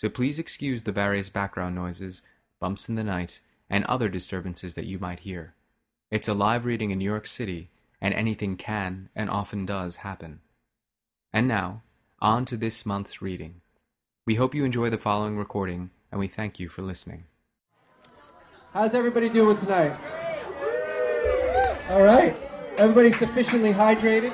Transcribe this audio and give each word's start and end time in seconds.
so 0.00 0.08
please 0.08 0.38
excuse 0.38 0.84
the 0.84 0.92
various 0.92 1.28
background 1.28 1.74
noises, 1.74 2.22
bumps 2.58 2.88
in 2.88 2.94
the 2.94 3.04
night, 3.04 3.42
and 3.68 3.84
other 3.84 4.08
disturbances 4.08 4.72
that 4.72 4.86
you 4.86 4.98
might 4.98 5.20
hear. 5.20 5.52
It's 6.10 6.26
a 6.26 6.32
live 6.32 6.64
reading 6.64 6.90
in 6.90 6.96
New 6.96 7.04
York 7.04 7.26
City, 7.26 7.68
and 8.00 8.14
anything 8.14 8.56
can 8.56 9.10
and 9.14 9.28
often 9.28 9.66
does 9.66 9.96
happen. 9.96 10.40
And 11.34 11.46
now, 11.46 11.82
on 12.18 12.46
to 12.46 12.56
this 12.56 12.86
month's 12.86 13.20
reading. 13.20 13.60
We 14.24 14.36
hope 14.36 14.54
you 14.54 14.64
enjoy 14.64 14.88
the 14.88 14.96
following 14.96 15.36
recording, 15.36 15.90
and 16.10 16.18
we 16.18 16.28
thank 16.28 16.58
you 16.58 16.70
for 16.70 16.80
listening. 16.80 17.24
How's 18.72 18.94
everybody 18.94 19.28
doing 19.28 19.58
tonight? 19.58 20.00
All 21.90 22.00
right. 22.00 22.34
Everybody 22.78 23.12
sufficiently 23.12 23.74
hydrated? 23.74 24.32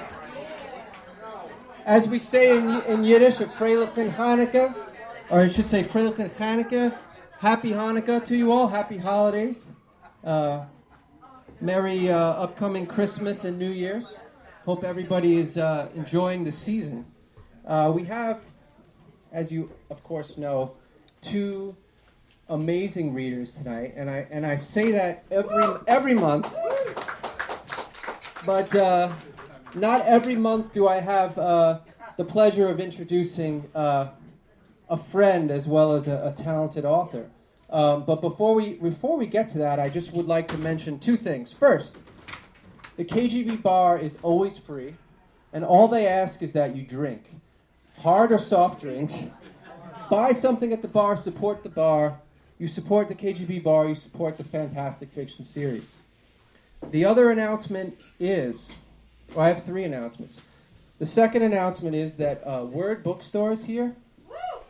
As 1.85 2.07
we 2.07 2.21
say 2.21 2.57
in, 2.57 2.83
in 2.83 3.03
Yiddish, 3.03 3.41
a 3.41 3.47
Freilichen 3.47 4.15
Hanukkah, 4.15 4.86
or 5.31 5.41
I 5.41 5.49
should 5.49 5.69
say 5.69 5.83
Freilichen 5.83 6.31
Hanukkah. 6.31 6.97
Happy 7.39 7.71
Hanukkah 7.71 8.25
to 8.27 8.37
you 8.37 8.53
all. 8.53 8.69
Happy 8.69 8.97
holidays. 8.97 9.67
Uh, 10.23 10.65
merry 11.61 12.11
uh, 12.11 12.17
upcoming 12.17 12.87
Christmas 12.87 13.45
and 13.45 13.59
New 13.59 13.71
Year's. 13.71 14.19
Hope 14.65 14.85
everybody 14.85 15.39
is 15.39 15.59
uh, 15.59 15.89
enjoying 15.95 16.45
the 16.45 16.53
season. 16.53 17.05
Uh, 17.67 17.91
we 17.95 18.05
have, 18.05 18.41
as 19.33 19.51
you 19.51 19.71
of 19.91 20.03
course 20.03 20.37
know, 20.37 20.75
two 21.23 21.77
amazing 22.49 23.13
readers 23.13 23.53
tonight, 23.53 23.95
and 23.97 24.09
I 24.09 24.27
and 24.31 24.47
I 24.47 24.57
say 24.57 24.93
that 24.93 25.25
every 25.31 25.65
every 25.87 26.15
month. 26.15 26.53
But 28.45 28.75
uh, 28.77 29.13
not 29.75 30.07
every 30.07 30.37
month 30.37 30.73
do 30.73 30.87
I 30.87 31.01
have 31.01 31.37
uh, 31.37 31.81
the 32.17 32.25
pleasure 32.25 32.69
of 32.69 32.79
introducing 32.79 33.69
a 34.89 34.97
friend 34.97 35.51
as 35.51 35.67
well 35.67 35.95
as 35.95 36.07
a, 36.09 36.33
a 36.37 36.43
talented 36.43 36.85
author. 36.85 37.29
Um, 37.69 38.05
but 38.05 38.21
before 38.21 38.55
we 38.55 38.75
before 38.75 39.17
we 39.17 39.27
get 39.27 39.51
to 39.51 39.59
that, 39.59 39.81
I 39.81 39.89
just 39.89 40.13
would 40.13 40.27
like 40.27 40.47
to 40.49 40.59
mention 40.59 40.99
two 40.99 41.17
things. 41.17 41.53
First, 41.53 41.97
the 42.97 43.05
KGB 43.05 43.63
bar 43.63 43.99
is 43.99 44.17
always 44.23 44.57
free, 44.57 44.95
and 45.53 45.65
all 45.65 45.89
they 45.89 46.07
ask 46.07 46.43
is 46.43 46.53
that 46.53 46.77
you 46.77 46.83
drink, 46.83 47.25
hard 47.99 48.31
or 48.31 48.39
soft 48.39 48.81
drinks. 48.81 49.15
Buy 50.09 50.33
something 50.33 50.73
at 50.73 50.83
the 50.83 50.89
bar, 50.89 51.17
support 51.17 51.65
the 51.65 51.69
bar. 51.69 52.21
You 52.59 52.69
support 52.69 53.09
the 53.09 53.15
KGB 53.15 53.63
bar, 53.63 53.89
you 53.89 53.95
support 53.95 54.39
the 54.39 54.45
Fantastic 54.45 55.11
Fiction 55.11 55.45
series. 55.45 55.95
The 56.91 57.05
other 57.05 57.31
announcement 57.31 58.05
is, 58.21 58.71
well, 59.35 59.45
I 59.45 59.49
have 59.49 59.65
three 59.65 59.85
announcements. 59.85 60.41
The 60.99 61.07
second 61.07 61.43
announcement 61.43 61.95
is 61.95 62.17
that 62.17 62.43
uh, 62.47 62.65
Word 62.65 63.03
Bookstores 63.03 63.65
here 63.65 63.95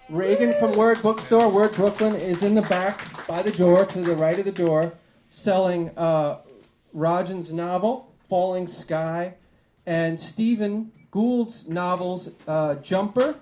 Reagan 0.09 0.53
from 0.61 0.71
Word 0.73 1.03
Bookstore, 1.03 1.49
Word 1.49 1.73
Brooklyn, 1.73 2.15
is 2.15 2.45
in 2.45 2.55
the 2.55 2.63
back 2.63 3.27
by 3.27 3.43
the 3.43 3.51
door, 3.51 3.85
to 3.87 4.03
the 4.03 4.15
right 4.15 4.39
of 4.39 4.45
the 4.45 4.53
door, 4.53 4.93
selling 5.31 5.91
uh, 5.97 6.39
Rajan's 6.95 7.53
novel, 7.53 8.15
Falling 8.29 8.69
Sky, 8.69 9.35
and 9.85 10.21
Steven 10.21 10.93
Gould's 11.11 11.67
novels, 11.67 12.29
uh, 12.47 12.77
Jumper, 12.77 13.35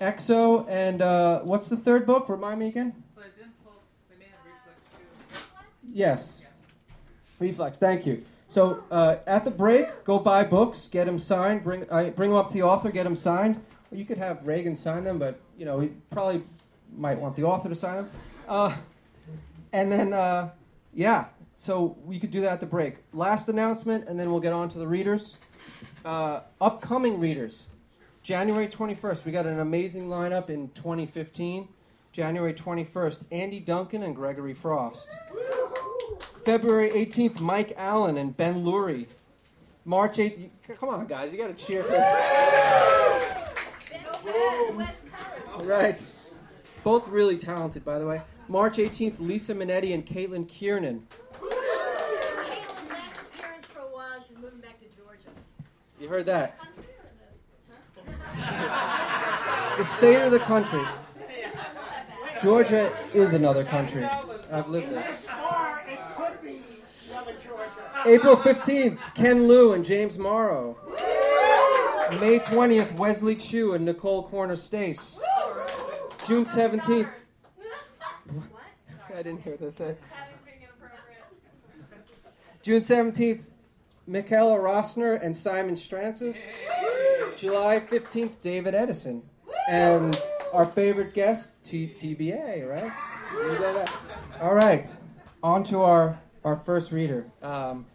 Exo, 0.00 0.68
and 0.68 1.02
uh, 1.02 1.38
what's 1.40 1.68
the 1.68 1.76
third 1.76 2.04
book? 2.04 2.28
Remind 2.28 2.58
me 2.58 2.66
again? 2.66 3.04
Yes. 5.84 6.40
Reflex, 7.38 7.78
thank 7.78 8.06
you. 8.06 8.24
So 8.48 8.82
uh, 8.90 9.16
at 9.28 9.44
the 9.44 9.52
break, 9.52 10.04
go 10.04 10.18
buy 10.18 10.42
books, 10.42 10.88
get 10.88 11.06
them 11.06 11.20
signed, 11.20 11.62
bring, 11.62 11.86
uh, 11.90 12.10
bring 12.10 12.30
them 12.30 12.38
up 12.38 12.48
to 12.48 12.54
the 12.54 12.62
author, 12.62 12.90
get 12.90 13.04
them 13.04 13.14
signed. 13.14 13.62
Well, 13.90 14.00
you 14.00 14.04
could 14.04 14.18
have 14.18 14.44
Reagan 14.44 14.74
sign 14.74 15.04
them, 15.04 15.20
but 15.20 15.40
you 15.58 15.64
know 15.64 15.80
he 15.80 15.88
probably 16.10 16.42
might 16.96 17.18
want 17.18 17.36
the 17.36 17.42
author 17.42 17.68
to 17.68 17.76
sign 17.76 17.96
them. 17.96 18.10
Uh, 18.48 18.74
and 19.72 19.92
then, 19.92 20.12
uh, 20.14 20.50
yeah, 20.94 21.26
so 21.56 21.96
we 22.04 22.18
could 22.18 22.30
do 22.30 22.40
that 22.40 22.52
at 22.52 22.60
the 22.60 22.66
break. 22.66 22.96
Last 23.12 23.48
announcement, 23.48 24.08
and 24.08 24.18
then 24.18 24.30
we'll 24.30 24.40
get 24.40 24.52
on 24.52 24.68
to 24.70 24.78
the 24.78 24.86
readers. 24.86 25.34
Uh, 26.04 26.40
upcoming 26.60 27.20
readers, 27.20 27.64
January 28.22 28.68
21st. 28.68 29.24
We 29.24 29.32
got 29.32 29.46
an 29.46 29.60
amazing 29.60 30.08
lineup 30.08 30.48
in 30.48 30.68
2015. 30.70 31.68
January 32.10 32.54
21st, 32.54 33.18
Andy 33.30 33.60
Duncan 33.60 34.02
and 34.02 34.16
Gregory 34.16 34.54
Frost. 34.54 35.08
February 36.44 36.90
18th, 36.90 37.38
Mike 37.38 37.74
Allen 37.76 38.16
and 38.16 38.36
Ben 38.36 38.64
Loory. 38.64 39.06
March 39.84 40.16
8th, 40.16 40.50
come 40.80 40.88
on, 40.88 41.06
guys, 41.06 41.30
you 41.32 41.38
got 41.38 41.56
to 41.56 41.66
cheer 41.66 41.84
for. 41.84 41.94
Right. 45.64 46.00
Both 46.84 47.08
really 47.08 47.36
talented, 47.36 47.84
by 47.84 47.98
the 47.98 48.06
way. 48.06 48.22
March 48.48 48.76
18th, 48.76 49.20
Lisa 49.20 49.54
Mannetti 49.54 49.92
and 49.92 50.06
Caitlin 50.06 50.48
Kiernan. 50.48 51.06
Appearance 51.36 51.56
for 53.66 53.80
a 53.80 53.82
while. 53.82 54.22
She's 54.26 54.38
moving 54.38 54.60
back 54.60 54.78
to 54.80 54.86
Georgia. 54.96 55.28
You 56.00 56.08
heard 56.08 56.26
that? 56.26 56.58
the 59.76 59.84
state 59.84 60.22
of 60.22 60.32
the 60.32 60.40
country. 60.40 60.82
Georgia 62.40 62.96
is 63.12 63.34
another 63.34 63.64
country. 63.64 64.04
I've 64.50 64.68
lived 64.68 64.92
there. 64.92 65.14
April 68.06 68.36
15th, 68.36 68.98
Ken 69.14 69.48
Liu 69.48 69.72
and 69.72 69.84
James 69.84 70.18
Morrow. 70.18 70.76
May 72.20 72.38
20th, 72.38 72.94
Wesley 72.94 73.36
Chu 73.36 73.74
and 73.74 73.84
Nicole 73.84 74.26
Kornher-Stace. 74.28 75.20
June 76.28 76.44
17th. 76.44 77.10
I 79.14 79.22
didn't 79.22 79.40
hear 79.40 79.54
what 79.54 79.60
they 79.60 79.70
said. 79.70 79.96
June 82.62 82.82
17th, 82.82 83.40
Michaela 84.06 84.58
Roessner 84.58 85.24
and 85.24 85.34
Simon 85.34 85.74
Strantzas. 85.74 86.36
July 87.36 87.80
15th, 87.80 88.42
David 88.42 88.74
Edison. 88.74 89.22
And 89.70 90.20
our 90.52 90.66
favorite 90.66 91.14
guest, 91.14 91.48
T- 91.64 91.94
TBA, 91.98 92.68
right? 92.68 93.88
All 94.42 94.54
right, 94.54 94.86
on 95.42 95.64
to 95.64 95.80
our, 95.80 96.18
our 96.44 96.56
first 96.56 96.92
reader. 96.92 97.24
Um, 97.40 97.86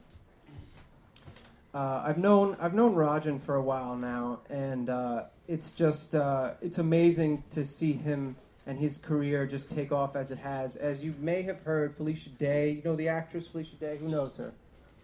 uh, 1.73 2.03
I've 2.05 2.17
known 2.17 2.55
I've 2.59 2.73
known 2.73 2.95
Rajan 2.95 3.41
for 3.41 3.55
a 3.55 3.61
while 3.61 3.95
now, 3.95 4.41
and 4.49 4.89
uh, 4.89 5.23
it's 5.47 5.71
just 5.71 6.13
uh, 6.13 6.51
it's 6.61 6.77
amazing 6.77 7.43
to 7.51 7.65
see 7.65 7.93
him 7.93 8.35
and 8.65 8.79
his 8.79 8.97
career 8.97 9.45
just 9.45 9.69
take 9.69 9.91
off 9.91 10.15
as 10.15 10.31
it 10.31 10.37
has. 10.37 10.75
As 10.75 11.03
you 11.03 11.13
may 11.19 11.41
have 11.41 11.59
heard, 11.61 11.95
Felicia 11.97 12.29
Day, 12.29 12.71
you 12.71 12.81
know 12.83 12.95
the 12.95 13.09
actress 13.09 13.47
Felicia 13.47 13.75
Day. 13.75 13.97
Who 13.97 14.07
knows 14.07 14.37
her? 14.37 14.53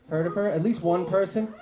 Heard 0.10 0.28
of 0.28 0.36
her? 0.36 0.50
At 0.50 0.64
least 0.64 0.82
one 0.82 1.06
person. 1.06 1.54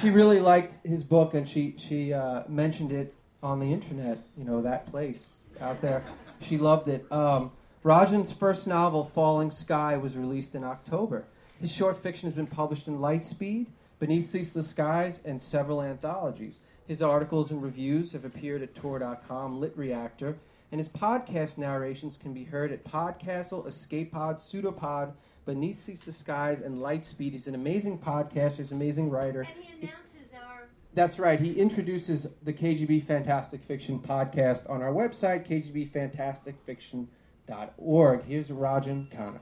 She 0.00 0.10
really 0.10 0.40
liked 0.40 0.78
his 0.84 1.04
book, 1.04 1.34
and 1.34 1.48
she 1.48 1.74
she 1.76 2.12
uh, 2.12 2.44
mentioned 2.48 2.92
it 2.92 3.14
on 3.42 3.58
the 3.58 3.72
internet. 3.72 4.18
You 4.36 4.44
know 4.44 4.62
that 4.62 4.86
place 4.86 5.38
out 5.60 5.80
there. 5.80 6.04
She 6.40 6.58
loved 6.58 6.88
it. 6.88 7.10
Um, 7.10 7.50
Rajan's 7.84 8.32
first 8.32 8.68
novel, 8.68 9.02
Falling 9.02 9.50
Sky, 9.50 9.96
was 9.96 10.16
released 10.16 10.54
in 10.54 10.62
October. 10.62 11.24
His 11.60 11.72
short 11.72 12.00
fiction 12.00 12.28
has 12.28 12.34
been 12.34 12.46
published 12.46 12.86
in 12.86 12.98
Lightspeed. 12.98 13.66
Beneath 14.02 14.26
Ceaseless 14.26 14.68
Skies, 14.68 15.20
and 15.24 15.40
several 15.40 15.80
anthologies. 15.80 16.58
His 16.88 17.02
articles 17.02 17.52
and 17.52 17.62
reviews 17.62 18.10
have 18.10 18.24
appeared 18.24 18.60
at 18.60 18.74
Tor.com, 18.74 19.60
Lit 19.60 19.72
Reactor, 19.76 20.36
and 20.72 20.80
his 20.80 20.88
podcast 20.88 21.56
narrations 21.56 22.18
can 22.20 22.34
be 22.34 22.42
heard 22.42 22.72
at 22.72 22.82
Podcastle, 22.82 23.64
Escape 23.64 24.10
Pod, 24.10 24.38
Pseudopod, 24.38 25.12
Beneath 25.44 25.84
Ceaseless 25.84 26.16
Skies, 26.16 26.62
and 26.64 26.78
Lightspeed. 26.78 27.30
He's 27.30 27.46
an 27.46 27.54
amazing 27.54 27.96
podcaster, 27.96 28.56
he's 28.56 28.72
an 28.72 28.78
amazing 28.78 29.08
writer. 29.08 29.42
And 29.42 29.62
he 29.62 29.86
announces 29.86 30.32
our. 30.34 30.66
That's 30.94 31.20
right. 31.20 31.38
He 31.38 31.52
introduces 31.52 32.26
the 32.42 32.52
KGB 32.52 33.06
Fantastic 33.06 33.62
Fiction 33.62 34.00
podcast 34.00 34.68
on 34.68 34.82
our 34.82 34.90
website, 34.90 35.46
kgbfantasticfiction.org. 35.46 38.24
Here's 38.24 38.48
Rajan 38.48 39.06
Khanna. 39.12 39.38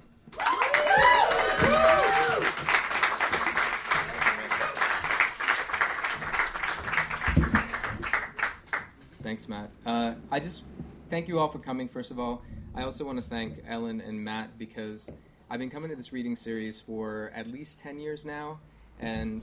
Matt. 9.51 9.71
Uh, 9.85 10.15
I 10.31 10.39
just 10.39 10.63
thank 11.11 11.27
you 11.27 11.41
all 11.41 11.49
for 11.49 11.59
coming, 11.59 11.89
first 11.89 12.13
of 12.13 12.21
all. 12.21 12.43
I 12.73 12.85
also 12.85 13.05
want 13.05 13.19
to 13.21 13.29
thank 13.29 13.61
Ellen 13.67 14.01
and 14.01 14.25
Matt 14.25 14.57
because 14.59 15.11
I've 15.51 15.59
been 15.59 15.69
coming 15.69 15.91
to 15.91 15.97
this 15.97 16.13
reading 16.13 16.37
series 16.37 16.81
for 16.81 17.33
at 17.35 17.49
least 17.49 17.81
10 17.81 17.99
years 17.99 18.25
now, 18.25 18.61
and 19.01 19.43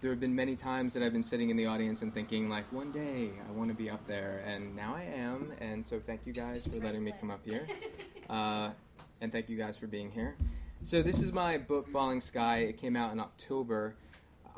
there 0.00 0.10
have 0.10 0.18
been 0.18 0.34
many 0.34 0.56
times 0.56 0.92
that 0.94 1.04
I've 1.04 1.12
been 1.12 1.22
sitting 1.22 1.50
in 1.50 1.56
the 1.56 1.66
audience 1.66 2.02
and 2.02 2.12
thinking, 2.12 2.48
like, 2.48 2.64
one 2.72 2.90
day 2.90 3.30
I 3.48 3.52
want 3.52 3.70
to 3.70 3.76
be 3.76 3.88
up 3.88 4.04
there, 4.08 4.42
and 4.44 4.74
now 4.74 4.96
I 4.96 5.04
am, 5.04 5.52
and 5.60 5.86
so 5.86 6.00
thank 6.04 6.22
you 6.24 6.32
guys 6.32 6.66
for 6.66 6.76
letting 6.84 7.04
me 7.04 7.14
come 7.18 7.30
up 7.30 7.40
here. 7.44 7.66
Uh, 8.28 8.72
and 9.22 9.32
thank 9.32 9.48
you 9.48 9.56
guys 9.56 9.74
for 9.74 9.86
being 9.86 10.10
here. 10.10 10.36
So, 10.82 11.00
this 11.00 11.22
is 11.22 11.32
my 11.32 11.56
book, 11.56 11.88
Falling 11.88 12.20
Sky. 12.20 12.58
It 12.58 12.76
came 12.76 12.94
out 12.94 13.10
in 13.10 13.20
October. 13.20 13.94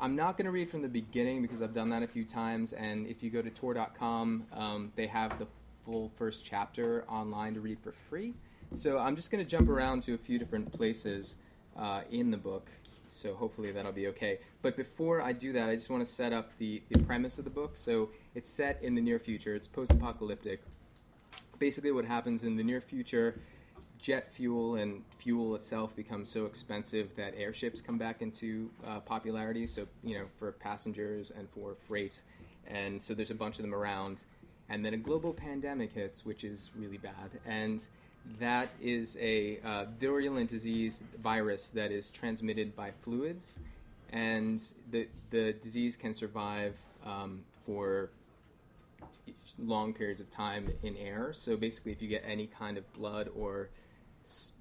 I'm 0.01 0.15
not 0.15 0.35
going 0.35 0.45
to 0.45 0.51
read 0.51 0.67
from 0.67 0.81
the 0.81 0.87
beginning 0.87 1.43
because 1.43 1.61
I've 1.61 1.73
done 1.73 1.89
that 1.91 2.01
a 2.01 2.07
few 2.07 2.25
times, 2.25 2.73
and 2.73 3.05
if 3.05 3.21
you 3.21 3.29
go 3.29 3.39
to 3.43 3.51
Tor.com, 3.51 4.47
um, 4.51 4.91
they 4.95 5.05
have 5.05 5.37
the 5.37 5.45
full 5.85 6.09
first 6.17 6.43
chapter 6.43 7.05
online 7.07 7.53
to 7.53 7.59
read 7.59 7.79
for 7.79 7.91
free. 7.91 8.33
So, 8.73 8.97
I'm 8.97 9.15
just 9.15 9.29
going 9.29 9.43
to 9.43 9.49
jump 9.49 9.69
around 9.69 10.01
to 10.03 10.15
a 10.15 10.17
few 10.17 10.39
different 10.39 10.73
places 10.73 11.35
uh, 11.77 12.01
in 12.09 12.31
the 12.31 12.37
book. 12.37 12.71
So, 13.09 13.35
hopefully, 13.35 13.71
that'll 13.71 13.91
be 13.91 14.07
okay. 14.07 14.39
But 14.63 14.75
before 14.75 15.21
I 15.21 15.33
do 15.33 15.53
that, 15.53 15.69
I 15.69 15.75
just 15.75 15.91
want 15.91 16.03
to 16.03 16.11
set 16.11 16.33
up 16.33 16.49
the, 16.57 16.81
the 16.89 16.99
premise 17.01 17.37
of 17.37 17.43
the 17.43 17.51
book. 17.51 17.77
So, 17.77 18.09
it's 18.33 18.49
set 18.49 18.81
in 18.81 18.95
the 18.95 19.01
near 19.01 19.19
future, 19.19 19.53
it's 19.53 19.67
post 19.67 19.91
apocalyptic. 19.91 20.63
Basically, 21.59 21.91
what 21.91 22.05
happens 22.05 22.43
in 22.43 22.55
the 22.55 22.63
near 22.63 22.81
future 22.81 23.39
jet 24.01 24.27
fuel 24.33 24.75
and 24.75 25.03
fuel 25.19 25.55
itself 25.55 25.95
becomes 25.95 26.29
so 26.29 26.45
expensive 26.45 27.15
that 27.15 27.33
airships 27.37 27.81
come 27.81 27.97
back 27.97 28.21
into 28.21 28.69
uh, 28.85 28.99
popularity. 28.99 29.67
So 29.67 29.87
you 30.03 30.17
know, 30.17 30.25
for 30.37 30.51
passengers 30.53 31.31
and 31.31 31.47
for 31.49 31.75
freight, 31.87 32.21
and 32.67 33.01
so 33.01 33.13
there's 33.13 33.31
a 33.31 33.35
bunch 33.35 33.57
of 33.57 33.63
them 33.63 33.75
around. 33.75 34.23
And 34.69 34.85
then 34.85 34.93
a 34.93 34.97
global 34.97 35.33
pandemic 35.33 35.91
hits, 35.91 36.25
which 36.25 36.45
is 36.45 36.71
really 36.77 36.97
bad, 36.97 37.29
and 37.45 37.83
that 38.39 38.69
is 38.81 39.17
a 39.19 39.59
uh, 39.65 39.85
virulent 39.99 40.49
disease 40.49 41.03
virus 41.21 41.67
that 41.69 41.91
is 41.91 42.09
transmitted 42.09 42.75
by 42.75 42.91
fluids, 42.91 43.59
and 44.11 44.61
the 44.89 45.07
the 45.29 45.53
disease 45.53 45.95
can 45.95 46.13
survive 46.13 46.83
um, 47.05 47.43
for 47.65 48.09
long 49.59 49.93
periods 49.93 50.21
of 50.21 50.29
time 50.29 50.71
in 50.83 50.95
air. 50.97 51.33
So 51.33 51.57
basically, 51.57 51.91
if 51.91 52.01
you 52.01 52.07
get 52.07 52.23
any 52.25 52.47
kind 52.47 52.77
of 52.77 52.91
blood 52.93 53.29
or 53.35 53.69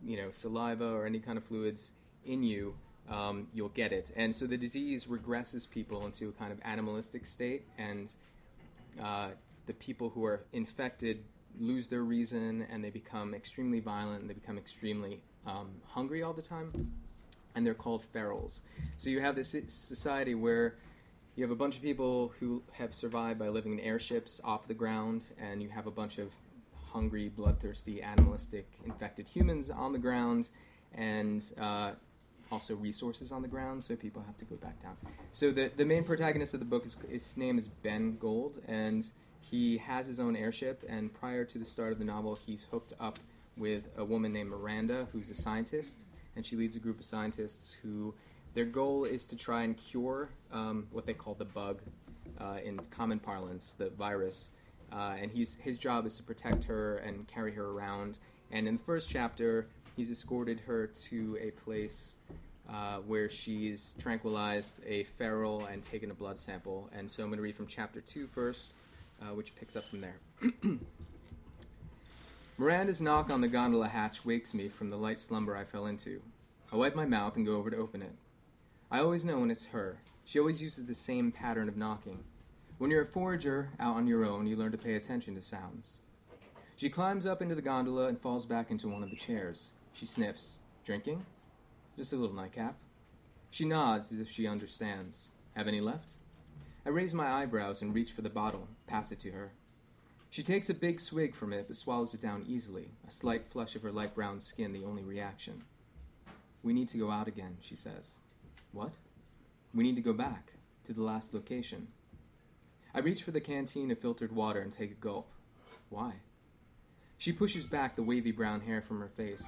you 0.04 0.16
know 0.16 0.30
saliva 0.30 0.88
or 0.92 1.06
any 1.06 1.18
kind 1.18 1.38
of 1.38 1.44
fluids 1.44 1.92
in 2.24 2.42
you, 2.42 2.74
um, 3.08 3.48
you'll 3.54 3.68
get 3.70 3.92
it. 3.92 4.12
And 4.16 4.34
so 4.34 4.46
the 4.46 4.56
disease 4.56 5.06
regresses 5.06 5.68
people 5.68 6.04
into 6.06 6.28
a 6.28 6.32
kind 6.32 6.52
of 6.52 6.58
animalistic 6.64 7.26
state, 7.26 7.64
and 7.78 8.12
uh, 9.02 9.28
the 9.66 9.74
people 9.74 10.10
who 10.10 10.24
are 10.24 10.42
infected 10.52 11.22
lose 11.58 11.88
their 11.88 12.02
reason 12.02 12.66
and 12.70 12.82
they 12.82 12.90
become 12.90 13.34
extremely 13.34 13.80
violent 13.80 14.20
and 14.20 14.30
they 14.30 14.34
become 14.34 14.56
extremely 14.56 15.20
um, 15.46 15.68
hungry 15.86 16.22
all 16.22 16.32
the 16.32 16.42
time. 16.42 16.92
And 17.54 17.66
they're 17.66 17.74
called 17.74 18.04
ferals. 18.14 18.60
So 18.96 19.10
you 19.10 19.20
have 19.20 19.34
this 19.34 19.56
society 19.66 20.36
where 20.36 20.76
you 21.34 21.42
have 21.42 21.50
a 21.50 21.56
bunch 21.56 21.76
of 21.76 21.82
people 21.82 22.32
who 22.38 22.62
have 22.72 22.94
survived 22.94 23.38
by 23.38 23.48
living 23.48 23.72
in 23.72 23.80
airships 23.80 24.40
off 24.44 24.66
the 24.66 24.74
ground, 24.74 25.30
and 25.40 25.62
you 25.62 25.68
have 25.68 25.86
a 25.86 25.90
bunch 25.90 26.18
of 26.18 26.32
hungry, 26.92 27.28
bloodthirsty, 27.28 28.02
animalistic, 28.02 28.66
infected 28.84 29.26
humans 29.26 29.70
on 29.70 29.92
the 29.92 29.98
ground, 29.98 30.50
and 30.94 31.52
uh, 31.60 31.92
also 32.50 32.74
resources 32.74 33.32
on 33.32 33.42
the 33.42 33.48
ground, 33.48 33.82
so 33.82 33.94
people 33.94 34.22
have 34.26 34.36
to 34.36 34.44
go 34.44 34.56
back 34.56 34.80
down. 34.82 34.96
So 35.32 35.50
the, 35.50 35.70
the 35.76 35.84
main 35.84 36.04
protagonist 36.04 36.54
of 36.54 36.60
the 36.60 36.66
book 36.66 36.84
is 36.84 36.96
his 37.08 37.36
name 37.36 37.58
is 37.58 37.68
Ben 37.68 38.16
Gold, 38.18 38.60
and 38.66 39.08
he 39.40 39.78
has 39.78 40.06
his 40.06 40.18
own 40.20 40.36
airship. 40.36 40.84
And 40.88 41.12
prior 41.12 41.44
to 41.44 41.58
the 41.58 41.64
start 41.64 41.92
of 41.92 41.98
the 41.98 42.04
novel, 42.04 42.34
he's 42.34 42.66
hooked 42.70 42.92
up 43.00 43.18
with 43.56 43.84
a 43.96 44.04
woman 44.04 44.32
named 44.32 44.50
Miranda, 44.50 45.06
who's 45.12 45.30
a 45.30 45.34
scientist, 45.34 45.96
and 46.36 46.44
she 46.44 46.56
leads 46.56 46.76
a 46.76 46.78
group 46.78 46.98
of 46.98 47.04
scientists 47.04 47.76
who 47.82 48.14
their 48.54 48.64
goal 48.64 49.04
is 49.04 49.24
to 49.26 49.36
try 49.36 49.62
and 49.62 49.76
cure 49.76 50.30
um, 50.52 50.86
what 50.90 51.06
they 51.06 51.14
call 51.14 51.34
the 51.34 51.44
bug, 51.44 51.80
uh, 52.40 52.58
in 52.64 52.76
common 52.90 53.18
parlance, 53.18 53.74
the 53.78 53.90
virus. 53.90 54.48
Uh, 54.92 55.16
and 55.20 55.30
he's, 55.30 55.56
his 55.56 55.78
job 55.78 56.06
is 56.06 56.16
to 56.16 56.22
protect 56.22 56.64
her 56.64 56.96
and 56.96 57.26
carry 57.28 57.52
her 57.52 57.66
around. 57.66 58.18
And 58.50 58.66
in 58.66 58.76
the 58.76 58.82
first 58.82 59.08
chapter, 59.08 59.66
he's 59.96 60.10
escorted 60.10 60.60
her 60.60 60.86
to 60.86 61.38
a 61.40 61.50
place 61.52 62.14
uh, 62.68 62.98
where 63.06 63.28
she's 63.28 63.94
tranquilized 63.98 64.80
a 64.86 65.04
feral 65.04 65.66
and 65.66 65.82
taken 65.82 66.10
a 66.10 66.14
blood 66.14 66.38
sample. 66.38 66.88
And 66.96 67.10
so 67.10 67.22
I'm 67.22 67.28
going 67.28 67.38
to 67.38 67.42
read 67.42 67.56
from 67.56 67.66
chapter 67.66 68.00
two 68.00 68.26
first, 68.28 68.72
uh, 69.20 69.34
which 69.34 69.54
picks 69.56 69.76
up 69.76 69.84
from 69.84 70.00
there. 70.00 70.16
Miranda's 72.58 73.00
knock 73.00 73.30
on 73.30 73.40
the 73.40 73.48
gondola 73.48 73.88
hatch 73.88 74.24
wakes 74.24 74.52
me 74.52 74.68
from 74.68 74.90
the 74.90 74.96
light 74.96 75.18
slumber 75.18 75.56
I 75.56 75.64
fell 75.64 75.86
into. 75.86 76.20
I 76.72 76.76
wipe 76.76 76.94
my 76.94 77.06
mouth 77.06 77.36
and 77.36 77.46
go 77.46 77.56
over 77.56 77.70
to 77.70 77.76
open 77.76 78.02
it. 78.02 78.12
I 78.90 79.00
always 79.00 79.24
know 79.24 79.38
when 79.40 79.50
it's 79.50 79.64
her. 79.66 79.98
She 80.24 80.38
always 80.38 80.62
uses 80.62 80.86
the 80.86 80.94
same 80.94 81.32
pattern 81.32 81.68
of 81.68 81.76
knocking. 81.76 82.22
When 82.80 82.90
you're 82.90 83.02
a 83.02 83.06
forager 83.06 83.68
out 83.78 83.96
on 83.96 84.06
your 84.06 84.24
own, 84.24 84.46
you 84.46 84.56
learn 84.56 84.72
to 84.72 84.78
pay 84.78 84.94
attention 84.94 85.34
to 85.34 85.42
sounds. 85.42 86.00
She 86.76 86.88
climbs 86.88 87.26
up 87.26 87.42
into 87.42 87.54
the 87.54 87.60
gondola 87.60 88.06
and 88.06 88.18
falls 88.18 88.46
back 88.46 88.70
into 88.70 88.88
one 88.88 89.02
of 89.02 89.10
the 89.10 89.16
chairs. 89.16 89.68
She 89.92 90.06
sniffs. 90.06 90.60
Drinking? 90.82 91.26
Just 91.98 92.14
a 92.14 92.16
little 92.16 92.34
nightcap. 92.34 92.74
She 93.50 93.66
nods 93.66 94.12
as 94.12 94.18
if 94.18 94.30
she 94.30 94.46
understands. 94.46 95.32
Have 95.56 95.68
any 95.68 95.82
left? 95.82 96.12
I 96.86 96.88
raise 96.88 97.12
my 97.12 97.30
eyebrows 97.30 97.82
and 97.82 97.94
reach 97.94 98.12
for 98.12 98.22
the 98.22 98.30
bottle, 98.30 98.66
pass 98.86 99.12
it 99.12 99.20
to 99.20 99.30
her. 99.32 99.52
She 100.30 100.42
takes 100.42 100.70
a 100.70 100.74
big 100.74 101.00
swig 101.00 101.34
from 101.34 101.52
it 101.52 101.66
but 101.68 101.76
swallows 101.76 102.14
it 102.14 102.22
down 102.22 102.46
easily, 102.48 102.92
a 103.06 103.10
slight 103.10 103.46
flush 103.46 103.76
of 103.76 103.82
her 103.82 103.92
light 103.92 104.14
brown 104.14 104.40
skin 104.40 104.72
the 104.72 104.86
only 104.86 105.04
reaction. 105.04 105.64
We 106.62 106.72
need 106.72 106.88
to 106.88 106.98
go 106.98 107.10
out 107.10 107.28
again, 107.28 107.58
she 107.60 107.76
says. 107.76 108.14
What? 108.72 108.94
We 109.74 109.84
need 109.84 109.96
to 109.96 110.00
go 110.00 110.14
back, 110.14 110.54
to 110.84 110.94
the 110.94 111.02
last 111.02 111.34
location. 111.34 111.88
I 112.94 113.00
reach 113.00 113.22
for 113.22 113.30
the 113.30 113.40
canteen 113.40 113.90
of 113.90 113.98
filtered 113.98 114.32
water 114.32 114.60
and 114.60 114.72
take 114.72 114.90
a 114.90 114.94
gulp. 114.94 115.30
Why? 115.88 116.14
She 117.18 117.32
pushes 117.32 117.66
back 117.66 117.94
the 117.94 118.02
wavy 118.02 118.32
brown 118.32 118.62
hair 118.62 118.80
from 118.80 119.00
her 119.00 119.08
face. 119.08 119.44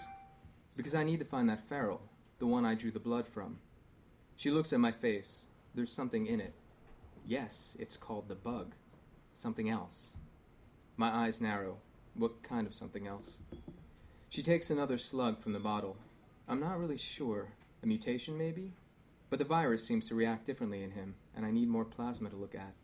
Because 0.77 0.95
I 0.95 1.05
need 1.05 1.19
to 1.19 1.25
find 1.25 1.49
that 1.49 1.69
feral, 1.69 2.03
the 2.39 2.47
one 2.47 2.65
I 2.65 2.75
drew 2.75 2.91
the 2.91 3.01
blood 3.01 3.27
from. 3.27 3.59
She 4.37 4.51
looks 4.51 4.73
at 4.73 4.81
my 4.81 4.93
face. 4.93 5.47
There's 5.75 5.93
something 5.93 6.27
in 6.27 6.41
it. 6.41 6.55
Yes, 7.27 7.77
it's 7.81 7.97
called 7.97 8.29
the 8.29 8.35
bug. 8.35 8.75
Something 9.33 9.71
else. 9.71 10.17
My 10.97 11.09
eyes 11.09 11.41
narrow. 11.41 11.79
What 12.15 12.43
kind 12.43 12.67
of 12.67 12.75
something 12.75 13.07
else? 13.07 13.41
She 14.29 14.43
takes 14.43 14.71
another 14.71 14.99
slug 14.99 15.41
from 15.41 15.53
the 15.53 15.59
bottle. 15.59 15.97
I'm 16.49 16.61
not 16.61 16.79
really 16.79 16.99
sure. 16.99 17.49
A 17.83 17.87
mutation, 17.87 18.37
maybe? 18.37 18.73
But 19.31 19.39
the 19.39 19.45
virus 19.45 19.85
seems 19.85 20.09
to 20.09 20.15
react 20.15 20.45
differently 20.45 20.83
in 20.83 20.91
him, 20.91 21.15
and 21.35 21.47
I 21.47 21.51
need 21.51 21.69
more 21.69 21.85
plasma 21.85 22.31
to 22.31 22.37
look 22.37 22.55
at. 22.55 22.75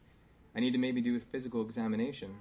I 0.58 0.60
need 0.60 0.72
to 0.72 0.78
maybe 0.78 1.00
do 1.00 1.16
a 1.16 1.20
physical 1.20 1.62
examination. 1.62 2.34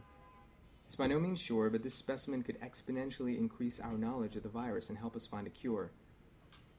It's 0.87 0.95
by 0.95 1.05
no 1.05 1.19
means 1.19 1.39
sure, 1.39 1.69
but 1.69 1.83
this 1.83 1.93
specimen 1.93 2.41
could 2.41 2.59
exponentially 2.61 3.37
increase 3.37 3.79
our 3.79 3.95
knowledge 3.95 4.35
of 4.35 4.41
the 4.41 4.49
virus 4.49 4.89
and 4.89 4.97
help 4.97 5.15
us 5.15 5.27
find 5.27 5.45
a 5.45 5.51
cure. 5.51 5.91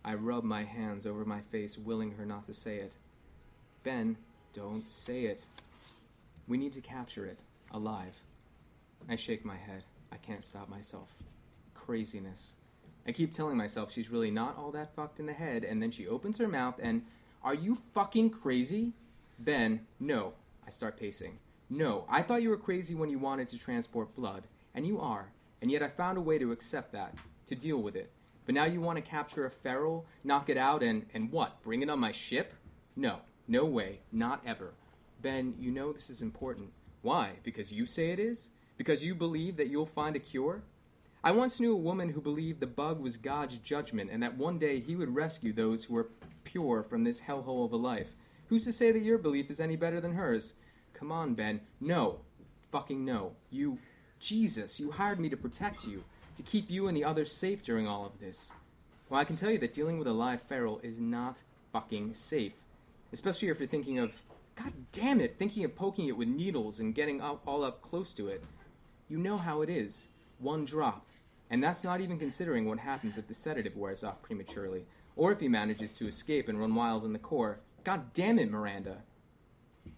I 0.04 0.14
rub 0.14 0.42
my 0.42 0.64
hands 0.64 1.07
over 1.07 1.25
my 1.25 1.40
face, 1.40 1.78
willing 1.78 2.11
her 2.11 2.26
not 2.26 2.45
to 2.47 2.54
say 2.54 2.78
it. 2.78 2.97
Ben, 3.85 4.16
don't 4.52 4.90
say 4.90 5.26
it. 5.26 5.47
We 6.49 6.59
need 6.59 6.73
to 6.73 6.80
capture 6.80 7.25
it, 7.25 7.38
alive. 7.71 8.21
I 9.09 9.14
shake 9.14 9.45
my 9.45 9.57
head. 9.57 9.85
I 10.11 10.16
can't 10.16 10.42
stop 10.42 10.68
myself. 10.68 11.14
Craziness. 11.73 12.54
I 13.07 13.12
keep 13.12 13.33
telling 13.33 13.57
myself 13.57 13.92
she's 13.92 14.11
really 14.11 14.33
not 14.33 14.59
all 14.59 14.73
that 14.73 14.97
fucked 14.97 15.21
in 15.21 15.26
the 15.26 15.35
head, 15.35 15.62
and 15.62 15.80
then 15.80 15.92
she 15.92 16.09
opens 16.09 16.37
her 16.38 16.49
mouth 16.49 16.80
and. 16.83 17.02
Are 17.45 17.54
you 17.54 17.78
fucking 17.95 18.30
crazy? 18.30 18.95
Ben, 19.38 19.87
no, 20.00 20.33
I 20.69 20.71
start 20.71 21.01
pacing. 21.01 21.39
No, 21.71 22.05
I 22.11 22.21
thought 22.21 22.43
you 22.43 22.51
were 22.51 22.59
crazy 22.59 22.95
when 22.95 23.09
you 23.09 23.19
wanted 23.19 23.49
to 23.49 23.59
transport 23.59 24.15
blood, 24.15 24.47
and 24.75 24.87
you 24.87 25.01
are, 25.01 25.33
and 25.63 25.71
yet 25.71 25.83
I 25.83 25.89
found 25.89 26.19
a 26.19 26.21
way 26.21 26.37
to 26.37 26.53
accept 26.53 26.93
that, 26.93 27.15
to 27.47 27.55
deal 27.55 27.79
with 27.79 27.97
it. 27.97 28.13
But 28.45 28.55
now 28.55 28.67
you 28.67 28.83
want 28.83 28.97
to 28.97 29.11
capture 29.11 29.47
a 29.47 29.51
feral, 29.51 30.05
knock 30.25 30.51
it 30.51 30.59
out, 30.59 30.83
and, 30.83 31.07
and 31.15 31.33
what? 31.33 31.63
Bring 31.63 31.81
it 31.81 31.89
on 31.89 31.99
my 31.99 32.13
ship? 32.13 32.53
No, 32.97 33.21
no 33.49 33.65
way, 33.65 34.01
not 34.13 34.43
ever. 34.45 34.75
Ben, 35.23 35.55
you 35.59 35.71
know 35.71 35.91
this 35.91 36.11
is 36.11 36.21
important. 36.21 36.69
Why? 37.01 37.31
Because 37.45 37.73
you 37.73 37.87
say 37.87 38.11
it 38.11 38.19
is? 38.19 38.51
Because 38.77 39.03
you 39.03 39.15
believe 39.15 39.57
that 39.57 39.69
you'll 39.69 39.87
find 39.87 40.17
a 40.17 40.21
cure? 40.21 40.65
I 41.25 41.31
once 41.31 41.61
knew 41.61 41.73
a 41.73 41.77
woman 41.77 42.11
who 42.11 42.21
believed 42.21 42.61
the 42.61 42.67
bug 42.67 43.01
was 43.01 43.17
God's 43.17 43.57
judgment 43.57 44.11
and 44.13 44.23
that 44.23 44.37
one 44.37 44.59
day 44.59 44.81
he 44.81 44.97
would 44.97 45.15
rescue 45.15 45.55
those 45.55 45.87
who 45.87 45.95
were 45.95 46.11
pure 46.45 46.83
from 46.83 47.05
this 47.05 47.23
hellhole 47.23 47.65
of 47.65 47.73
a 47.73 47.77
life. 47.77 48.15
Who's 48.49 48.64
to 48.64 48.73
say 48.73 48.93
that 48.93 49.02
your 49.02 49.19
belief 49.19 49.50
is 49.50 49.61
any 49.61 49.76
better 49.76 50.00
than 50.00 50.14
hers? 50.14 50.55
Come 50.95 51.12
on, 51.12 51.35
Ben. 51.35 51.61
No. 51.81 52.21
Fucking 52.73 53.05
no. 53.05 53.33
You. 53.50 53.78
Jesus, 54.21 54.81
you 54.81 54.90
hired 54.90 55.21
me 55.21 55.28
to 55.28 55.37
protect 55.37 55.87
you, 55.87 56.02
to 56.37 56.43
keep 56.43 56.71
you 56.71 56.88
and 56.88 56.97
the 56.97 57.05
others 57.05 57.31
safe 57.31 57.62
during 57.62 57.87
all 57.87 58.05
of 58.05 58.19
this. 58.19 58.50
Well, 59.09 59.21
I 59.21 59.25
can 59.25 59.37
tell 59.37 59.50
you 59.50 59.59
that 59.59 59.75
dealing 59.75 59.99
with 59.99 60.09
a 60.09 60.12
live 60.12 60.43
feral 60.43 60.81
is 60.83 61.00
not 61.00 61.43
fucking 61.73 62.14
safe. 62.14 62.55
Especially 63.12 63.49
if 63.49 63.59
you're 63.59 63.69
thinking 63.69 63.99
of, 63.99 64.12
god 64.57 64.73
damn 64.93 65.21
it, 65.21 65.37
thinking 65.38 65.64
of 65.64 65.76
poking 65.76 66.09
it 66.09 66.17
with 66.17 66.28
needles 66.28 66.81
and 66.81 66.95
getting 66.95 67.21
up, 67.21 67.43
all 67.47 67.62
up 67.62 67.81
close 67.81 68.12
to 68.14 68.28
it. 68.28 68.43
You 69.09 69.19
know 69.19 69.37
how 69.37 69.62
it 69.62 69.71
is. 69.71 70.09
One 70.38 70.64
drop. 70.64 71.07
And 71.50 71.62
that's 71.62 71.85
not 71.85 72.00
even 72.00 72.19
considering 72.19 72.67
what 72.69 72.78
happens 72.81 73.17
if 73.17 73.28
the 73.28 73.35
sedative 73.35 73.76
wears 73.76 74.05
off 74.05 74.21
prematurely, 74.21 74.85
or 75.17 75.33
if 75.33 75.40
he 75.40 75.49
manages 75.49 75.95
to 75.95 76.09
escape 76.09 76.49
and 76.49 76.61
run 76.61 76.75
wild 76.75 77.05
in 77.05 77.12
the 77.12 77.19
core. 77.19 77.61
God 77.85 78.12
damn 78.12 78.38
it, 78.38 78.50
Miranda! 78.50 78.99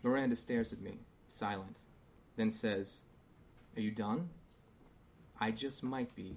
Miranda 0.02 0.37
stares 0.37 0.72
at 0.72 0.80
me, 0.80 1.00
silent, 1.28 1.78
then 2.37 2.50
says, 2.50 3.00
Are 3.76 3.80
you 3.80 3.90
done? 3.90 4.30
I 5.40 5.50
just 5.50 5.82
might 5.82 6.14
be. 6.14 6.37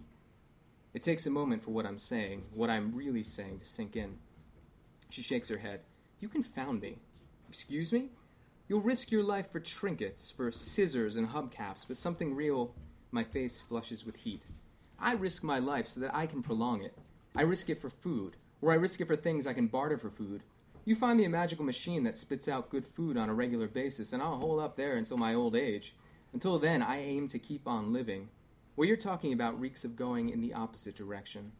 It 0.94 1.04
takes 1.04 1.26
a 1.26 1.32
moment 1.32 1.64
for 1.64 1.72
what 1.72 1.86
I'm 1.86 1.98
saying, 1.98 2.44
what 2.54 2.70
I'm 2.70 2.96
really 2.96 3.24
saying, 3.24 3.60
to 3.60 3.66
sink 3.66 3.96
in. 3.96 4.18
She 5.10 5.22
shakes 5.22 5.50
her 5.50 5.58
head. 5.58 5.82
You 6.20 6.30
confound 6.30 6.82
me. 6.82 6.98
Excuse 7.50 7.92
me? 7.92 8.10
You'll 8.68 8.82
risk 8.82 9.12
your 9.12 9.24
life 9.24 9.52
for 9.52 9.60
trinkets, 9.60 10.32
for 10.32 10.52
scissors 10.52 11.16
and 11.16 11.30
hubcaps, 11.30 11.86
but 11.88 11.98
something 11.98 12.34
real. 12.34 12.74
My 13.12 13.24
face 13.24 13.60
flushes 13.60 14.06
with 14.06 14.16
heat. 14.18 14.46
I 14.98 15.14
risk 15.14 15.44
my 15.44 15.60
life 15.60 15.88
so 15.88 16.00
that 16.00 16.16
I 16.16 16.26
can 16.26 16.42
prolong 16.42 16.82
it. 16.84 16.98
I 17.36 17.42
risk 17.42 17.70
it 17.70 17.82
for 17.82 17.90
food, 17.90 18.38
or 18.62 18.72
I 18.72 18.76
risk 18.76 19.02
it 19.02 19.08
for 19.08 19.16
things 19.16 19.46
I 19.46 19.54
can 19.54 19.68
barter 19.68 19.98
for 19.98 20.10
food. 20.10 20.44
You 20.86 20.96
find 20.96 21.18
me 21.18 21.24
a 21.24 21.30
magical 21.30 21.64
machine 21.64 22.04
that 22.04 22.18
spits 22.18 22.50
out 22.50 22.70
good 22.70 22.86
food 22.86 23.16
on 23.16 23.30
a 23.30 23.34
regular 23.34 23.68
basis, 23.68 24.12
and 24.12 24.22
I'll 24.22 24.40
hold 24.40 24.60
up 24.60 24.76
there 24.76 24.98
until 24.98 25.16
my 25.16 25.34
old 25.34 25.56
age. 25.56 25.96
Until 26.34 26.60
then, 26.60 26.82
I 26.82 27.00
aim 27.02 27.30
to 27.30 27.40
keep 27.40 27.68
on 27.68 27.94
living. 27.94 28.28
What 28.76 28.90
you're 28.90 28.98
talking 28.98 29.32
about 29.32 29.60
reeks 29.60 29.86
of 29.86 29.96
going 29.96 30.30
in 30.30 30.42
the 30.42 30.54
opposite 30.54 30.96
direction. 30.96 31.54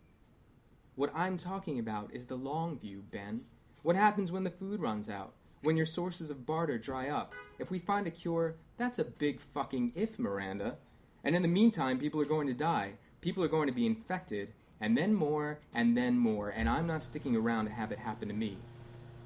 What 0.96 1.14
I'm 1.16 1.38
talking 1.38 1.80
about 1.80 2.14
is 2.14 2.26
the 2.26 2.36
long 2.36 2.78
view, 2.78 3.02
Ben. 3.12 3.46
What 3.82 3.96
happens 3.96 4.30
when 4.30 4.44
the 4.44 4.50
food 4.50 4.82
runs 4.82 5.10
out? 5.10 5.32
When 5.62 5.78
your 5.78 5.86
sources 5.86 6.30
of 6.30 6.46
barter 6.46 6.78
dry 6.78 7.08
up? 7.08 7.34
If 7.60 7.72
we 7.72 7.80
find 7.80 8.06
a 8.08 8.12
cure, 8.12 8.56
that's 8.78 9.00
a 9.00 9.06
big 9.06 9.40
fucking 9.40 9.94
if, 9.96 10.20
Miranda. 10.20 10.76
And 11.24 11.34
in 11.34 11.44
the 11.44 11.48
meantime, 11.48 11.98
people 11.98 12.20
are 12.20 12.26
going 12.26 12.48
to 12.48 12.54
die. 12.54 12.96
People 13.22 13.42
are 13.44 13.48
going 13.48 13.68
to 13.68 13.74
be 13.74 13.86
infected, 13.86 14.52
and 14.82 14.98
then 14.98 15.14
more, 15.14 15.60
and 15.74 15.96
then 15.96 16.18
more, 16.18 16.50
and 16.50 16.68
I'm 16.68 16.88
not 16.88 17.04
sticking 17.04 17.38
around 17.38 17.66
to 17.66 17.72
have 17.72 17.94
it 17.94 18.00
happen 18.00 18.28
to 18.28 18.34
me. 18.34 18.58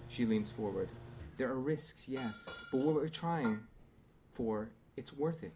She 0.09 0.25
leans 0.25 0.49
forward. 0.49 0.89
There 1.37 1.49
are 1.49 1.59
risks, 1.59 2.07
yes, 2.07 2.47
but 2.71 2.81
what 2.81 2.95
we're 2.95 3.07
trying 3.07 3.59
for, 4.33 4.69
it's 4.95 5.13
worth 5.13 5.43
it. 5.43 5.53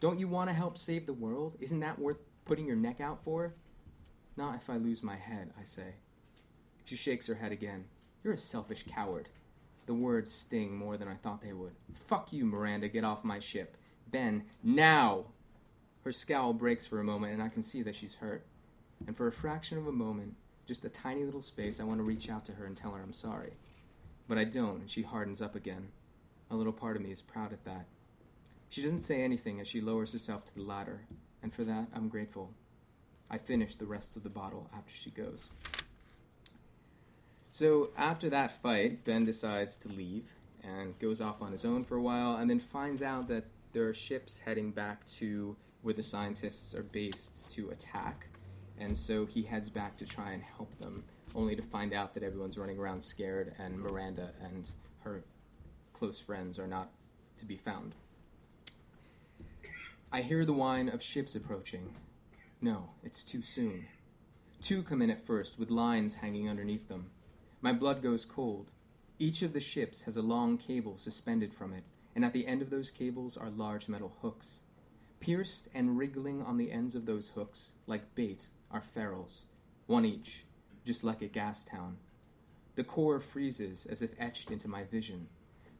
Don't 0.00 0.18
you 0.18 0.28
want 0.28 0.50
to 0.50 0.54
help 0.54 0.76
save 0.76 1.06
the 1.06 1.14
world? 1.14 1.56
Isn't 1.60 1.80
that 1.80 1.98
worth 1.98 2.18
putting 2.44 2.66
your 2.66 2.76
neck 2.76 3.00
out 3.00 3.24
for? 3.24 3.54
Not 4.36 4.56
if 4.56 4.68
I 4.68 4.76
lose 4.76 5.02
my 5.02 5.16
head, 5.16 5.52
I 5.58 5.64
say. 5.64 5.94
She 6.84 6.96
shakes 6.96 7.26
her 7.26 7.36
head 7.36 7.52
again. 7.52 7.86
You're 8.22 8.34
a 8.34 8.38
selfish 8.38 8.84
coward. 8.86 9.30
The 9.86 9.94
words 9.94 10.32
sting 10.32 10.76
more 10.76 10.96
than 10.96 11.08
I 11.08 11.14
thought 11.14 11.42
they 11.42 11.52
would. 11.52 11.72
Fuck 12.06 12.32
you, 12.32 12.44
Miranda, 12.44 12.88
get 12.88 13.04
off 13.04 13.24
my 13.24 13.38
ship. 13.38 13.76
Ben, 14.10 14.44
now! 14.62 15.26
Her 16.04 16.12
scowl 16.12 16.52
breaks 16.52 16.84
for 16.84 17.00
a 17.00 17.04
moment, 17.04 17.32
and 17.32 17.42
I 17.42 17.48
can 17.48 17.62
see 17.62 17.82
that 17.82 17.94
she's 17.94 18.16
hurt. 18.16 18.44
And 19.06 19.16
for 19.16 19.26
a 19.26 19.32
fraction 19.32 19.78
of 19.78 19.86
a 19.86 19.92
moment, 19.92 20.34
just 20.66 20.84
a 20.84 20.88
tiny 20.88 21.24
little 21.24 21.42
space, 21.42 21.80
I 21.80 21.84
want 21.84 21.98
to 21.98 22.04
reach 22.04 22.28
out 22.28 22.44
to 22.46 22.52
her 22.52 22.66
and 22.66 22.76
tell 22.76 22.92
her 22.92 23.02
I'm 23.02 23.12
sorry. 23.12 23.52
But 24.26 24.38
I 24.38 24.44
don't, 24.44 24.80
and 24.80 24.90
she 24.90 25.02
hardens 25.02 25.42
up 25.42 25.54
again. 25.54 25.88
A 26.50 26.56
little 26.56 26.72
part 26.72 26.96
of 26.96 27.02
me 27.02 27.10
is 27.10 27.22
proud 27.22 27.52
at 27.52 27.64
that. 27.64 27.86
She 28.70 28.82
doesn't 28.82 29.02
say 29.02 29.22
anything 29.22 29.60
as 29.60 29.68
she 29.68 29.80
lowers 29.80 30.12
herself 30.12 30.44
to 30.46 30.54
the 30.54 30.62
ladder, 30.62 31.02
and 31.42 31.52
for 31.52 31.64
that 31.64 31.88
I'm 31.94 32.08
grateful. 32.08 32.50
I 33.30 33.38
finish 33.38 33.76
the 33.76 33.86
rest 33.86 34.16
of 34.16 34.22
the 34.22 34.28
bottle 34.30 34.68
after 34.76 34.92
she 34.92 35.10
goes. 35.10 35.48
So 37.52 37.90
after 37.96 38.28
that 38.30 38.60
fight, 38.62 39.04
Ben 39.04 39.24
decides 39.24 39.76
to 39.76 39.88
leave 39.88 40.32
and 40.62 40.98
goes 40.98 41.20
off 41.20 41.40
on 41.40 41.52
his 41.52 41.64
own 41.64 41.84
for 41.84 41.96
a 41.96 42.02
while, 42.02 42.36
and 42.36 42.48
then 42.50 42.58
finds 42.58 43.02
out 43.02 43.28
that 43.28 43.44
there 43.72 43.88
are 43.88 43.94
ships 43.94 44.40
heading 44.44 44.70
back 44.70 45.06
to 45.18 45.54
where 45.82 45.94
the 45.94 46.02
scientists 46.02 46.74
are 46.74 46.82
based 46.82 47.50
to 47.50 47.70
attack. 47.70 48.26
And 48.78 48.96
so 48.96 49.26
he 49.26 49.42
heads 49.42 49.68
back 49.68 49.96
to 49.98 50.06
try 50.06 50.32
and 50.32 50.42
help 50.42 50.76
them, 50.78 51.04
only 51.34 51.56
to 51.56 51.62
find 51.62 51.92
out 51.92 52.14
that 52.14 52.22
everyone's 52.22 52.58
running 52.58 52.78
around 52.78 53.02
scared, 53.02 53.54
and 53.58 53.78
Miranda 53.78 54.30
and 54.42 54.68
her 55.00 55.24
close 55.92 56.20
friends 56.20 56.58
are 56.58 56.66
not 56.66 56.90
to 57.38 57.44
be 57.44 57.56
found. 57.56 57.94
I 60.12 60.22
hear 60.22 60.44
the 60.44 60.52
whine 60.52 60.88
of 60.88 61.02
ships 61.02 61.34
approaching. 61.34 61.94
No, 62.60 62.90
it's 63.02 63.22
too 63.22 63.42
soon. 63.42 63.86
Two 64.62 64.82
come 64.82 65.02
in 65.02 65.10
at 65.10 65.26
first, 65.26 65.58
with 65.58 65.70
lines 65.70 66.14
hanging 66.14 66.48
underneath 66.48 66.88
them. 66.88 67.10
My 67.60 67.72
blood 67.72 68.00
goes 68.00 68.24
cold. 68.24 68.70
Each 69.18 69.42
of 69.42 69.52
the 69.52 69.60
ships 69.60 70.02
has 70.02 70.16
a 70.16 70.22
long 70.22 70.56
cable 70.56 70.96
suspended 70.96 71.52
from 71.52 71.72
it, 71.72 71.84
and 72.14 72.24
at 72.24 72.32
the 72.32 72.46
end 72.46 72.62
of 72.62 72.70
those 72.70 72.90
cables 72.90 73.36
are 73.36 73.50
large 73.50 73.88
metal 73.88 74.16
hooks. 74.22 74.60
Pierced 75.20 75.68
and 75.74 75.98
wriggling 75.98 76.42
on 76.42 76.58
the 76.58 76.70
ends 76.70 76.94
of 76.94 77.06
those 77.06 77.30
hooks, 77.30 77.70
like 77.86 78.14
bait, 78.14 78.48
are 78.70 78.82
ferals, 78.82 79.44
one 79.86 80.04
each, 80.04 80.44
just 80.84 81.04
like 81.04 81.22
a 81.22 81.26
gas 81.26 81.64
town. 81.64 81.96
The 82.76 82.84
core 82.84 83.20
freezes 83.20 83.86
as 83.86 84.02
if 84.02 84.10
etched 84.18 84.50
into 84.50 84.68
my 84.68 84.84
vision. 84.84 85.28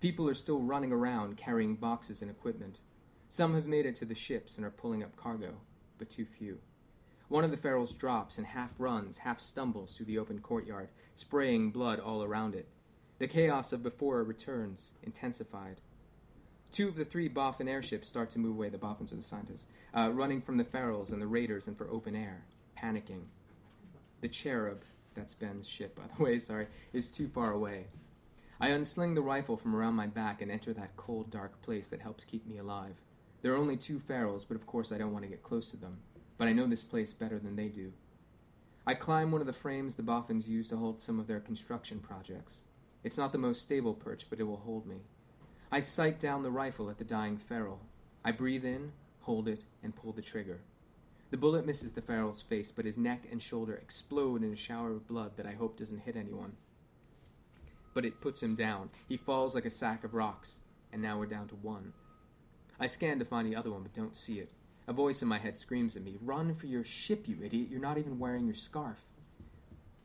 People 0.01 0.29
are 0.29 0.35
still 0.35 0.61
running 0.61 0.93
around 0.93 1.37
carrying 1.37 1.77
boxes 1.77 2.23
and 2.23 2.31
equipment. 2.31 2.81
Some 3.29 3.55
have 3.55 3.67
made 3.67 3.87
it 3.87 3.97
to 3.97 4.05
the 4.05 4.15
ships 4.15 4.57
and 4.57 4.65
are 4.65 4.71
pulling 4.71 5.03
up 5.03 5.17
cargo, 5.17 5.55
but 5.99 6.11
too 6.11 6.25
few. 6.25 6.59
One 7.29 7.43
of 7.43 7.51
the 7.51 7.57
ferals 7.57 7.97
drops 7.97 8.39
and 8.39 8.47
half 8.47 8.75
runs, 8.79 9.19
half 9.19 9.41
stumbles 9.41 9.93
through 9.93 10.07
the 10.07 10.19
open 10.19 10.41
courtyard, 10.41 10.89
spraying 11.15 11.71
blood 11.71 11.99
all 11.99 12.23
around 12.23 12.55
it. 12.55 12.69
The 13.19 13.27
chaos 13.27 13.73
of 13.73 13.83
before 13.83 14.23
returns, 14.23 14.93
intensified. 15.03 15.81
Two 16.71 16.89
of 16.89 16.97
the 16.97 17.05
three 17.05 17.29
Boffin 17.29 17.69
airships 17.69 18.09
start 18.09 18.31
to 18.31 18.39
move 18.39 18.57
away, 18.57 18.69
the 18.69 18.79
Boffins 18.79 19.13
are 19.13 19.17
the 19.17 19.23
scientists, 19.23 19.67
uh, 19.97 20.11
running 20.13 20.43
from 20.43 20.59
the 20.59 20.65
ferals 20.65 21.13
and 21.13 21.23
the 21.23 21.27
raiders 21.27 21.67
and 21.67 21.79
for 21.79 21.89
open 21.89 22.15
air, 22.15 22.45
panicking. 22.77 23.23
The 24.21 24.29
Cherub, 24.29 24.83
that's 25.15 25.35
Ben's 25.35 25.69
ship, 25.69 25.97
by 25.97 26.03
the 26.17 26.23
way, 26.25 26.39
sorry, 26.39 26.67
is 26.93 27.11
too 27.11 27.29
far 27.29 27.53
away. 27.53 27.87
I 28.61 28.69
unsling 28.69 29.15
the 29.15 29.21
rifle 29.21 29.57
from 29.57 29.75
around 29.75 29.95
my 29.95 30.07
back 30.07 30.41
and 30.41 30.51
enter 30.51 30.73
that 30.75 30.97
cold, 30.97 31.31
dark 31.31 31.61
place 31.63 31.89
that 31.89 32.01
helps 32.01 32.25
keep 32.25 32.47
me 32.47 32.59
alive. 32.59 32.95
There 33.43 33.53
are 33.53 33.59
only 33.59 33.77
two 33.77 33.99
ferals, 33.99 34.45
but 34.47 34.57
of 34.57 34.67
course 34.67 34.93
I 34.93 34.99
don't 34.99 35.13
want 35.13 35.25
to 35.25 35.31
get 35.31 35.43
close 35.43 35.71
to 35.71 35.77
them. 35.77 35.99
But 36.39 36.49
I 36.49 36.53
know 36.53 36.67
this 36.67 36.85
place 36.85 37.13
better 37.13 37.39
than 37.39 37.57
they 37.57 37.69
do. 37.69 37.93
I 38.87 38.95
climb 38.95 39.31
one 39.31 39.41
of 39.41 39.47
the 39.47 39.53
frames 39.53 39.95
the 39.95 40.03
Boffins 40.03 40.49
use 40.49 40.69
to 40.69 40.77
hold 40.77 41.03
some 41.03 41.19
of 41.19 41.27
their 41.27 41.41
construction 41.41 42.01
projects. 42.01 42.63
It's 43.03 43.19
not 43.19 43.33
the 43.33 43.39
most 43.39 43.63
stable 43.63 43.95
perch, 43.95 44.27
but 44.31 44.41
it 44.41 44.45
will 44.45 44.59
hold 44.59 44.87
me. 44.87 44.97
I 45.71 45.81
sight 45.81 46.21
down 46.21 46.43
the 46.43 46.51
rifle 46.51 46.89
at 46.89 46.99
the 46.99 47.05
dying 47.05 47.37
feral. 47.37 47.81
I 48.25 48.33
breathe 48.33 48.65
in, 48.65 48.93
hold 49.21 49.49
it, 49.49 49.65
and 49.83 49.97
pull 49.97 50.13
the 50.13 50.23
trigger. 50.23 50.61
The 51.35 51.41
bullet 51.41 51.67
misses 51.67 51.91
the 51.91 52.01
feral's 52.01 52.43
face, 52.43 52.71
but 52.71 52.85
his 52.85 52.97
neck 52.97 53.25
and 53.29 53.43
shoulder 53.43 53.75
explode 53.75 54.45
in 54.45 54.53
a 54.53 54.57
shower 54.57 54.93
of 54.93 55.09
blood 55.09 55.33
that 55.37 55.47
I 55.47 55.55
hope 55.55 55.77
doesn't 55.77 56.05
hit 56.05 56.15
anyone. 56.15 56.53
But 57.93 58.05
it 58.05 58.21
puts 58.21 58.41
him 58.41 58.55
down. 58.55 58.91
He 59.09 59.17
falls 59.17 59.53
like 59.53 59.65
a 59.65 59.71
sack 59.71 60.05
of 60.05 60.15
rocks, 60.15 60.61
and 60.93 61.03
now 61.03 61.19
we're 61.19 61.27
down 61.27 61.49
to 61.49 61.57
one. 61.57 61.93
I 62.79 62.87
scan 62.87 63.19
to 63.19 63.25
find 63.25 63.49
the 63.49 63.57
other 63.57 63.73
one, 63.73 63.83
but 63.83 63.93
don't 63.93 64.17
see 64.17 64.39
it. 64.39 64.53
A 64.87 64.93
voice 64.93 65.23
in 65.23 65.27
my 65.27 65.39
head 65.39 65.57
screams 65.57 65.97
at 65.97 66.05
me, 66.05 66.19
Run 66.23 66.55
for 66.55 66.67
your 66.67 66.85
ship, 66.85 67.27
you 67.27 67.39
idiot! 67.43 67.67
You're 67.69 67.81
not 67.81 67.99
even 67.99 68.21
wearing 68.21 68.47
your 68.47 68.55
scarf. 68.55 69.05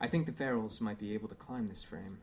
I 0.02 0.08
think 0.08 0.26
the 0.26 0.32
ferals 0.32 0.82
might 0.82 0.98
be 0.98 1.14
able 1.14 1.28
to 1.28 1.36
climb 1.36 1.70
this 1.70 1.84
frame. 1.84 2.18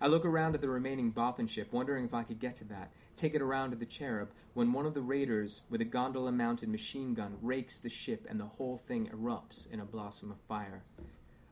I 0.00 0.06
look 0.06 0.24
around 0.24 0.54
at 0.54 0.62
the 0.62 0.70
remaining 0.70 1.10
Boffin 1.10 1.48
ship, 1.48 1.70
wondering 1.70 2.06
if 2.06 2.14
I 2.14 2.22
could 2.22 2.40
get 2.40 2.56
to 2.56 2.64
that, 2.64 2.92
take 3.16 3.34
it 3.34 3.42
around 3.42 3.70
to 3.70 3.76
the 3.76 3.86
Cherub, 3.86 4.30
when 4.54 4.72
one 4.72 4.86
of 4.86 4.94
the 4.94 5.00
raiders 5.00 5.62
with 5.70 5.80
a 5.80 5.84
gondola 5.84 6.32
mounted 6.32 6.68
machine 6.68 7.14
gun 7.14 7.36
rakes 7.40 7.78
the 7.78 7.88
ship 7.88 8.26
and 8.28 8.38
the 8.38 8.44
whole 8.44 8.82
thing 8.86 9.08
erupts 9.08 9.70
in 9.70 9.80
a 9.80 9.84
blossom 9.84 10.30
of 10.30 10.40
fire. 10.48 10.82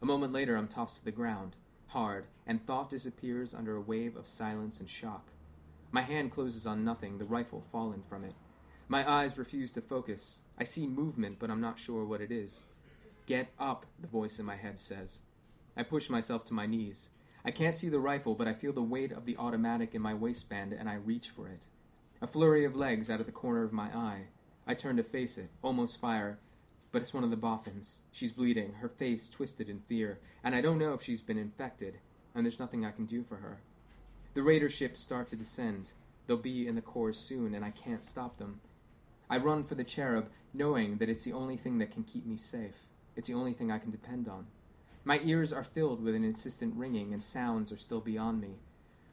A 0.02 0.06
moment 0.06 0.32
later, 0.32 0.56
I'm 0.56 0.68
tossed 0.68 0.96
to 0.96 1.04
the 1.04 1.10
ground, 1.10 1.56
hard, 1.88 2.26
and 2.46 2.64
thought 2.64 2.90
disappears 2.90 3.54
under 3.54 3.76
a 3.76 3.80
wave 3.80 4.16
of 4.16 4.26
silence 4.26 4.80
and 4.80 4.88
shock. 4.88 5.30
My 5.92 6.02
hand 6.02 6.30
closes 6.30 6.66
on 6.66 6.84
nothing, 6.84 7.18
the 7.18 7.24
rifle 7.24 7.64
fallen 7.72 8.02
from 8.08 8.24
it. 8.24 8.34
My 8.88 9.08
eyes 9.08 9.38
refuse 9.38 9.72
to 9.72 9.80
focus. 9.80 10.38
I 10.58 10.64
see 10.64 10.86
movement, 10.86 11.38
but 11.38 11.50
I'm 11.50 11.60
not 11.60 11.78
sure 11.78 12.04
what 12.04 12.20
it 12.20 12.30
is. 12.30 12.64
Get 13.26 13.48
up, 13.58 13.86
the 14.00 14.08
voice 14.08 14.38
in 14.38 14.46
my 14.46 14.56
head 14.56 14.78
says. 14.78 15.20
I 15.76 15.82
push 15.82 16.10
myself 16.10 16.44
to 16.46 16.54
my 16.54 16.66
knees. 16.66 17.10
I 17.44 17.50
can't 17.50 17.74
see 17.74 17.88
the 17.88 18.00
rifle, 18.00 18.34
but 18.34 18.48
I 18.48 18.52
feel 18.52 18.72
the 18.72 18.82
weight 18.82 19.12
of 19.12 19.24
the 19.24 19.36
automatic 19.36 19.94
in 19.94 20.02
my 20.02 20.14
waistband 20.14 20.72
and 20.72 20.88
I 20.88 20.94
reach 20.94 21.30
for 21.30 21.48
it. 21.48 21.66
A 22.20 22.26
flurry 22.26 22.64
of 22.64 22.76
legs 22.76 23.08
out 23.08 23.20
of 23.20 23.26
the 23.26 23.32
corner 23.32 23.62
of 23.62 23.72
my 23.72 23.86
eye. 23.96 24.24
I 24.66 24.74
turn 24.74 24.96
to 24.98 25.02
face 25.02 25.38
it, 25.38 25.48
almost 25.62 26.00
fire, 26.00 26.38
but 26.92 27.00
it's 27.00 27.14
one 27.14 27.24
of 27.24 27.30
the 27.30 27.36
boffins. 27.36 28.02
She's 28.12 28.32
bleeding, 28.32 28.74
her 28.80 28.88
face 28.88 29.28
twisted 29.28 29.68
in 29.68 29.80
fear, 29.80 30.18
and 30.44 30.54
I 30.54 30.60
don't 30.60 30.78
know 30.78 30.92
if 30.92 31.02
she's 31.02 31.22
been 31.22 31.38
infected, 31.38 31.98
and 32.34 32.44
there's 32.44 32.58
nothing 32.58 32.84
I 32.84 32.90
can 32.90 33.06
do 33.06 33.22
for 33.22 33.36
her. 33.36 33.60
The 34.34 34.42
raider 34.42 34.68
ships 34.68 35.00
start 35.00 35.26
to 35.28 35.36
descend. 35.36 35.92
They'll 36.26 36.36
be 36.36 36.68
in 36.68 36.74
the 36.74 36.82
core 36.82 37.12
soon, 37.12 37.54
and 37.54 37.64
I 37.64 37.70
can't 37.70 38.04
stop 38.04 38.38
them. 38.38 38.60
I 39.28 39.38
run 39.38 39.62
for 39.62 39.74
the 39.74 39.84
cherub, 39.84 40.28
knowing 40.52 40.98
that 40.98 41.08
it's 41.08 41.24
the 41.24 41.32
only 41.32 41.56
thing 41.56 41.78
that 41.78 41.90
can 41.90 42.04
keep 42.04 42.26
me 42.26 42.36
safe. 42.36 42.86
It's 43.16 43.28
the 43.28 43.34
only 43.34 43.52
thing 43.52 43.70
I 43.70 43.78
can 43.78 43.90
depend 43.90 44.28
on. 44.28 44.46
My 45.04 45.20
ears 45.24 45.52
are 45.52 45.64
filled 45.64 46.02
with 46.02 46.14
an 46.14 46.24
insistent 46.24 46.74
ringing, 46.76 47.12
and 47.12 47.22
sounds 47.22 47.72
are 47.72 47.78
still 47.78 48.00
beyond 48.00 48.40
me. 48.40 48.56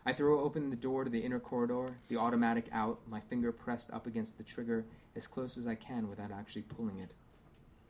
I 0.06 0.13
throw 0.13 0.39
open 0.39 0.70
the 0.70 0.75
door 0.75 1.03
to 1.03 1.10
the 1.10 1.20
inner 1.20 1.39
corridor, 1.39 1.98
the 2.08 2.17
automatic 2.17 2.67
out, 2.72 3.00
my 3.10 3.20
finger 3.20 3.51
pressed 3.51 3.91
up 3.91 4.08
against 4.08 4.38
the 4.38 4.44
trigger 4.44 4.86
as 5.15 5.27
close 5.27 5.58
as 5.58 5.67
I 5.67 5.75
can 5.75 6.10
without 6.10 6.32
actually 6.32 6.62
pulling 6.62 7.00
it. 7.00 7.13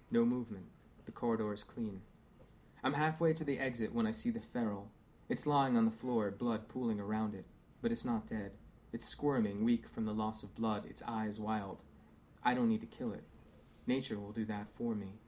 No 0.10 0.26
movement. 0.26 0.66
The 1.06 1.12
corridor 1.12 1.54
is 1.54 1.64
clean. 1.64 2.02
I'm 2.84 2.94
halfway 2.94 3.34
to 3.34 3.44
the 3.44 3.60
exit 3.60 3.94
when 3.94 4.08
I 4.08 4.12
see 4.12 4.30
the 4.30 4.40
feral. 4.40 4.90
It's 5.30 5.46
lying 5.46 5.76
on 5.76 5.86
the 5.86 5.92
floor, 5.92 6.32
blood 6.32 6.68
pooling 6.68 7.00
around 7.00 7.34
it, 7.34 7.46
but 7.82 7.92
it's 7.92 8.06
not 8.06 8.28
dead. 8.28 8.52
It's 8.94 9.08
squirming, 9.08 9.64
weak 9.64 9.88
from 9.88 10.06
the 10.06 10.14
loss 10.14 10.42
of 10.44 10.56
blood, 10.56 10.86
its 10.86 11.04
eyes 11.08 11.40
wild. 11.40 11.84
I 12.44 12.54
don't 12.54 12.70
need 12.70 12.82
to 12.82 12.88
kill 12.88 13.12
it. 13.12 13.24
Nature 13.86 14.20
will 14.20 14.32
do 14.32 14.46
that 14.46 14.68
for 14.76 14.96
me. 14.96 15.20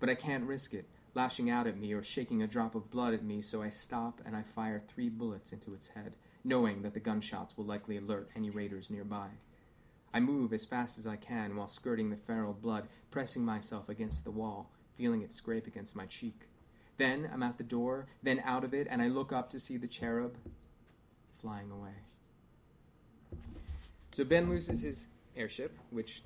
But 0.00 0.08
I 0.08 0.14
can't 0.14 0.44
risk 0.44 0.74
it, 0.74 0.86
lashing 1.14 1.50
out 1.50 1.66
at 1.66 1.78
me 1.78 1.92
or 1.92 2.02
shaking 2.02 2.42
a 2.42 2.46
drop 2.46 2.74
of 2.74 2.90
blood 2.90 3.14
at 3.14 3.24
me, 3.24 3.42
so 3.42 3.62
I 3.62 3.68
stop 3.68 4.20
and 4.24 4.34
I 4.34 4.42
fire 4.42 4.82
three 4.88 5.08
bullets 5.08 5.52
into 5.52 5.74
its 5.74 5.88
head, 5.88 6.14
knowing 6.44 6.82
that 6.82 6.94
the 6.94 7.00
gunshots 7.00 7.56
will 7.56 7.64
likely 7.64 7.96
alert 7.96 8.30
any 8.34 8.50
raiders 8.50 8.90
nearby. 8.90 9.28
I 10.14 10.20
move 10.20 10.52
as 10.52 10.64
fast 10.64 10.98
as 10.98 11.06
I 11.06 11.16
can 11.16 11.56
while 11.56 11.68
skirting 11.68 12.10
the 12.10 12.16
feral 12.16 12.52
blood, 12.52 12.88
pressing 13.10 13.44
myself 13.44 13.88
against 13.88 14.24
the 14.24 14.30
wall, 14.30 14.70
feeling 14.96 15.22
it 15.22 15.32
scrape 15.32 15.66
against 15.66 15.96
my 15.96 16.06
cheek. 16.06 16.48
Then 16.98 17.28
I'm 17.32 17.42
at 17.42 17.58
the 17.58 17.64
door, 17.64 18.06
then 18.22 18.42
out 18.44 18.64
of 18.64 18.74
it, 18.74 18.86
and 18.90 19.00
I 19.00 19.08
look 19.08 19.32
up 19.32 19.50
to 19.50 19.58
see 19.58 19.76
the 19.76 19.86
cherub 19.86 20.36
flying 21.40 21.70
away. 21.70 21.94
So 24.12 24.24
Ben 24.24 24.50
loses 24.50 24.82
his 24.82 25.06
airship, 25.36 25.76
which 25.90 26.22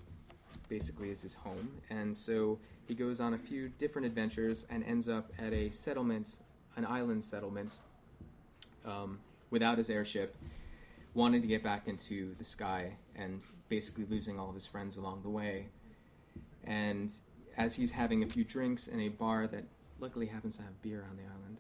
basically 0.69 1.11
is 1.11 1.23
his 1.23 1.35
home, 1.35 1.71
and 1.89 2.17
so 2.17 2.59
he 2.87 2.95
goes 2.95 3.21
on 3.21 3.35
a 3.35 3.39
few 3.39 3.69
different 3.79 4.07
adventures 4.07 4.67
and 4.71 4.85
ends 4.85 5.09
up 5.09 5.31
at 5.39 5.53
a 5.53 5.71
settlement, 5.71 6.39
an 6.77 6.87
island 6.87 7.25
settlement, 7.25 7.79
um, 8.85 9.19
without 9.51 9.79
his 9.79 9.91
airship, 9.91 10.37
wanting 11.15 11.41
to 11.41 11.49
get 11.49 11.63
back 11.63 11.89
into 11.89 12.35
the 12.39 12.45
sky 12.45 12.93
and 13.17 13.43
basically 13.69 14.05
losing 14.09 14.39
all 14.39 14.49
of 14.49 14.55
his 14.55 14.67
friends 14.67 14.97
along 14.97 15.23
the 15.23 15.29
way. 15.29 15.67
And 16.65 17.13
as 17.57 17.75
he's 17.75 17.91
having 17.91 18.23
a 18.23 18.27
few 18.27 18.45
drinks 18.45 18.87
in 18.87 19.01
a 19.01 19.09
bar 19.09 19.47
that 19.49 19.65
luckily 19.99 20.27
happens 20.27 20.57
to 20.57 20.63
have 20.63 20.83
beer 20.83 21.05
on 21.11 21.17
the 21.17 21.23
island. 21.23 21.57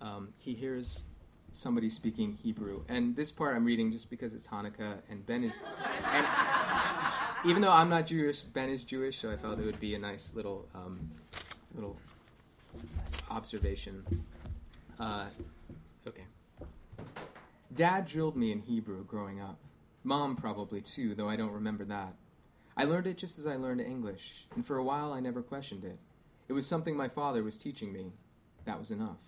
Um, 0.00 0.28
he 0.38 0.54
hears 0.54 1.04
somebody 1.52 1.88
speaking 1.88 2.38
Hebrew, 2.42 2.82
and 2.88 3.14
this 3.14 3.30
part 3.30 3.56
I'm 3.56 3.64
reading 3.64 3.92
just 3.92 4.10
because 4.10 4.32
it's 4.32 4.46
Hanukkah 4.46 4.98
and 5.08 5.24
Ben 5.26 5.44
is, 5.44 5.52
and 6.12 6.26
even 7.44 7.62
though 7.62 7.70
I'm 7.70 7.88
not 7.88 8.06
Jewish, 8.06 8.40
Ben 8.40 8.68
is 8.68 8.82
Jewish, 8.84 9.18
so 9.18 9.30
I 9.30 9.36
felt 9.36 9.58
it 9.58 9.64
would 9.64 9.80
be 9.80 9.94
a 9.94 9.98
nice 9.98 10.32
little 10.34 10.68
um, 10.74 11.10
little 11.74 11.98
observation. 13.30 14.04
Uh, 14.98 15.26
okay. 16.06 16.24
Dad 17.74 18.06
drilled 18.06 18.36
me 18.36 18.52
in 18.52 18.60
Hebrew 18.60 19.04
growing 19.04 19.40
up. 19.40 19.58
Mom 20.04 20.36
probably 20.36 20.80
too, 20.80 21.14
though 21.14 21.28
I 21.28 21.36
don't 21.36 21.52
remember 21.52 21.84
that. 21.86 22.14
I 22.76 22.84
learned 22.84 23.06
it 23.06 23.18
just 23.18 23.38
as 23.38 23.46
I 23.46 23.56
learned 23.56 23.80
English, 23.80 24.46
and 24.54 24.66
for 24.66 24.76
a 24.76 24.84
while 24.84 25.12
I 25.12 25.20
never 25.20 25.42
questioned 25.42 25.84
it. 25.84 25.98
It 26.48 26.52
was 26.52 26.66
something 26.66 26.96
my 26.96 27.08
father 27.08 27.42
was 27.42 27.56
teaching 27.56 27.92
me. 27.92 28.12
That 28.64 28.78
was 28.78 28.90
enough. 28.90 29.18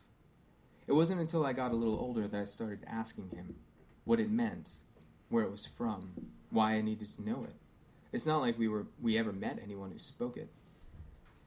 It 0.87 0.93
wasn't 0.93 1.21
until 1.21 1.47
I 1.47 1.53
got 1.53 1.73
a 1.73 1.77
little 1.77 1.99
older 1.99 2.29
that 2.29 2.41
I 2.41 2.45
started 2.45 2.81
asking 2.87 3.31
him 3.31 3.55
what 4.05 4.21
it 4.21 4.31
meant, 4.31 4.71
where 5.31 5.45
it 5.45 5.51
was 5.51 5.67
from, 5.67 6.13
why 6.51 6.75
I 6.75 6.83
needed 6.83 7.13
to 7.15 7.23
know 7.23 7.45
it. 7.45 7.55
It's 8.15 8.27
not 8.27 8.41
like 8.41 8.57
we 8.57 8.69
were 8.69 8.87
we 9.03 9.19
ever 9.19 9.33
met 9.33 9.59
anyone 9.61 9.91
who 9.91 9.99
spoke 9.99 10.37
it. 10.37 10.49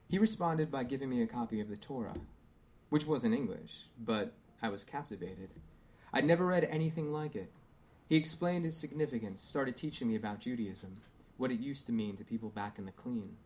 He 0.06 0.18
responded 0.18 0.70
by 0.70 0.84
giving 0.84 1.08
me 1.08 1.22
a 1.22 1.26
copy 1.26 1.60
of 1.60 1.70
the 1.70 1.78
Torah, 1.78 2.18
which 2.90 3.06
was 3.06 3.24
in 3.24 3.32
English, 3.32 3.86
but 3.98 4.34
I 4.60 4.68
was 4.68 4.84
captivated. 4.84 5.48
I'd 6.12 6.26
never 6.26 6.44
read 6.44 6.64
anything 6.64 7.10
like 7.10 7.34
it. 7.34 7.50
He 8.06 8.16
explained 8.16 8.66
its 8.66 8.76
significance, 8.76 9.42
started 9.42 9.78
teaching 9.78 10.08
me 10.08 10.16
about 10.16 10.40
Judaism, 10.40 10.98
what 11.38 11.50
it 11.50 11.58
used 11.58 11.86
to 11.86 11.92
mean 11.92 12.18
to 12.18 12.22
people 12.24 12.50
back 12.50 12.78
in 12.78 12.84
the 12.84 12.92
clean. 12.92 13.36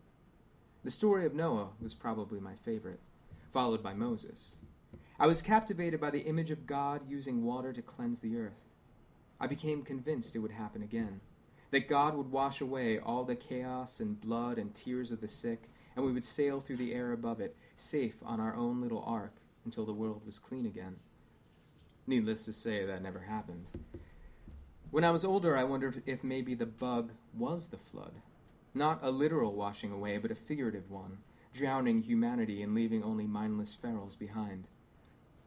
The 0.83 0.91
story 0.91 1.25
of 1.25 1.33
Noah 1.33 1.69
was 1.81 1.93
probably 1.93 2.41
my 2.41 2.55
favorite, 2.65 2.99
followed 3.53 3.81
by 3.81 3.93
Moses. 3.93 4.55
I 5.17 5.27
was 5.27 5.41
captivated 5.41 6.01
by 6.01 6.09
the 6.09 6.25
image 6.25 6.51
of 6.51 6.67
God 6.67 6.99
using 7.07 7.45
water 7.45 7.71
to 7.71 7.81
cleanse 7.81 8.19
the 8.19 8.35
earth. 8.35 8.67
I 9.39 9.47
became 9.47 9.81
convinced 9.81 10.35
it 10.35 10.39
would 10.39 10.51
happen 10.51 10.83
again, 10.83 11.21
that 11.73 11.89
God 11.89 12.15
would 12.15 12.31
wash 12.31 12.61
away 12.61 12.99
all 12.99 13.23
the 13.23 13.35
chaos 13.35 13.99
and 13.99 14.21
blood 14.21 14.59
and 14.59 14.75
tears 14.75 15.09
of 15.09 15.21
the 15.21 15.27
sick, 15.27 15.63
and 15.95 16.05
we 16.05 16.11
would 16.11 16.23
sail 16.23 16.61
through 16.61 16.77
the 16.77 16.93
air 16.93 17.13
above 17.13 17.41
it, 17.41 17.55
safe 17.77 18.13
on 18.23 18.39
our 18.39 18.55
own 18.55 18.79
little 18.79 19.03
ark, 19.07 19.33
until 19.65 19.83
the 19.83 19.91
world 19.91 20.21
was 20.23 20.37
clean 20.37 20.67
again. 20.67 20.97
Needless 22.05 22.45
to 22.45 22.53
say, 22.53 22.85
that 22.85 23.01
never 23.01 23.21
happened. 23.21 23.65
When 24.91 25.03
I 25.03 25.09
was 25.09 25.25
older, 25.25 25.57
I 25.57 25.63
wondered 25.63 26.03
if 26.05 26.23
maybe 26.23 26.53
the 26.53 26.67
bug 26.67 27.09
was 27.35 27.69
the 27.69 27.79
flood. 27.79 28.13
Not 28.75 28.99
a 29.01 29.09
literal 29.09 29.55
washing 29.55 29.91
away, 29.91 30.19
but 30.19 30.29
a 30.29 30.35
figurative 30.35 30.91
one, 30.91 31.17
drowning 31.55 32.03
humanity 32.03 32.61
and 32.61 32.75
leaving 32.75 33.03
only 33.03 33.25
mindless 33.25 33.75
ferals 33.75 34.17
behind. 34.17 34.67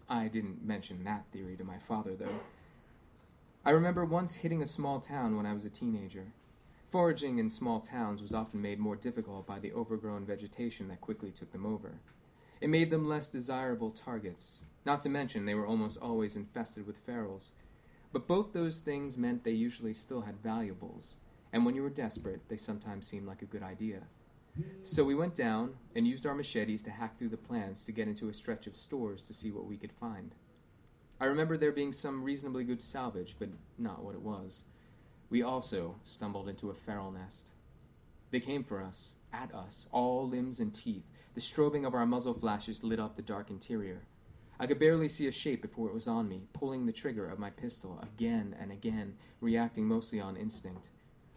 I 0.08 0.26
didn't 0.26 0.66
mention 0.66 1.04
that 1.04 1.26
theory 1.32 1.56
to 1.56 1.62
my 1.62 1.78
father, 1.78 2.16
though. 2.16 2.40
I 3.66 3.70
remember 3.70 4.04
once 4.04 4.36
hitting 4.36 4.62
a 4.62 4.66
small 4.66 5.00
town 5.00 5.36
when 5.36 5.44
I 5.44 5.52
was 5.52 5.64
a 5.64 5.70
teenager. 5.70 6.26
Foraging 6.92 7.40
in 7.40 7.50
small 7.50 7.80
towns 7.80 8.22
was 8.22 8.32
often 8.32 8.62
made 8.62 8.78
more 8.78 8.94
difficult 8.94 9.44
by 9.44 9.58
the 9.58 9.72
overgrown 9.72 10.24
vegetation 10.24 10.86
that 10.86 11.00
quickly 11.00 11.32
took 11.32 11.50
them 11.50 11.66
over. 11.66 11.94
It 12.60 12.70
made 12.70 12.92
them 12.92 13.08
less 13.08 13.28
desirable 13.28 13.90
targets, 13.90 14.60
not 14.84 15.02
to 15.02 15.08
mention 15.08 15.46
they 15.46 15.56
were 15.56 15.66
almost 15.66 15.98
always 16.00 16.36
infested 16.36 16.86
with 16.86 17.04
ferals, 17.04 17.50
but 18.12 18.28
both 18.28 18.52
those 18.52 18.78
things 18.78 19.18
meant 19.18 19.42
they 19.42 19.50
usually 19.50 19.94
still 19.94 20.20
had 20.20 20.40
valuables, 20.44 21.16
and 21.52 21.66
when 21.66 21.74
you 21.74 21.82
were 21.82 21.90
desperate, 21.90 22.42
they 22.48 22.56
sometimes 22.56 23.04
seemed 23.08 23.26
like 23.26 23.42
a 23.42 23.46
good 23.46 23.64
idea. 23.64 24.02
So 24.84 25.02
we 25.02 25.16
went 25.16 25.34
down 25.34 25.74
and 25.96 26.06
used 26.06 26.24
our 26.24 26.36
machetes 26.36 26.82
to 26.82 26.90
hack 26.92 27.18
through 27.18 27.30
the 27.30 27.36
plants 27.36 27.82
to 27.82 27.92
get 27.92 28.06
into 28.06 28.28
a 28.28 28.32
stretch 28.32 28.68
of 28.68 28.76
stores 28.76 29.22
to 29.22 29.34
see 29.34 29.50
what 29.50 29.66
we 29.66 29.76
could 29.76 29.92
find. 29.92 30.36
I 31.18 31.24
remember 31.24 31.56
there 31.56 31.72
being 31.72 31.92
some 31.92 32.22
reasonably 32.22 32.64
good 32.64 32.82
salvage, 32.82 33.36
but 33.38 33.48
not 33.78 34.04
what 34.04 34.14
it 34.14 34.20
was. 34.20 34.64
We 35.30 35.42
also 35.42 35.96
stumbled 36.04 36.48
into 36.48 36.68
a 36.68 36.74
feral 36.74 37.10
nest. 37.10 37.50
They 38.30 38.40
came 38.40 38.62
for 38.62 38.82
us, 38.82 39.14
at 39.32 39.54
us, 39.54 39.86
all 39.92 40.28
limbs 40.28 40.60
and 40.60 40.74
teeth. 40.74 41.04
The 41.34 41.40
strobing 41.40 41.86
of 41.86 41.94
our 41.94 42.04
muzzle 42.04 42.34
flashes 42.34 42.84
lit 42.84 43.00
up 43.00 43.16
the 43.16 43.22
dark 43.22 43.50
interior. 43.50 44.02
I 44.58 44.66
could 44.66 44.78
barely 44.78 45.08
see 45.08 45.26
a 45.26 45.32
shape 45.32 45.62
before 45.62 45.88
it 45.88 45.94
was 45.94 46.06
on 46.06 46.28
me, 46.28 46.42
pulling 46.52 46.84
the 46.84 46.92
trigger 46.92 47.28
of 47.28 47.38
my 47.38 47.50
pistol 47.50 47.98
again 48.02 48.54
and 48.60 48.70
again, 48.70 49.14
reacting 49.40 49.86
mostly 49.86 50.20
on 50.20 50.36
instinct. 50.36 50.90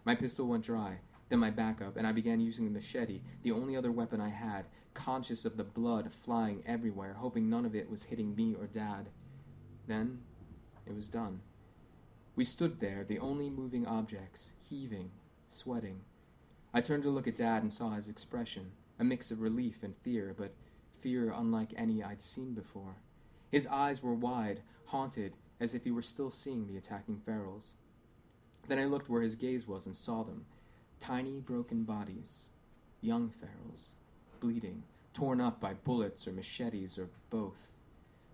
My 0.04 0.14
pistol 0.14 0.46
went 0.46 0.64
dry, 0.64 0.98
then 1.30 1.38
my 1.38 1.50
backup, 1.50 1.96
and 1.96 2.06
I 2.06 2.12
began 2.12 2.40
using 2.40 2.64
the 2.64 2.70
machete, 2.70 3.20
the 3.42 3.52
only 3.52 3.76
other 3.76 3.92
weapon 3.92 4.20
I 4.20 4.30
had, 4.30 4.66
conscious 4.94 5.44
of 5.44 5.56
the 5.56 5.64
blood 5.64 6.12
flying 6.12 6.62
everywhere, 6.66 7.14
hoping 7.14 7.48
none 7.48 7.64
of 7.64 7.74
it 7.74 7.90
was 7.90 8.04
hitting 8.04 8.34
me 8.34 8.54
or 8.54 8.66
Dad. 8.66 9.08
Then 9.90 10.20
it 10.86 10.94
was 10.94 11.08
done. 11.08 11.40
We 12.36 12.44
stood 12.44 12.78
there, 12.78 13.02
the 13.02 13.18
only 13.18 13.50
moving 13.50 13.88
objects, 13.88 14.52
heaving, 14.68 15.10
sweating. 15.48 16.02
I 16.72 16.80
turned 16.80 17.02
to 17.02 17.10
look 17.10 17.26
at 17.26 17.34
Dad 17.34 17.64
and 17.64 17.72
saw 17.72 17.90
his 17.90 18.08
expression, 18.08 18.70
a 19.00 19.04
mix 19.04 19.32
of 19.32 19.40
relief 19.40 19.82
and 19.82 19.96
fear, 19.96 20.32
but 20.38 20.54
fear 21.00 21.34
unlike 21.36 21.74
any 21.76 22.04
I'd 22.04 22.22
seen 22.22 22.54
before. 22.54 22.98
His 23.50 23.66
eyes 23.66 24.00
were 24.00 24.14
wide, 24.14 24.60
haunted, 24.84 25.34
as 25.58 25.74
if 25.74 25.82
he 25.82 25.90
were 25.90 26.02
still 26.02 26.30
seeing 26.30 26.68
the 26.68 26.76
attacking 26.76 27.20
ferals. 27.26 27.72
Then 28.68 28.78
I 28.78 28.84
looked 28.84 29.10
where 29.10 29.22
his 29.22 29.34
gaze 29.34 29.66
was 29.66 29.86
and 29.86 29.96
saw 29.96 30.22
them 30.22 30.46
tiny, 31.00 31.40
broken 31.40 31.82
bodies, 31.82 32.50
young 33.00 33.28
ferals, 33.28 33.94
bleeding, 34.38 34.84
torn 35.14 35.40
up 35.40 35.58
by 35.58 35.74
bullets 35.74 36.28
or 36.28 36.32
machetes 36.32 36.96
or 36.96 37.08
both. 37.28 37.69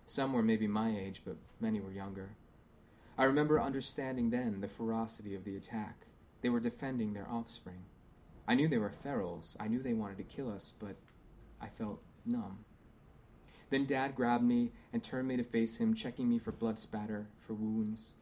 Some 0.09 0.31
were 0.31 0.41
maybe 0.41 0.67
my 0.67 0.97
age, 0.97 1.21
but 1.25 1.35
many 1.59 1.81
were 1.81 1.91
younger. 1.91 2.29
I 3.17 3.25
remember 3.25 3.59
understanding 3.59 4.29
then 4.29 4.61
the 4.61 4.69
ferocity 4.69 5.35
of 5.35 5.43
the 5.43 5.57
attack. 5.57 6.05
They 6.41 6.47
were 6.47 6.61
defending 6.61 7.13
their 7.13 7.29
offspring. 7.29 7.83
I 8.47 8.55
knew 8.55 8.69
they 8.69 8.77
were 8.77 8.89
ferals. 8.89 9.57
I 9.59 9.67
knew 9.67 9.83
they 9.83 9.93
wanted 9.93 10.17
to 10.19 10.23
kill 10.23 10.49
us, 10.49 10.71
but 10.79 10.95
I 11.59 11.67
felt 11.67 12.01
numb. 12.25 12.59
Then 13.69 13.85
Dad 13.85 14.15
grabbed 14.15 14.45
me 14.45 14.71
and 14.93 15.03
turned 15.03 15.27
me 15.27 15.35
to 15.35 15.43
face 15.43 15.75
him, 15.75 15.93
checking 15.93 16.29
me 16.29 16.39
for 16.39 16.53
blood 16.53 16.79
spatter, 16.79 17.27
for 17.45 17.53
wounds. 17.53 18.13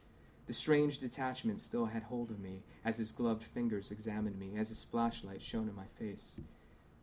The 0.48 0.52
strange 0.52 0.98
detachment 0.98 1.60
still 1.60 1.86
had 1.86 2.02
hold 2.02 2.32
of 2.32 2.40
me 2.40 2.64
as 2.84 2.98
his 2.98 3.12
gloved 3.12 3.44
fingers 3.44 3.92
examined 3.92 4.40
me, 4.40 4.58
as 4.58 4.70
his 4.70 4.82
flashlight 4.82 5.40
shone 5.40 5.68
in 5.68 5.76
my 5.76 5.86
face. 6.00 6.40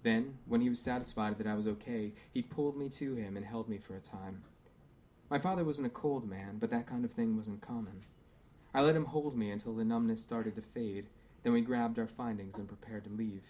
Then, 0.02 0.40
when 0.46 0.60
he 0.60 0.70
was 0.70 0.82
satisfied 0.82 1.38
that 1.38 1.48
I 1.48 1.56
was 1.56 1.68
okay, 1.68 2.12
he 2.34 2.42
pulled 2.42 2.76
me 2.76 2.90
to 2.90 3.16
him 3.16 3.38
and 3.38 3.46
held 3.46 3.70
me 3.70 3.78
for 3.78 3.96
a 3.96 4.02
time. 4.02 4.44
My 5.34 5.40
father 5.40 5.64
wasn't 5.64 5.88
a 5.88 5.90
cold 5.90 6.30
man, 6.30 6.58
but 6.60 6.70
that 6.70 6.86
kind 6.86 7.04
of 7.04 7.12
thing 7.12 7.36
wasn't 7.36 7.60
common. 7.60 8.02
I 8.72 8.82
let 8.82 8.96
him 8.96 9.06
hold 9.06 9.36
me 9.36 9.50
until 9.50 9.74
the 9.74 9.84
numbness 9.84 10.22
started 10.22 10.56
to 10.56 10.62
fade, 10.62 11.08
then 11.42 11.54
we 11.54 11.62
grabbed 11.62 11.98
our 11.98 12.06
findings 12.06 12.60
and 12.60 12.68
prepared 12.68 13.06
to 13.06 13.10
leave. 13.10 13.42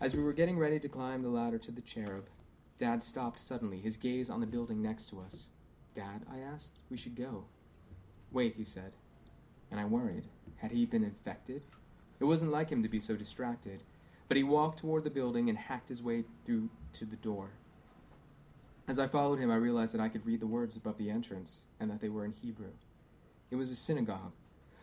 As 0.00 0.14
we 0.14 0.22
were 0.22 0.32
getting 0.32 0.56
ready 0.56 0.78
to 0.78 0.88
climb 0.88 1.22
the 1.22 1.30
ladder 1.30 1.58
to 1.58 1.72
the 1.72 1.80
cherub, 1.80 2.28
Dad 2.78 3.02
stopped 3.02 3.40
suddenly, 3.40 3.80
his 3.80 3.96
gaze 3.96 4.30
on 4.30 4.38
the 4.38 4.46
building 4.46 4.80
next 4.80 5.10
to 5.10 5.18
us. 5.18 5.48
Dad, 5.94 6.24
I 6.32 6.38
asked, 6.38 6.78
we 6.90 6.96
should 6.96 7.16
go. 7.16 7.46
Wait, 8.30 8.54
he 8.54 8.64
said. 8.64 8.92
And 9.72 9.80
I 9.80 9.84
worried. 9.84 10.28
Had 10.58 10.70
he 10.70 10.86
been 10.86 11.02
infected? 11.02 11.62
It 12.20 12.24
wasn't 12.26 12.52
like 12.52 12.70
him 12.70 12.84
to 12.84 12.88
be 12.88 13.00
so 13.00 13.16
distracted. 13.16 13.82
but 14.28 14.36
he 14.36 14.44
walked 14.44 14.78
toward 14.78 15.02
the 15.02 15.10
building 15.10 15.48
and 15.48 15.58
hacked 15.58 15.88
his 15.88 16.04
way 16.04 16.22
through 16.46 16.70
to 16.92 17.04
the 17.04 17.16
door. 17.16 17.50
As 18.88 18.98
I 18.98 19.06
followed 19.06 19.38
him, 19.38 19.50
I 19.50 19.56
realized 19.56 19.92
that 19.92 20.00
I 20.00 20.08
could 20.08 20.24
read 20.24 20.40
the 20.40 20.46
words 20.46 20.74
above 20.74 20.96
the 20.96 21.10
entrance 21.10 21.60
and 21.78 21.90
that 21.90 22.00
they 22.00 22.08
were 22.08 22.24
in 22.24 22.32
Hebrew. 22.32 22.72
It 23.50 23.56
was 23.56 23.70
a 23.70 23.76
synagogue. 23.76 24.32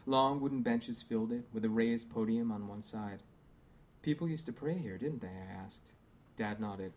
Long 0.05 0.39
wooden 0.39 0.61
benches 0.61 1.01
filled 1.01 1.31
it, 1.31 1.45
with 1.51 1.65
a 1.65 1.69
raised 1.69 2.11
podium 2.11 2.51
on 2.51 2.67
one 2.67 2.83
side. 2.83 3.23
People 4.03 4.29
used 4.29 4.45
to 4.45 4.53
pray 4.53 4.77
here, 4.77 4.99
didn't 4.99 5.21
they? 5.21 5.27
I 5.27 5.65
asked. 5.65 5.91
Dad 6.37 6.59
nodded. 6.59 6.93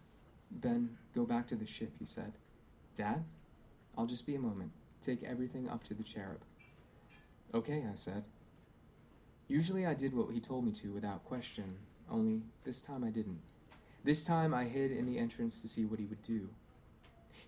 Ben, 0.50 0.98
go 1.14 1.24
back 1.24 1.46
to 1.46 1.56
the 1.56 1.64
ship, 1.64 1.92
he 1.98 2.04
said. 2.04 2.34
Dad? 2.94 3.24
I'll 3.96 4.04
just 4.04 4.26
be 4.26 4.34
a 4.34 4.40
moment. 4.40 4.72
Take 5.00 5.24
everything 5.24 5.66
up 5.66 5.84
to 5.84 5.94
the 5.94 6.02
cherub. 6.02 6.42
Okay, 7.54 7.84
I 7.90 7.94
said. 7.94 8.24
Usually 9.48 9.86
I 9.86 9.94
did 9.94 10.14
what 10.14 10.30
he 10.30 10.40
told 10.40 10.66
me 10.66 10.72
to 10.72 10.92
without 10.92 11.24
question, 11.24 11.76
only 12.10 12.42
this 12.64 12.82
time 12.82 13.02
I 13.02 13.08
didn't. 13.08 13.40
This 14.04 14.22
time 14.22 14.52
I 14.52 14.64
hid 14.64 14.92
in 14.92 15.06
the 15.06 15.18
entrance 15.18 15.62
to 15.62 15.68
see 15.68 15.86
what 15.86 15.98
he 15.98 16.04
would 16.04 16.22
do. 16.22 16.50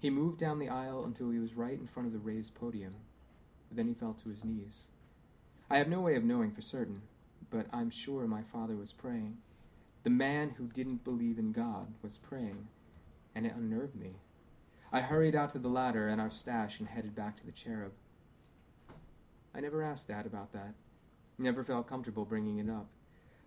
He 0.00 0.08
moved 0.08 0.38
down 0.38 0.58
the 0.58 0.70
aisle 0.70 1.04
until 1.04 1.30
he 1.30 1.38
was 1.38 1.54
right 1.54 1.78
in 1.78 1.86
front 1.86 2.06
of 2.06 2.12
the 2.14 2.18
raised 2.18 2.54
podium. 2.54 2.94
Then 3.70 3.86
he 3.86 3.94
fell 3.94 4.14
to 4.14 4.30
his 4.30 4.44
knees. 4.44 4.84
I 5.68 5.76
have 5.76 5.88
no 5.88 6.00
way 6.00 6.16
of 6.16 6.24
knowing 6.24 6.50
for 6.50 6.62
certain, 6.62 7.02
but 7.50 7.66
I'm 7.72 7.90
sure 7.90 8.26
my 8.26 8.42
father 8.42 8.76
was 8.76 8.92
praying. 8.92 9.36
The 10.02 10.10
man 10.10 10.54
who 10.56 10.66
didn't 10.66 11.04
believe 11.04 11.38
in 11.38 11.52
God 11.52 11.88
was 12.02 12.16
praying, 12.16 12.68
and 13.34 13.44
it 13.44 13.54
unnerved 13.54 13.94
me. 13.94 14.14
I 14.90 15.02
hurried 15.02 15.36
out 15.36 15.50
to 15.50 15.58
the 15.58 15.68
ladder 15.68 16.08
and 16.08 16.20
our 16.20 16.30
stash 16.30 16.80
and 16.80 16.88
headed 16.88 17.14
back 17.14 17.36
to 17.36 17.46
the 17.46 17.52
cherub. 17.52 17.92
I 19.54 19.60
never 19.60 19.82
asked 19.82 20.08
Dad 20.08 20.24
about 20.24 20.52
that. 20.52 20.74
Never 21.38 21.62
felt 21.62 21.86
comfortable 21.86 22.24
bringing 22.24 22.58
it 22.58 22.70
up. 22.70 22.86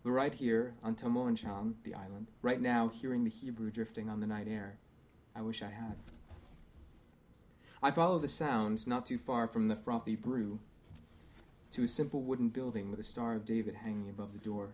But 0.03 0.11
right 0.11 0.33
here, 0.33 0.75
on 0.83 0.95
Tamoanchan, 0.95 1.73
the 1.83 1.95
island, 1.95 2.27
right 2.41 2.61
now, 2.61 2.89
hearing 2.89 3.23
the 3.23 3.29
Hebrew 3.29 3.71
drifting 3.71 4.09
on 4.09 4.19
the 4.19 4.27
night 4.27 4.47
air, 4.47 4.77
I 5.35 5.41
wish 5.41 5.63
I 5.63 5.69
had. 5.69 5.95
I 7.83 7.91
follow 7.91 8.17
the 8.17 8.29
sound, 8.29 8.87
not 8.87 9.05
too 9.05 9.17
far 9.17 9.45
from 9.45 9.67
the 9.67 9.75
frothy 9.75 10.15
brew, 10.15 10.59
to 11.71 11.83
a 11.83 11.87
simple 11.87 12.21
wooden 12.21 12.47
building 12.47 12.89
with 12.89 12.99
a 13.01 13.03
Star 13.03 13.35
of 13.35 13.43
David 13.43 13.75
hanging 13.75 14.09
above 14.09 14.31
the 14.31 14.39
door. 14.39 14.69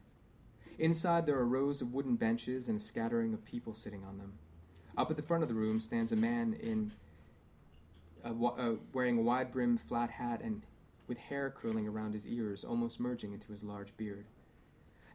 Inside, 0.77 1.25
there 1.25 1.39
are 1.39 1.45
rows 1.45 1.81
of 1.81 1.91
wooden 1.91 2.17
benches 2.17 2.69
and 2.69 2.79
a 2.79 2.83
scattering 2.83 3.33
of 3.33 3.43
people 3.43 3.73
sitting 3.73 4.03
on 4.03 4.19
them. 4.19 4.33
Up 4.95 5.09
at 5.09 5.17
the 5.17 5.23
front 5.23 5.41
of 5.41 5.49
the 5.49 5.55
room 5.55 5.79
stands 5.79 6.11
a 6.11 6.15
man 6.15 6.53
in 6.53 6.91
a, 8.23 8.29
uh, 8.29 8.75
wearing 8.93 9.17
a 9.17 9.21
wide 9.21 9.51
brimmed 9.51 9.81
flat 9.81 10.11
hat 10.11 10.41
and 10.43 10.61
with 11.07 11.17
hair 11.17 11.49
curling 11.49 11.87
around 11.87 12.13
his 12.13 12.27
ears, 12.27 12.63
almost 12.63 12.99
merging 12.99 13.33
into 13.33 13.51
his 13.51 13.63
large 13.63 13.97
beard. 13.97 14.25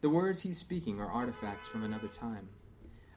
The 0.01 0.11
words 0.11 0.43
he's 0.43 0.59
speaking 0.59 1.01
are 1.01 1.09
artifacts 1.09 1.69
from 1.69 1.85
another 1.85 2.09
time. 2.09 2.49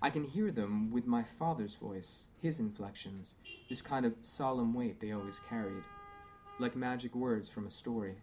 I 0.01 0.11
can 0.11 0.23
hear 0.23 0.51
them 0.51 0.91
with 0.91 1.07
my 1.07 1.23
father's 1.23 1.73
voice, 1.73 2.27
his 2.39 2.59
inflections, 2.59 3.35
this 3.67 3.81
kind 3.81 4.05
of 4.05 4.13
solemn 4.21 4.73
weight 4.73 4.99
they 4.99 5.11
always 5.11 5.41
carried, 5.49 5.83
like 6.59 6.75
magic 6.75 7.15
words 7.15 7.49
from 7.49 7.65
a 7.65 7.71
story. 7.71 8.17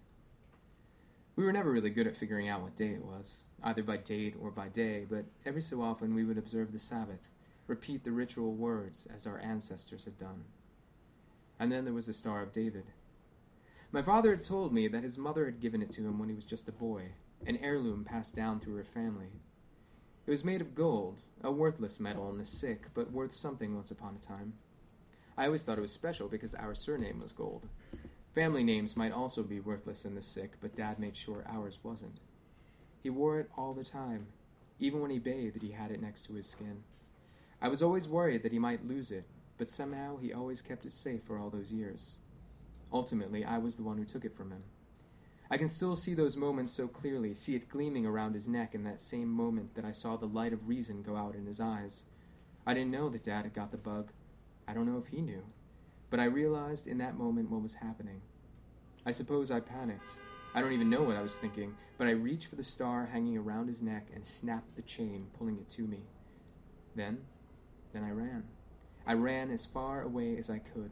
We 1.34 1.44
were 1.44 1.52
never 1.52 1.72
really 1.72 1.90
good 1.90 2.06
at 2.06 2.16
figuring 2.16 2.48
out 2.48 2.62
what 2.62 2.76
day 2.76 2.90
it 2.90 3.04
was, 3.04 3.42
either 3.64 3.82
by 3.82 3.96
date 3.96 4.36
or 4.40 4.52
by 4.52 4.68
day, 4.68 5.04
but 5.08 5.24
every 5.44 5.62
so 5.62 5.82
often 5.82 6.14
we 6.14 6.22
would 6.22 6.38
observe 6.38 6.72
the 6.72 6.78
Sabbath, 6.78 7.28
repeat 7.66 8.04
the 8.04 8.12
ritual 8.12 8.52
words 8.52 9.08
as 9.12 9.26
our 9.26 9.40
ancestors 9.40 10.04
had 10.04 10.16
done. 10.16 10.44
And 11.58 11.72
then 11.72 11.84
there 11.84 11.92
was 11.94 12.06
the 12.06 12.12
Star 12.12 12.40
of 12.42 12.52
David. 12.52 12.84
My 13.90 14.02
father 14.02 14.30
had 14.30 14.44
told 14.44 14.72
me 14.72 14.86
that 14.86 15.02
his 15.02 15.18
mother 15.18 15.44
had 15.46 15.60
given 15.60 15.82
it 15.82 15.90
to 15.92 16.02
him 16.02 16.20
when 16.20 16.28
he 16.28 16.34
was 16.36 16.44
just 16.44 16.68
a 16.68 16.72
boy, 16.72 17.12
an 17.46 17.56
heirloom 17.56 18.04
passed 18.04 18.36
down 18.36 18.60
through 18.60 18.76
her 18.76 18.84
family. 18.84 19.30
It 20.26 20.30
was 20.30 20.44
made 20.44 20.62
of 20.62 20.74
gold, 20.74 21.18
a 21.42 21.52
worthless 21.52 22.00
metal 22.00 22.30
in 22.30 22.38
the 22.38 22.46
sick, 22.46 22.86
but 22.94 23.12
worth 23.12 23.34
something 23.34 23.74
once 23.74 23.90
upon 23.90 24.16
a 24.16 24.26
time. 24.26 24.54
I 25.36 25.44
always 25.44 25.62
thought 25.62 25.76
it 25.76 25.82
was 25.82 25.92
special 25.92 26.28
because 26.28 26.54
our 26.54 26.74
surname 26.74 27.20
was 27.20 27.32
gold. 27.32 27.68
Family 28.34 28.64
names 28.64 28.96
might 28.96 29.12
also 29.12 29.42
be 29.42 29.60
worthless 29.60 30.06
in 30.06 30.14
the 30.14 30.22
sick, 30.22 30.52
but 30.62 30.74
Dad 30.76 30.98
made 30.98 31.14
sure 31.14 31.44
ours 31.46 31.78
wasn't. 31.82 32.20
He 33.02 33.10
wore 33.10 33.38
it 33.38 33.50
all 33.56 33.74
the 33.74 33.84
time. 33.84 34.28
Even 34.80 35.00
when 35.00 35.10
he 35.10 35.18
bathed, 35.18 35.62
he 35.62 35.72
had 35.72 35.90
it 35.90 36.00
next 36.00 36.22
to 36.22 36.34
his 36.34 36.48
skin. 36.48 36.82
I 37.60 37.68
was 37.68 37.82
always 37.82 38.08
worried 38.08 38.42
that 38.44 38.52
he 38.52 38.58
might 38.58 38.88
lose 38.88 39.10
it, 39.10 39.24
but 39.58 39.70
somehow 39.70 40.16
he 40.16 40.32
always 40.32 40.62
kept 40.62 40.86
it 40.86 40.92
safe 40.92 41.22
for 41.24 41.38
all 41.38 41.50
those 41.50 41.70
years. 41.70 42.18
Ultimately, 42.90 43.44
I 43.44 43.58
was 43.58 43.76
the 43.76 43.82
one 43.82 43.98
who 43.98 44.04
took 44.04 44.24
it 44.24 44.36
from 44.36 44.50
him. 44.50 44.62
I 45.54 45.56
can 45.56 45.68
still 45.68 45.94
see 45.94 46.14
those 46.14 46.36
moments 46.36 46.72
so 46.72 46.88
clearly, 46.88 47.32
see 47.32 47.54
it 47.54 47.68
gleaming 47.68 48.04
around 48.04 48.34
his 48.34 48.48
neck 48.48 48.74
in 48.74 48.82
that 48.82 49.00
same 49.00 49.28
moment 49.28 49.76
that 49.76 49.84
I 49.84 49.92
saw 49.92 50.16
the 50.16 50.26
light 50.26 50.52
of 50.52 50.66
reason 50.66 51.00
go 51.00 51.14
out 51.14 51.36
in 51.36 51.46
his 51.46 51.60
eyes. 51.60 52.02
I 52.66 52.74
didn't 52.74 52.90
know 52.90 53.08
that 53.10 53.22
Dad 53.22 53.44
had 53.44 53.54
got 53.54 53.70
the 53.70 53.76
bug. 53.76 54.10
I 54.66 54.74
don't 54.74 54.92
know 54.92 54.98
if 54.98 55.12
he 55.12 55.20
knew. 55.20 55.44
But 56.10 56.18
I 56.18 56.24
realized 56.24 56.88
in 56.88 56.98
that 56.98 57.16
moment 57.16 57.52
what 57.52 57.62
was 57.62 57.74
happening. 57.74 58.20
I 59.06 59.12
suppose 59.12 59.52
I 59.52 59.60
panicked. 59.60 60.10
I 60.56 60.60
don't 60.60 60.72
even 60.72 60.90
know 60.90 61.04
what 61.04 61.14
I 61.14 61.22
was 61.22 61.36
thinking, 61.36 61.76
but 61.98 62.08
I 62.08 62.10
reached 62.10 62.48
for 62.48 62.56
the 62.56 62.64
star 62.64 63.06
hanging 63.12 63.38
around 63.38 63.68
his 63.68 63.80
neck 63.80 64.08
and 64.12 64.26
snapped 64.26 64.74
the 64.74 64.82
chain, 64.82 65.28
pulling 65.38 65.58
it 65.58 65.68
to 65.68 65.82
me. 65.82 66.00
Then, 66.96 67.18
then 67.92 68.02
I 68.02 68.10
ran. 68.10 68.42
I 69.06 69.12
ran 69.12 69.52
as 69.52 69.64
far 69.64 70.02
away 70.02 70.36
as 70.36 70.50
I 70.50 70.58
could. 70.58 70.90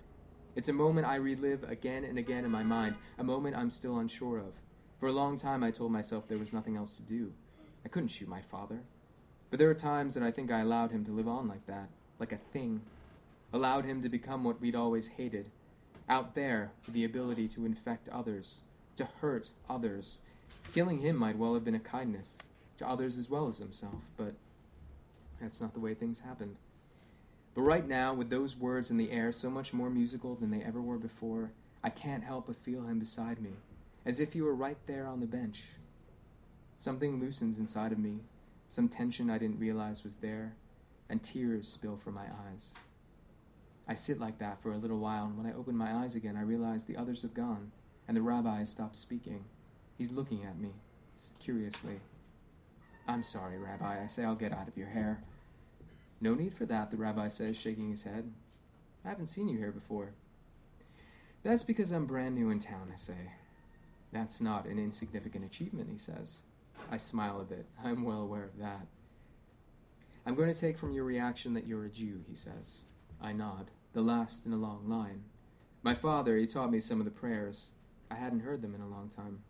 It's 0.55 0.69
a 0.69 0.73
moment 0.73 1.07
I 1.07 1.17
relive 1.17 1.65
again 1.65 2.05
and 2.05 2.19
again 2.19 2.45
in 2.45 2.51
my 2.51 2.62
mind, 2.62 2.97
a 3.19 3.25
moment 3.25 3.57
I'm 3.57 3.71
still 3.71 3.99
unsure 3.99 4.38
of. 4.38 4.53
For 5.01 5.07
a 5.07 5.12
long 5.12 5.38
time, 5.38 5.65
I 5.65 5.71
told 5.71 5.93
myself 5.93 6.29
there 6.29 6.38
was 6.38 6.53
nothing 6.53 6.77
else 6.77 6.95
to 6.97 7.03
do. 7.03 7.33
I 7.85 7.88
couldn't 7.88 8.09
shoot 8.09 8.29
my 8.29 8.43
father. 8.43 8.81
But 9.51 9.59
there 9.59 9.71
are 9.71 9.75
times 9.75 10.15
that 10.15 10.23
I 10.23 10.31
think 10.31 10.51
I 10.51 10.61
allowed 10.61 10.91
him 10.91 11.05
to 11.07 11.11
live 11.12 11.27
on 11.27 11.49
like 11.49 11.67
that, 11.67 11.88
like 12.19 12.33
a 12.33 12.38
thing. 12.53 12.83
Allowed 13.53 13.85
him 13.85 14.03
to 14.03 14.09
become 14.09 14.45
what 14.45 14.61
we'd 14.61 14.77
always 14.77 15.09
hated. 15.09 15.51
Out 16.09 16.35
there, 16.35 16.73
with 16.85 16.95
the 16.95 17.05
ability 17.05 17.49
to 17.49 17.65
infect 17.65 18.09
others, 18.11 18.61
to 18.97 19.09
hurt 19.21 19.49
others. 19.71 20.21
Killing 20.75 21.01
him 21.01 21.17
might 21.17 21.38
well 21.38 21.55
have 21.55 21.65
been 21.65 21.75
a 21.75 21.81
kindness, 21.81 22.38
to 22.79 22.88
others 22.88 23.19
as 23.19 23.31
well 23.31 23.49
as 23.49 23.59
himself, 23.59 23.95
but 24.17 24.35
that's 25.41 25.61
not 25.61 25.73
the 25.73 25.81
way 25.81 25.95
things 25.95 26.21
happened. 26.21 26.57
But 27.55 27.62
right 27.62 27.87
now, 27.87 28.15
with 28.15 28.31
those 28.31 28.57
words 28.57 28.91
in 28.91 28.97
the 28.97 29.11
air 29.11 29.31
so 29.31 29.51
much 29.51 29.73
more 29.73 29.91
musical 29.91 30.35
than 30.35 30.51
they 30.51 30.62
ever 30.62 30.81
were 30.81 30.99
before, 30.99 31.53
I 31.85 31.91
can't 31.91 32.25
help 32.25 32.47
but 32.47 32.57
feel 32.57 32.87
him 32.87 32.99
beside 32.99 33.43
me, 33.43 33.53
as 34.07 34.21
if 34.21 34.33
he 34.33 34.41
were 34.41 34.55
right 34.55 34.79
there 34.87 35.07
on 35.07 35.21
the 35.21 35.27
bench. 35.27 35.65
Something 36.79 37.21
loosens 37.21 37.59
inside 37.59 37.93
of 37.93 37.99
me, 37.99 38.21
some 38.69 38.88
tension 38.88 39.29
I 39.29 39.38
didn't 39.38 39.59
realize 39.59 40.03
was 40.03 40.17
there, 40.17 40.55
and 41.11 41.23
tears 41.23 41.69
spill 41.69 41.97
from 41.97 42.15
my 42.15 42.27
eyes. 42.49 42.75
I 43.87 43.95
sit 43.95 44.19
like 44.19 44.38
that 44.38 44.62
for 44.62 44.73
a 44.73 44.79
little 44.79 44.99
while, 44.99 45.27
and 45.27 45.37
when 45.37 45.47
I 45.47 45.55
open 45.55 45.77
my 45.77 45.93
eyes 45.93 46.15
again, 46.15 46.37
I 46.37 46.43
realize 46.43 46.85
the 46.85 46.97
others 46.97 47.21
have 47.23 47.35
gone, 47.35 47.73
and 48.09 48.17
the 48.17 48.23
rabbi 48.23 48.61
has 48.61 48.71
stopped 48.71 48.97
speaking. 48.97 49.45
He's 49.99 50.11
looking 50.11 50.45
at 50.45 50.59
me, 50.59 50.71
curiously. 51.38 52.01
I'm 53.07 53.23
sorry, 53.23 53.59
Rabbi, 53.59 54.05
I 54.05 54.07
say 54.07 54.25
I'll 54.25 54.35
get 54.35 54.53
out 54.53 54.69
of 54.69 54.77
your 54.77 54.87
hair. 54.88 55.23
No 56.23 56.35
need 56.35 56.55
for 56.55 56.67
that, 56.67 56.93
the 56.93 56.97
rabbi 56.97 57.27
says, 57.27 57.57
shaking 57.57 57.91
his 57.91 58.05
head. 58.05 58.33
I 59.05 59.09
haven't 59.09 59.27
seen 59.27 59.49
you 59.49 59.59
here 59.59 59.73
before. 59.73 60.13
That's 61.43 61.65
because 61.65 61.91
I'm 61.91 62.07
brand 62.07 62.37
new 62.37 62.51
in 62.51 62.61
town, 62.61 62.93
I 62.95 62.97
say. 62.97 63.33
That's 64.13 64.41
not 64.41 64.67
an 64.67 64.79
insignificant 64.79 65.45
achievement, 65.45 65.89
he 65.91 65.99
says. 65.99 66.43
I 66.93 66.97
smile 66.97 67.41
a 67.41 67.45
bit. 67.45 67.67
I'm 67.85 68.05
well 68.05 68.21
aware 68.21 68.45
of 68.45 68.57
that. 68.61 68.87
I'm 70.25 70.37
going 70.37 70.55
to 70.55 70.59
take 70.59 70.79
from 70.79 70.93
your 70.93 71.03
reaction 71.03 71.55
that 71.55 71.67
you're 71.67 71.87
a 71.87 71.91
Jew, 71.91 72.21
he 72.29 72.37
says. 72.37 72.85
I 73.21 73.33
nod, 73.33 73.73
the 73.93 74.01
last 74.01 74.47
in 74.47 74.53
a 74.53 74.57
long 74.57 74.89
line. 74.89 75.25
My 75.83 75.97
father, 75.97 76.37
he 76.37 76.47
taught 76.47 76.71
me 76.71 76.79
some 76.79 77.01
of 77.01 77.05
the 77.05 77.11
prayers. 77.11 77.71
I 78.13 78.15
hadn't 78.15 78.41
heard 78.41 78.63
them 78.63 78.77
in 78.77 78.81
a 78.81 78.89
long 78.89 79.09
time. 79.09 79.41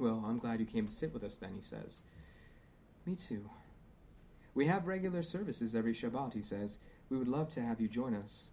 Well, 0.00 0.24
I'm 0.26 0.40
glad 0.40 0.58
you 0.58 0.66
came 0.66 0.88
to 0.88 0.92
sit 0.92 1.14
with 1.14 1.22
us 1.22 1.36
then, 1.36 1.54
he 1.54 1.62
says. 1.62 2.02
Me 3.06 3.14
too. 3.14 3.48
We 4.58 4.66
have 4.66 4.88
regular 4.88 5.22
services 5.22 5.76
every 5.76 5.92
Shabbat, 5.92 6.34
he 6.34 6.42
says. 6.42 6.78
We 7.10 7.16
would 7.16 7.28
love 7.28 7.48
to 7.50 7.62
have 7.62 7.80
you 7.80 7.86
join 7.86 8.12
us. 8.12 8.48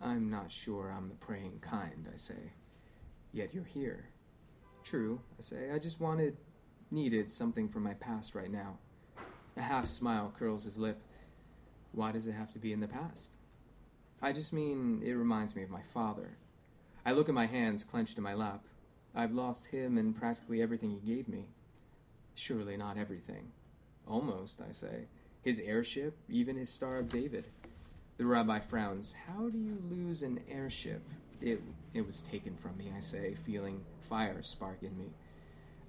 I'm 0.00 0.30
not 0.30 0.52
sure 0.52 0.94
I'm 0.96 1.08
the 1.08 1.16
praying 1.16 1.58
kind, 1.60 2.08
I 2.08 2.16
say. 2.16 2.52
Yet 3.32 3.52
you're 3.52 3.64
here. 3.64 4.10
True, 4.84 5.20
I 5.36 5.42
say. 5.42 5.72
I 5.74 5.80
just 5.80 5.98
wanted, 5.98 6.36
needed 6.92 7.32
something 7.32 7.68
from 7.68 7.82
my 7.82 7.94
past 7.94 8.36
right 8.36 8.50
now. 8.52 8.78
A 9.56 9.62
half 9.62 9.88
smile 9.88 10.32
curls 10.38 10.62
his 10.62 10.78
lip. 10.78 11.02
Why 11.90 12.12
does 12.12 12.28
it 12.28 12.34
have 12.34 12.52
to 12.52 12.60
be 12.60 12.72
in 12.72 12.78
the 12.78 12.86
past? 12.86 13.30
I 14.22 14.32
just 14.32 14.52
mean 14.52 15.02
it 15.04 15.14
reminds 15.14 15.56
me 15.56 15.64
of 15.64 15.68
my 15.70 15.82
father. 15.82 16.36
I 17.04 17.10
look 17.10 17.28
at 17.28 17.34
my 17.34 17.46
hands 17.46 17.82
clenched 17.82 18.18
in 18.18 18.22
my 18.22 18.34
lap. 18.34 18.62
I've 19.16 19.32
lost 19.32 19.66
him 19.66 19.98
and 19.98 20.14
practically 20.14 20.62
everything 20.62 20.90
he 20.90 21.12
gave 21.12 21.26
me. 21.26 21.48
Surely 22.36 22.76
not 22.76 22.96
everything. 22.96 23.50
Almost, 24.06 24.60
I 24.60 24.72
say. 24.72 25.06
His 25.42 25.58
airship, 25.58 26.16
even 26.28 26.56
his 26.56 26.70
Star 26.70 26.98
of 26.98 27.08
David. 27.08 27.46
The 28.16 28.26
rabbi 28.26 28.60
frowns. 28.60 29.14
How 29.26 29.48
do 29.48 29.58
you 29.58 29.82
lose 29.90 30.22
an 30.22 30.40
airship? 30.50 31.02
It, 31.40 31.60
it 31.94 32.06
was 32.06 32.22
taken 32.22 32.56
from 32.56 32.76
me, 32.76 32.92
I 32.96 33.00
say, 33.00 33.34
feeling 33.46 33.82
fire 34.08 34.42
spark 34.42 34.78
in 34.82 34.96
me. 34.96 35.06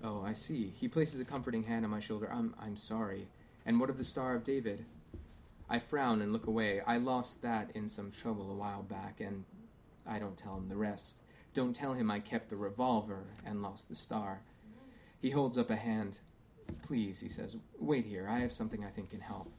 Oh, 0.04 0.24
I 0.26 0.34
see. 0.34 0.74
He 0.80 0.88
places 0.88 1.22
a 1.22 1.26
comforting 1.26 1.64
hand 1.64 1.86
on 1.86 1.92
my 1.92 2.00
shoulder. 2.00 2.30
I'm, 2.32 2.56
I'm 2.60 2.76
sorry. 2.76 3.28
And 3.66 3.80
what 3.80 3.90
of 3.90 3.98
the 3.98 4.04
Star 4.04 4.36
of 4.36 4.44
David? 4.44 4.86
I 5.70 5.80
frown 5.80 6.22
and 6.22 6.34
look 6.34 6.48
away. 6.48 6.82
I 6.82 6.98
lost 6.98 7.42
that 7.42 7.72
in 7.74 7.88
some 7.88 8.12
trouble 8.12 8.52
a 8.52 8.56
while 8.56 8.84
back, 8.84 9.22
and 9.22 9.46
I 10.06 10.20
don't 10.20 10.38
tell 10.38 10.58
him 10.58 10.68
the 10.70 10.76
rest. 10.76 11.22
Don't 11.54 11.76
tell 11.76 11.94
him 11.94 12.12
I 12.12 12.20
kept 12.20 12.50
the 12.50 12.56
revolver 12.56 13.24
and 13.46 13.62
lost 13.62 13.88
the 13.88 13.96
star. 13.96 14.42
He 15.22 15.30
holds 15.30 15.58
up 15.58 15.70
a 15.70 15.76
hand. 15.76 16.20
Please, 16.82 17.20
he 17.20 17.30
says, 17.30 17.58
wait 17.80 18.06
here. 18.06 18.28
I 18.30 18.40
have 18.40 18.54
something 18.54 18.84
I 18.84 18.90
think 18.90 19.12
can 19.12 19.22
help. 19.22 19.52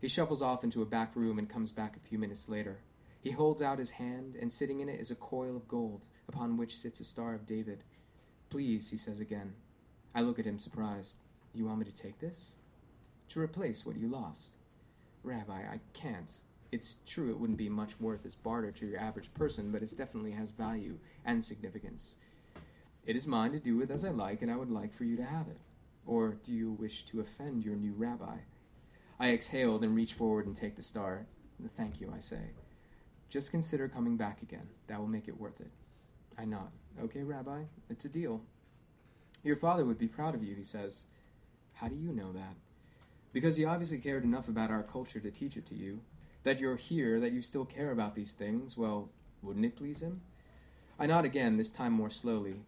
He 0.00 0.08
shuffles 0.08 0.42
off 0.42 0.64
into 0.64 0.82
a 0.82 0.86
back 0.86 1.14
room 1.14 1.38
and 1.38 1.48
comes 1.48 1.72
back 1.72 1.96
a 1.96 2.08
few 2.08 2.18
minutes 2.18 2.48
later. 2.48 2.78
He 3.20 3.32
holds 3.32 3.60
out 3.60 3.78
his 3.78 3.90
hand, 3.90 4.36
and 4.40 4.50
sitting 4.50 4.80
in 4.80 4.88
it 4.88 5.00
is 5.00 5.10
a 5.10 5.16
coil 5.16 5.56
of 5.56 5.68
gold, 5.68 6.02
upon 6.28 6.56
which 6.56 6.76
sits 6.76 7.00
a 7.00 7.04
Star 7.04 7.34
of 7.34 7.46
David. 7.46 7.84
Please, 8.48 8.88
he 8.88 8.96
says 8.96 9.20
again. 9.20 9.52
I 10.14 10.22
look 10.22 10.38
at 10.38 10.46
him 10.46 10.58
surprised. 10.58 11.16
You 11.52 11.66
want 11.66 11.80
me 11.80 11.84
to 11.84 11.94
take 11.94 12.18
this? 12.18 12.54
To 13.30 13.40
replace 13.40 13.84
what 13.84 13.96
you 13.96 14.08
lost. 14.08 14.56
Rabbi, 15.22 15.52
I 15.52 15.80
can't. 15.92 16.38
It's 16.72 16.96
true 17.06 17.30
it 17.30 17.38
wouldn't 17.38 17.58
be 17.58 17.68
much 17.68 18.00
worth 18.00 18.24
as 18.24 18.34
barter 18.34 18.70
to 18.72 18.86
your 18.86 18.98
average 18.98 19.32
person, 19.34 19.70
but 19.70 19.82
it 19.82 19.96
definitely 19.98 20.32
has 20.32 20.50
value 20.50 20.98
and 21.24 21.44
significance. 21.44 22.16
It 23.06 23.16
is 23.16 23.26
mine 23.26 23.52
to 23.52 23.58
do 23.58 23.76
with 23.76 23.90
as 23.90 24.04
I 24.04 24.10
like, 24.10 24.40
and 24.40 24.50
I 24.50 24.56
would 24.56 24.70
like 24.70 24.94
for 24.94 25.04
you 25.04 25.16
to 25.16 25.24
have 25.24 25.48
it. 25.48 25.58
Or 26.10 26.34
do 26.42 26.52
you 26.52 26.72
wish 26.72 27.04
to 27.04 27.20
offend 27.20 27.64
your 27.64 27.76
new 27.76 27.92
rabbi? 27.92 28.38
I 29.20 29.30
exhale, 29.30 29.78
then 29.78 29.94
reach 29.94 30.14
forward 30.14 30.44
and 30.44 30.56
take 30.56 30.74
the 30.74 30.82
star. 30.82 31.26
Thank 31.76 32.00
you, 32.00 32.12
I 32.12 32.18
say. 32.18 32.50
Just 33.28 33.52
consider 33.52 33.86
coming 33.86 34.16
back 34.16 34.42
again. 34.42 34.66
That 34.88 34.98
will 34.98 35.06
make 35.06 35.28
it 35.28 35.38
worth 35.38 35.60
it. 35.60 35.70
I 36.36 36.46
nod. 36.46 36.72
Okay, 37.00 37.22
Rabbi, 37.22 37.60
it's 37.88 38.06
a 38.06 38.08
deal. 38.08 38.40
Your 39.44 39.54
father 39.54 39.84
would 39.84 39.98
be 39.98 40.08
proud 40.08 40.34
of 40.34 40.42
you, 40.42 40.56
he 40.56 40.64
says. 40.64 41.04
How 41.74 41.86
do 41.86 41.94
you 41.94 42.12
know 42.12 42.32
that? 42.32 42.56
Because 43.32 43.54
he 43.54 43.64
obviously 43.64 43.98
cared 43.98 44.24
enough 44.24 44.48
about 44.48 44.72
our 44.72 44.82
culture 44.82 45.20
to 45.20 45.30
teach 45.30 45.56
it 45.56 45.66
to 45.66 45.76
you. 45.76 46.00
That 46.42 46.58
you're 46.58 46.74
here, 46.74 47.20
that 47.20 47.30
you 47.30 47.40
still 47.40 47.64
care 47.64 47.92
about 47.92 48.16
these 48.16 48.32
things, 48.32 48.76
well, 48.76 49.10
wouldn't 49.42 49.64
it 49.64 49.76
please 49.76 50.02
him? 50.02 50.22
I 50.98 51.06
nod 51.06 51.24
again, 51.24 51.56
this 51.56 51.70
time 51.70 51.92
more 51.92 52.10
slowly. 52.10 52.62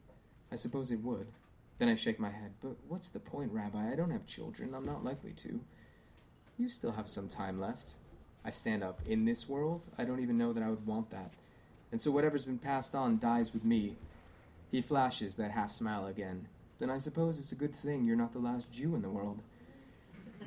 I 0.53 0.55
suppose 0.55 0.93
it 0.93 1.03
would. 1.03 1.27
Then 1.79 1.89
I 1.89 1.95
shake 1.95 2.21
my 2.21 2.31
head. 2.31 2.53
But 2.61 2.77
what's 2.89 3.11
the 3.11 3.19
point, 3.19 3.53
Rabbi? 3.53 3.91
I 3.91 3.97
don't 3.97 4.11
have 4.11 4.27
children. 4.27 4.75
I'm 4.75 4.87
not 4.87 5.05
likely 5.05 5.33
to. 5.33 5.61
You 6.59 6.69
still 6.69 6.93
have 6.93 7.09
some 7.09 7.29
time 7.29 7.61
left. 7.61 7.95
I 8.45 8.51
stand 8.51 8.83
up. 8.83 9.01
In 9.07 9.25
this 9.25 9.49
world, 9.49 9.89
I 9.99 10.05
don't 10.05 10.21
even 10.21 10.39
know 10.39 10.53
that 10.53 10.63
I 10.63 10.71
would 10.71 10.87
want 10.87 11.11
that. 11.11 11.33
And 11.91 12.01
so 12.01 12.11
whatever's 12.11 12.45
been 12.45 12.59
passed 12.59 12.95
on 12.95 13.19
dies 13.19 13.53
with 13.53 13.65
me. 13.65 13.97
He 14.71 14.81
flashes 14.81 15.35
that 15.37 15.51
half 15.51 15.73
smile 15.73 16.07
again. 16.07 16.47
Then 16.79 16.91
I 16.91 16.99
suppose 16.99 17.39
it's 17.39 17.53
a 17.53 17.57
good 17.57 17.75
thing 17.75 18.05
you're 18.05 18.17
not 18.17 18.33
the 18.33 18.39
last 18.39 18.71
Jew 18.73 18.95
in 18.95 19.03
the 19.03 19.11
world. 19.11 19.41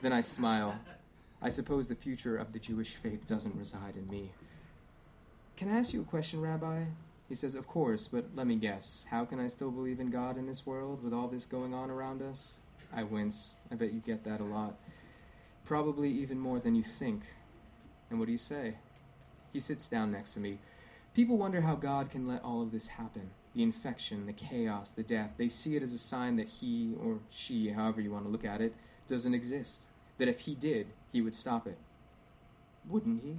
Then 0.01 0.11
I 0.11 0.21
smile. 0.21 0.75
I 1.41 1.49
suppose 1.49 1.87
the 1.87 1.95
future 1.95 2.35
of 2.35 2.51
the 2.51 2.59
Jewish 2.59 2.95
faith 2.95 3.27
doesn't 3.27 3.55
reside 3.55 3.95
in 3.95 4.07
me. 4.09 4.31
Can 5.57 5.69
I 5.69 5.77
ask 5.77 5.93
you 5.93 6.01
a 6.01 6.05
question, 6.05 6.41
Rabbi? 6.41 6.83
He 7.27 7.35
says, 7.35 7.55
Of 7.55 7.67
course, 7.67 8.07
but 8.07 8.25
let 8.35 8.47
me 8.47 8.55
guess. 8.55 9.05
How 9.09 9.25
can 9.25 9.39
I 9.39 9.47
still 9.47 9.71
believe 9.71 9.99
in 9.99 10.09
God 10.09 10.37
in 10.37 10.45
this 10.45 10.65
world 10.65 11.03
with 11.03 11.13
all 11.13 11.27
this 11.27 11.45
going 11.45 11.73
on 11.73 11.89
around 11.89 12.21
us? 12.21 12.59
I 12.93 13.03
wince. 13.03 13.55
I 13.71 13.75
bet 13.75 13.93
you 13.93 13.99
get 13.99 14.23
that 14.25 14.39
a 14.39 14.45
lot. 14.45 14.75
Probably 15.65 16.09
even 16.09 16.39
more 16.39 16.59
than 16.59 16.75
you 16.75 16.83
think. 16.83 17.23
And 18.09 18.19
what 18.19 18.27
do 18.27 18.31
you 18.31 18.37
say? 18.37 18.75
He 19.51 19.59
sits 19.59 19.87
down 19.87 20.11
next 20.11 20.33
to 20.35 20.39
me. 20.39 20.59
People 21.13 21.37
wonder 21.37 21.61
how 21.61 21.75
God 21.75 22.11
can 22.11 22.27
let 22.27 22.43
all 22.43 22.61
of 22.61 22.71
this 22.71 22.87
happen 22.87 23.31
the 23.55 23.63
infection, 23.63 24.25
the 24.25 24.33
chaos, 24.33 24.89
the 24.91 25.01
death. 25.01 25.31
They 25.37 25.47
see 25.47 25.77
it 25.77 25.81
as 25.81 25.93
a 25.93 25.97
sign 25.97 26.35
that 26.35 26.49
he 26.49 26.93
or 27.01 27.19
she, 27.29 27.69
however 27.69 28.01
you 28.01 28.11
want 28.11 28.25
to 28.25 28.29
look 28.29 28.43
at 28.43 28.59
it, 28.59 28.75
doesn't 29.07 29.33
exist. 29.33 29.83
That 30.17 30.27
if 30.27 30.41
he 30.41 30.55
did, 30.55 30.87
he 31.13 31.21
would 31.21 31.33
stop 31.33 31.65
it. 31.65 31.77
Wouldn't 32.89 33.23
he? 33.23 33.37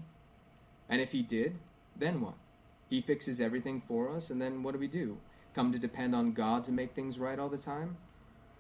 And 0.89 1.03
if 1.03 1.13
he 1.13 1.21
did, 1.21 1.57
then 1.95 2.23
what? 2.23 2.35
He 2.89 3.01
fixes 3.01 3.41
everything 3.41 3.83
for 3.87 4.15
us, 4.15 4.31
and 4.31 4.41
then 4.41 4.63
what 4.63 4.73
do 4.73 4.79
we 4.79 4.89
do? 4.89 5.19
Come 5.55 5.73
to 5.73 5.79
depend 5.79 6.15
on 6.15 6.33
God 6.33 6.65
to 6.65 6.73
make 6.73 6.95
things 6.95 7.19
right 7.19 7.39
all 7.39 7.49
the 7.49 7.57
time? 7.57 7.97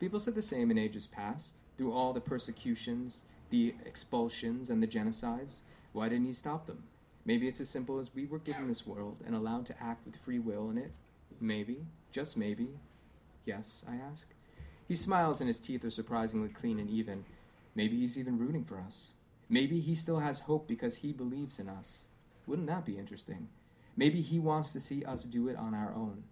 People 0.00 0.18
said 0.18 0.34
the 0.34 0.42
same 0.42 0.70
in 0.70 0.78
ages 0.78 1.06
past. 1.06 1.60
Through 1.78 1.92
all 1.92 2.12
the 2.12 2.20
persecutions, 2.20 3.22
the 3.50 3.74
expulsions, 3.84 4.70
and 4.70 4.82
the 4.82 4.86
genocides, 4.86 5.60
why 5.92 6.08
didn't 6.08 6.26
he 6.26 6.32
stop 6.32 6.66
them? 6.66 6.84
Maybe 7.24 7.48
it's 7.48 7.60
as 7.60 7.68
simple 7.68 7.98
as 7.98 8.14
we 8.14 8.24
were 8.24 8.38
given 8.38 8.68
this 8.68 8.86
world 8.86 9.16
and 9.26 9.34
allowed 9.34 9.66
to 9.66 9.82
act 9.82 10.06
with 10.06 10.16
free 10.16 10.38
will 10.38 10.70
in 10.70 10.78
it. 10.78 10.92
Maybe, 11.40 11.86
just 12.12 12.36
maybe. 12.36 12.68
Yes, 13.44 13.84
I 13.88 13.96
ask. 13.96 14.28
He 14.86 14.94
smiles 14.94 15.40
and 15.40 15.48
his 15.48 15.58
teeth 15.58 15.84
are 15.84 15.90
surprisingly 15.90 16.48
clean 16.48 16.78
and 16.78 16.88
even. 16.88 17.24
Maybe 17.74 17.98
he's 17.98 18.16
even 18.16 18.38
rooting 18.38 18.64
for 18.64 18.78
us. 18.78 19.10
Maybe 19.48 19.80
he 19.80 19.94
still 19.94 20.20
has 20.20 20.40
hope 20.40 20.66
because 20.66 20.96
he 20.96 21.12
believes 21.12 21.58
in 21.58 21.68
us. 21.68 22.04
Wouldn't 22.46 22.68
that 22.68 22.84
be 22.84 22.98
interesting? 22.98 23.48
Maybe 23.96 24.20
he 24.20 24.38
wants 24.38 24.72
to 24.72 24.80
see 24.80 25.04
us 25.04 25.24
do 25.24 25.48
it 25.48 25.56
on 25.56 25.74
our 25.74 25.94
own. 25.94 26.24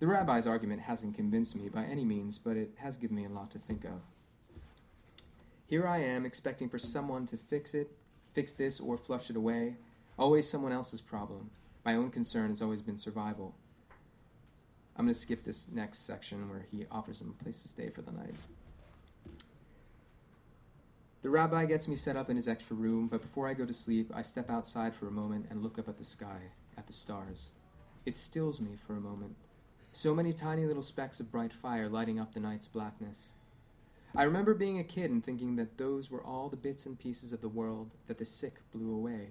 The 0.00 0.06
rabbi's 0.06 0.46
argument 0.46 0.82
hasn't 0.82 1.14
convinced 1.14 1.54
me 1.56 1.68
by 1.68 1.84
any 1.84 2.04
means, 2.04 2.36
but 2.36 2.56
it 2.56 2.72
has 2.76 2.96
given 2.96 3.16
me 3.16 3.24
a 3.24 3.28
lot 3.28 3.50
to 3.52 3.58
think 3.58 3.84
of. 3.84 4.00
Here 5.66 5.86
I 5.86 5.98
am 5.98 6.26
expecting 6.26 6.68
for 6.68 6.78
someone 6.78 7.26
to 7.26 7.36
fix 7.36 7.74
it, 7.74 7.90
fix 8.32 8.52
this, 8.52 8.80
or 8.80 8.98
flush 8.98 9.30
it 9.30 9.36
away. 9.36 9.76
Always 10.18 10.48
someone 10.48 10.72
else's 10.72 11.00
problem. 11.00 11.50
My 11.84 11.94
own 11.94 12.10
concern 12.10 12.48
has 12.48 12.60
always 12.60 12.82
been 12.82 12.98
survival. 12.98 13.54
I'm 14.96 15.06
going 15.06 15.14
to 15.14 15.20
skip 15.20 15.44
this 15.44 15.66
next 15.72 16.06
section 16.06 16.48
where 16.48 16.66
he 16.70 16.86
offers 16.90 17.20
him 17.20 17.34
a 17.38 17.42
place 17.42 17.62
to 17.62 17.68
stay 17.68 17.88
for 17.88 18.02
the 18.02 18.12
night. 18.12 18.34
The 21.22 21.30
rabbi 21.30 21.64
gets 21.64 21.88
me 21.88 21.96
set 21.96 22.16
up 22.16 22.28
in 22.28 22.36
his 22.36 22.46
extra 22.46 22.76
room, 22.76 23.08
but 23.08 23.22
before 23.22 23.48
I 23.48 23.54
go 23.54 23.64
to 23.64 23.72
sleep, 23.72 24.12
I 24.14 24.22
step 24.22 24.50
outside 24.50 24.94
for 24.94 25.08
a 25.08 25.10
moment 25.10 25.46
and 25.50 25.62
look 25.62 25.78
up 25.78 25.88
at 25.88 25.96
the 25.96 26.04
sky, 26.04 26.36
at 26.76 26.86
the 26.86 26.92
stars. 26.92 27.50
It 28.06 28.16
stills 28.16 28.60
me 28.60 28.76
for 28.86 28.96
a 28.96 29.00
moment. 29.00 29.36
So 29.92 30.14
many 30.14 30.32
tiny 30.32 30.64
little 30.66 30.82
specks 30.82 31.20
of 31.20 31.30
bright 31.30 31.52
fire 31.52 31.88
lighting 31.88 32.18
up 32.18 32.34
the 32.34 32.40
night's 32.40 32.66
blackness. 32.68 33.32
I 34.16 34.22
remember 34.22 34.54
being 34.54 34.78
a 34.78 34.84
kid 34.84 35.10
and 35.10 35.24
thinking 35.24 35.56
that 35.56 35.78
those 35.78 36.10
were 36.10 36.22
all 36.22 36.48
the 36.48 36.56
bits 36.56 36.86
and 36.86 36.98
pieces 36.98 37.32
of 37.32 37.40
the 37.40 37.48
world 37.48 37.90
that 38.06 38.18
the 38.18 38.24
sick 38.24 38.60
blew 38.72 38.94
away, 38.94 39.30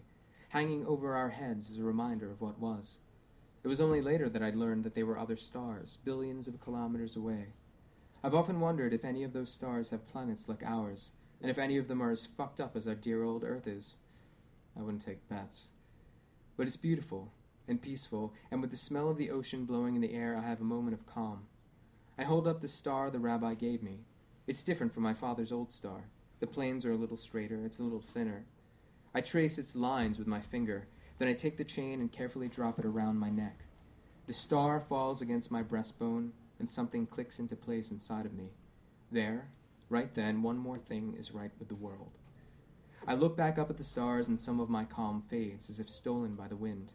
hanging 0.49 0.86
over 0.86 1.15
our 1.15 1.29
heads 1.29 1.69
as 1.69 1.77
a 1.77 1.84
reminder 1.84 2.29
of 2.32 2.41
what 2.41 2.60
was. 2.60 2.99
It 3.63 3.69
was 3.69 3.79
only 3.79 4.01
later 4.01 4.27
that 4.27 4.43
I 4.43 4.49
learned 4.49 4.84
that 4.84 4.93
they 4.93 5.03
were 5.03 5.17
other 5.17 5.38
stars, 5.38 5.97
billions 6.03 6.47
of 6.47 6.60
kilometers 6.60 7.15
away. 7.15 7.53
I've 8.23 8.36
often 8.36 8.60
wondered 8.60 8.93
if 8.93 9.06
any 9.06 9.23
of 9.23 9.34
those 9.34 9.51
stars 9.51 9.89
have 9.89 10.08
planets 10.08 10.49
like 10.49 10.63
ours, 10.65 11.12
and 11.41 11.51
if 11.51 11.58
any 11.58 11.77
of 11.77 11.88
them 11.88 12.01
are 12.01 12.12
as 12.12 12.25
fucked 12.25 12.60
up 12.60 12.75
as 12.75 12.88
our 12.88 12.95
dear 12.95 13.23
old 13.23 13.43
Earth 13.43 13.67
is. 13.67 13.95
I 14.77 14.82
wouldn't 14.82 15.06
take 15.06 15.27
bets. 15.27 15.69
But 16.57 16.67
it's 16.67 16.77
beautiful 16.77 17.31
and 17.67 17.81
peaceful, 17.81 18.33
and 18.51 18.61
with 18.61 18.71
the 18.71 18.77
smell 18.77 19.09
of 19.09 19.17
the 19.17 19.31
ocean 19.31 19.65
blowing 19.65 19.95
in 19.95 20.01
the 20.01 20.13
air, 20.13 20.37
I 20.37 20.47
have 20.47 20.61
a 20.61 20.65
moment 20.65 20.93
of 20.93 21.05
calm. 21.05 21.47
I 22.17 22.23
hold 22.23 22.47
up 22.47 22.61
the 22.61 22.67
star 22.67 23.09
the 23.09 23.19
rabbi 23.19 23.53
gave 23.53 23.81
me. 23.81 23.99
It's 24.45 24.63
different 24.63 24.93
from 24.93 25.03
my 25.03 25.13
father's 25.13 25.51
old 25.51 25.71
star. 25.71 26.05
The 26.39 26.47
planes 26.47 26.85
are 26.85 26.91
a 26.91 26.97
little 26.97 27.17
straighter, 27.17 27.65
it's 27.65 27.79
a 27.79 27.83
little 27.83 28.01
thinner. 28.01 28.45
I 29.15 29.21
trace 29.21 29.57
its 29.57 29.75
lines 29.75 30.19
with 30.19 30.27
my 30.27 30.41
finger, 30.41 30.87
then 31.19 31.27
I 31.27 31.33
take 31.33 31.57
the 31.57 31.63
chain 31.63 32.01
and 32.01 32.11
carefully 32.11 32.47
drop 32.47 32.79
it 32.79 32.85
around 32.85 33.17
my 33.19 33.29
neck. 33.29 33.59
The 34.27 34.33
star 34.33 34.79
falls 34.79 35.21
against 35.21 35.51
my 35.51 35.63
breastbone, 35.63 36.31
and 36.59 36.69
something 36.69 37.05
clicks 37.07 37.39
into 37.39 37.55
place 37.55 37.91
inside 37.91 38.25
of 38.25 38.33
me. 38.33 38.49
There, 39.11 39.47
Right 39.93 40.11
then, 40.15 40.41
one 40.41 40.57
more 40.57 40.79
thing 40.79 41.15
is 41.19 41.35
right 41.35 41.51
with 41.59 41.67
the 41.67 41.75
world. 41.75 42.17
I 43.05 43.15
look 43.15 43.35
back 43.35 43.59
up 43.59 43.69
at 43.69 43.77
the 43.77 43.83
stars, 43.83 44.27
and 44.27 44.39
some 44.39 44.59
of 44.59 44.69
my 44.69 44.85
calm 44.85 45.23
fades 45.29 45.69
as 45.69 45.79
if 45.79 45.89
stolen 45.89 46.35
by 46.35 46.47
the 46.47 46.55
wind. 46.55 46.93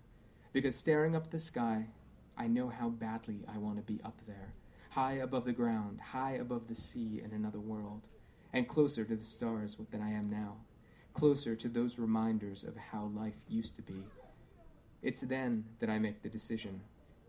Because 0.52 0.74
staring 0.74 1.14
up 1.14 1.24
at 1.24 1.30
the 1.30 1.38
sky, 1.38 1.86
I 2.36 2.46
know 2.46 2.68
how 2.68 2.88
badly 2.88 3.40
I 3.46 3.58
want 3.58 3.76
to 3.76 3.82
be 3.82 4.00
up 4.04 4.20
there, 4.26 4.54
high 4.90 5.14
above 5.14 5.44
the 5.44 5.52
ground, 5.52 6.00
high 6.00 6.32
above 6.32 6.68
the 6.68 6.74
sea 6.74 7.20
in 7.22 7.32
another 7.32 7.60
world, 7.60 8.02
and 8.52 8.66
closer 8.66 9.04
to 9.04 9.16
the 9.16 9.24
stars 9.24 9.76
than 9.90 10.00
I 10.00 10.12
am 10.12 10.30
now, 10.30 10.56
closer 11.12 11.54
to 11.56 11.68
those 11.68 11.98
reminders 11.98 12.64
of 12.64 12.76
how 12.76 13.10
life 13.14 13.36
used 13.48 13.76
to 13.76 13.82
be. 13.82 14.02
It's 15.02 15.20
then 15.20 15.64
that 15.80 15.90
I 15.90 15.98
make 15.98 16.22
the 16.22 16.28
decision 16.28 16.80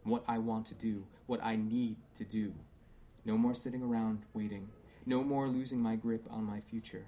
what 0.03 0.23
I 0.27 0.37
want 0.37 0.65
to 0.67 0.75
do, 0.75 1.03
what 1.25 1.43
I 1.43 1.57
need 1.57 1.97
to 2.15 2.23
do. 2.23 2.53
No 3.25 3.37
more 3.37 3.53
sitting 3.53 3.83
around 3.83 4.23
waiting 4.33 4.69
no 5.09 5.23
more 5.23 5.47
losing 5.47 5.81
my 5.81 5.95
grip 5.95 6.25
on 6.29 6.43
my 6.43 6.61
future. 6.61 7.05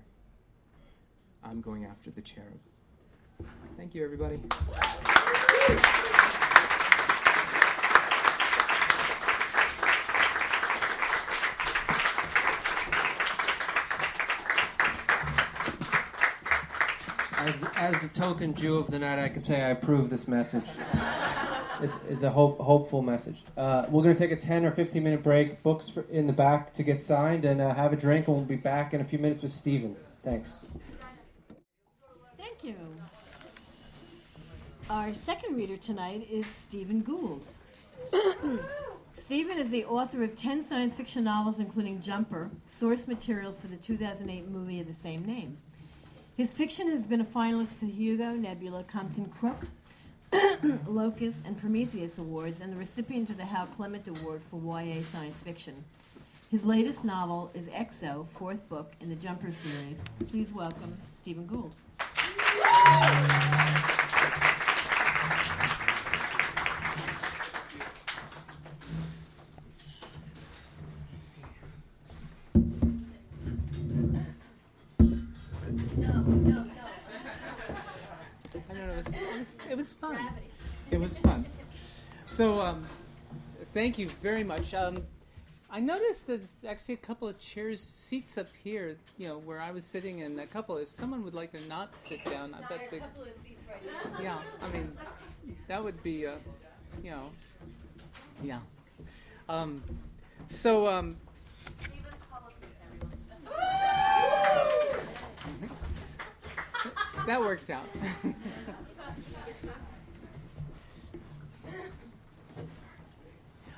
I'm 1.43 1.61
going 1.61 1.85
after 1.85 2.11
the 2.11 2.21
cherub. 2.21 2.59
Thank 3.77 3.95
you, 3.95 4.03
everybody. 4.03 4.39
As 17.37 17.59
the, 17.59 17.71
as 17.79 17.99
the 18.01 18.07
token 18.13 18.53
Jew 18.53 18.77
of 18.77 18.91
the 18.91 18.99
night, 18.99 19.17
I 19.17 19.27
can 19.27 19.43
say 19.43 19.61
I 19.63 19.69
approve 19.69 20.11
this 20.11 20.27
message. 20.27 20.63
it's, 21.81 21.97
it's 22.07 22.23
a 22.23 22.29
hope, 22.29 22.59
hopeful 22.59 23.01
message. 23.01 23.43
Uh, 23.57 23.87
we're 23.89 24.03
going 24.03 24.15
to 24.15 24.19
take 24.19 24.31
a 24.31 24.39
10 24.39 24.63
or 24.63 24.71
15 24.71 25.03
minute 25.03 25.23
break, 25.23 25.63
books 25.63 25.89
for, 25.89 26.01
in 26.11 26.27
the 26.27 26.33
back 26.33 26.75
to 26.75 26.83
get 26.83 27.01
signed, 27.01 27.45
and 27.45 27.59
uh, 27.59 27.73
have 27.73 27.93
a 27.93 27.95
drink, 27.95 28.27
and 28.27 28.37
we'll 28.37 28.45
be 28.45 28.55
back 28.55 28.93
in 28.93 29.01
a 29.01 29.03
few 29.03 29.17
minutes 29.17 29.41
with 29.41 29.51
Steven. 29.51 29.95
Thanks. 30.23 30.51
Thank 32.61 32.77
you. 32.77 32.85
Our 34.89 35.13
second 35.15 35.55
reader 35.55 35.77
tonight 35.77 36.27
is 36.29 36.45
Steven 36.45 37.01
Gould. 37.01 37.47
Steven 39.15 39.57
is 39.57 39.71
the 39.71 39.85
author 39.85 40.23
of 40.23 40.35
10 40.35 40.61
science 40.61 40.93
fiction 40.93 41.23
novels, 41.23 41.59
including 41.59 42.01
Jumper, 42.01 42.51
source 42.67 43.07
material 43.07 43.51
for 43.51 43.67
the 43.67 43.77
2008 43.77 44.47
movie 44.47 44.79
of 44.79 44.87
the 44.87 44.93
same 44.93 45.25
name. 45.25 45.57
His 46.37 46.51
fiction 46.51 46.89
has 46.91 47.03
been 47.03 47.21
a 47.21 47.25
finalist 47.25 47.75
for 47.75 47.85
the 47.85 47.91
Hugo, 47.91 48.33
Nebula, 48.33 48.83
Compton 48.83 49.25
Crook, 49.25 49.65
Locus, 50.85 51.41
and 51.45 51.57
Prometheus 51.57 52.17
Awards, 52.17 52.59
and 52.59 52.71
the 52.71 52.77
recipient 52.77 53.29
of 53.29 53.37
the 53.37 53.45
Hal 53.45 53.67
Clement 53.67 54.07
Award 54.07 54.43
for 54.43 54.61
YA 54.61 55.01
science 55.01 55.39
fiction. 55.39 55.83
His 56.51 56.65
latest 56.65 57.05
novel 57.05 57.49
is 57.53 57.69
Exo, 57.69 58.27
fourth 58.27 58.67
book 58.69 58.93
in 58.99 59.09
the 59.09 59.15
Jumper 59.15 59.51
series. 59.51 60.03
Please 60.27 60.51
welcome 60.51 60.97
Steven 61.15 61.47
Gould. 61.47 61.73
It 79.71 79.77
was 79.77 79.93
fun. 79.93 80.17
It 80.91 80.99
was 80.99 81.17
fun. 81.19 81.45
So, 82.27 82.59
um, 82.59 82.85
thank 83.73 83.97
you 83.97 84.09
very 84.21 84.43
much. 84.43 84.73
Um, 84.73 85.03
I 85.73 85.79
noticed 85.79 86.27
there's 86.27 86.51
actually 86.67 86.95
a 86.95 86.97
couple 86.97 87.29
of 87.29 87.39
chairs, 87.39 87.79
seats 87.79 88.37
up 88.37 88.47
here, 88.61 88.97
you 89.17 89.29
know, 89.29 89.37
where 89.37 89.61
I 89.61 89.71
was 89.71 89.85
sitting, 89.85 90.21
and 90.21 90.37
a 90.41 90.45
couple. 90.45 90.75
If 90.75 90.89
someone 90.89 91.23
would 91.23 91.33
like 91.33 91.53
to 91.53 91.65
not 91.69 91.95
sit 91.95 92.25
down, 92.25 92.53
I 92.53 92.59
bet 92.67 92.91
they. 92.91 93.01
Yeah, 94.21 94.39
I 94.61 94.69
mean, 94.73 94.91
that 95.69 95.81
would 95.81 96.03
be, 96.03 96.27
uh, 96.27 96.33
you 97.01 97.11
know, 97.11 97.29
yeah. 98.43 98.59
Um, 99.47 99.81
so, 100.49 100.89
um, 100.89 101.15
that 107.25 107.39
worked 107.39 107.69
out. 107.69 107.85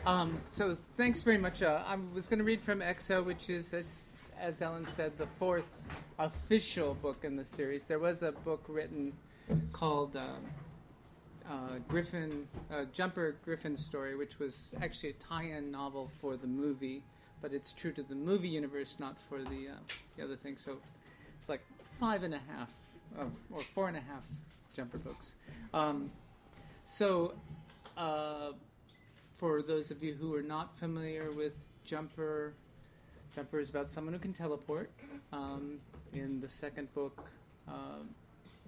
um, 0.06 0.40
so 0.46 0.76
thanks 0.98 1.22
very 1.22 1.38
much. 1.38 1.62
Uh, 1.62 1.82
I 1.86 1.98
was 2.14 2.28
going 2.28 2.40
to 2.40 2.46
read 2.46 2.62
from 2.62 2.80
EXO, 2.80 3.24
which 3.24 3.50
is, 3.50 3.74
as, 3.74 4.10
as 4.40 4.62
Ellen 4.62 4.86
said, 4.88 5.18
the 5.18 5.28
fourth 5.28 5.78
official 6.20 6.96
book 6.96 7.24
in 7.24 7.36
the 7.36 7.46
series. 7.46 7.84
There 7.86 8.00
was 8.00 8.24
a 8.24 8.32
book 8.32 8.64
written 8.68 9.14
called 9.72 10.16
um, 10.16 10.44
uh, 11.50 11.80
Griffin, 11.88 12.48
uh, 12.72 12.86
Jumper 12.94 13.36
Griffin 13.46 13.78
Story, 13.78 14.16
which 14.16 14.40
was 14.40 14.74
actually 14.82 15.10
a 15.10 15.14
tie-in 15.14 15.72
novel 15.72 16.10
for 16.20 16.38
the 16.38 16.48
movie, 16.48 17.04
but 17.42 17.54
it's 17.54 17.74
true 17.74 17.92
to 17.92 18.04
the 18.04 18.16
movie 18.16 18.50
universe, 18.50 18.98
not 19.00 19.18
for 19.30 19.40
the, 19.40 19.70
uh, 19.70 19.94
the 20.18 20.24
other 20.24 20.36
thing. 20.36 20.58
So 20.58 20.78
it's 21.40 21.50
like 21.50 21.62
five 21.82 22.24
and 22.24 22.34
a 22.34 22.42
half 22.56 22.72
uh, 23.20 23.26
or 23.52 23.60
four 23.60 23.88
and 23.88 23.98
a 23.98 24.02
half 24.02 24.26
jumper 24.74 24.98
books. 24.98 25.36
Um, 25.74 26.12
so, 26.86 27.34
uh, 27.98 28.52
for 29.36 29.62
those 29.62 29.92
of 29.92 30.04
you 30.04 30.14
who 30.14 30.34
are 30.36 30.42
not 30.42 30.78
familiar 30.78 31.32
with 31.32 31.54
Jumper, 31.86 32.54
Jumper 33.36 33.60
is 33.60 33.70
about 33.70 33.90
someone 33.90 34.14
who 34.14 34.20
can 34.20 34.34
teleport. 34.34 34.90
Um, 35.32 35.80
in 36.14 36.40
the 36.40 36.50
second 36.50 36.94
book, 36.94 37.24
uh, 37.68 38.04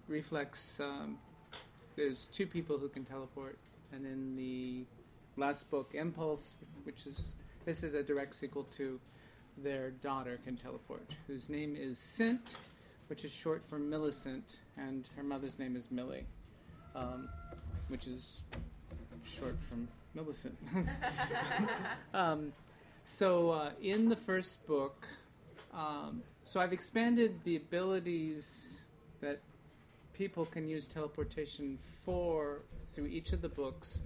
Reflex, 0.07 0.79
um, 0.79 1.17
there's 1.95 2.27
two 2.27 2.47
people 2.47 2.77
who 2.77 2.89
can 2.89 3.05
teleport, 3.05 3.57
and 3.91 4.05
in 4.05 4.35
the 4.35 4.83
last 5.37 5.69
book, 5.69 5.93
Impulse, 5.93 6.55
which 6.83 7.05
is 7.05 7.35
this 7.65 7.83
is 7.83 7.93
a 7.93 8.03
direct 8.03 8.35
sequel 8.35 8.63
to 8.71 8.99
their 9.57 9.91
daughter 9.91 10.39
can 10.43 10.57
teleport, 10.57 11.05
whose 11.27 11.49
name 11.49 11.75
is 11.75 11.99
Cent 11.99 12.57
which 13.07 13.23
is 13.23 13.31
short 13.31 13.63
for 13.65 13.77
Millicent, 13.77 14.59
and 14.77 15.07
her 15.15 15.23
mother's 15.23 15.59
name 15.59 15.75
is 15.75 15.91
Millie, 15.91 16.25
um, 16.95 17.29
which 17.87 18.07
is 18.07 18.41
short 19.23 19.61
from 19.61 19.87
Millicent. 20.15 20.57
um, 22.13 22.53
so, 23.03 23.49
uh, 23.49 23.71
in 23.81 24.07
the 24.07 24.15
first 24.15 24.65
book, 24.65 25.05
um, 25.73 26.23
so 26.45 26.61
I've 26.61 26.71
expanded 26.71 27.35
the 27.43 27.57
abilities 27.57 28.85
that 29.19 29.41
people 30.13 30.45
can 30.45 30.67
use 30.67 30.87
teleportation 30.87 31.77
for 32.05 32.61
through 32.87 33.07
each 33.07 33.33
of 33.33 33.41
the 33.41 33.49
books, 33.49 34.03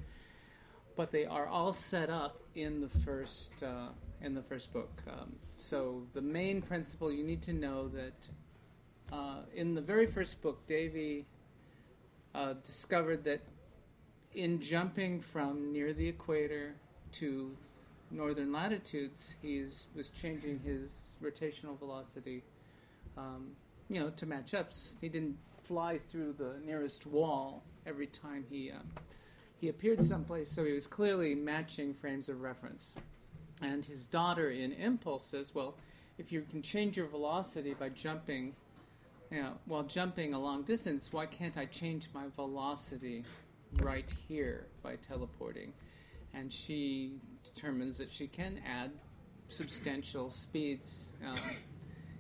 but 0.96 1.12
they 1.12 1.26
are 1.26 1.46
all 1.46 1.72
set 1.72 2.10
up 2.10 2.42
in 2.56 2.82
the 2.82 2.90
first 2.90 3.52
uh, 3.62 3.90
in 4.22 4.34
the 4.34 4.42
first 4.42 4.74
book. 4.74 4.92
Um, 5.08 5.36
so 5.58 6.02
the 6.14 6.22
main 6.22 6.62
principle 6.62 7.12
you 7.12 7.24
need 7.24 7.44
to 7.44 7.54
know 7.54 7.88
that 7.90 8.28
uh, 9.12 9.42
in 9.54 9.76
the 9.76 9.82
very 9.82 10.08
first 10.08 10.42
book, 10.42 10.66
Davy 10.66 11.26
uh, 12.34 12.54
discovered 12.66 13.24
that 13.26 13.42
in 14.36 14.62
jumping 14.62 15.22
from 15.22 15.72
near 15.72 15.94
the 15.94 16.08
equator 16.08 16.76
to 17.14 17.56
northern 18.12 18.52
latitudes, 18.52 19.36
he 19.42 19.66
was 19.96 20.10
changing 20.10 20.60
his 20.60 21.16
rotational 21.24 21.78
velocity, 21.78 22.44
um, 23.18 23.52
you 23.90 24.00
know, 24.00 24.10
to 24.12 24.26
match 24.26 24.54
up. 24.54 24.72
He 25.02 25.10
didn't 25.10 25.38
fly 25.64 26.00
through 26.10 26.34
the 26.34 26.56
nearest 26.66 27.06
wall 27.06 27.64
every 27.86 28.08
time 28.08 28.46
he 28.50 28.72
um, 28.72 28.88
he 29.60 29.68
appeared 29.68 30.02
someplace, 30.02 30.50
so 30.50 30.64
he 30.64 30.72
was 30.72 30.88
clearly 30.88 31.36
matching 31.36 31.94
frames 31.94 32.30
of 32.30 32.42
reference. 32.42 32.96
And 33.62 33.84
his 33.84 34.06
daughter 34.06 34.52
in 34.52 34.72
Impulse 34.72 35.26
says, 35.26 35.54
well, 35.54 35.76
if 36.18 36.32
you 36.32 36.46
can 36.50 36.62
change 36.62 36.96
your 36.96 37.08
velocity 37.08 37.74
by 37.74 37.90
jumping 37.90 38.54
know, 39.32 39.54
while 39.66 39.84
jumping 39.84 40.34
a 40.34 40.40
long 40.40 40.64
distance, 40.64 41.10
why 41.12 41.26
can't 41.26 41.58
I 41.58 41.66
change 41.66 42.10
my 42.14 42.24
velocity 42.36 43.24
right 43.82 44.12
here 44.28 44.68
by 44.84 44.96
teleporting? 44.98 45.74
And 46.34 46.52
she 46.52 47.14
determines 47.44 47.98
that 47.98 48.12
she 48.12 48.28
can 48.28 48.60
add 48.66 48.92
substantial 49.48 50.30
speeds 50.30 51.10
um, 51.28 51.38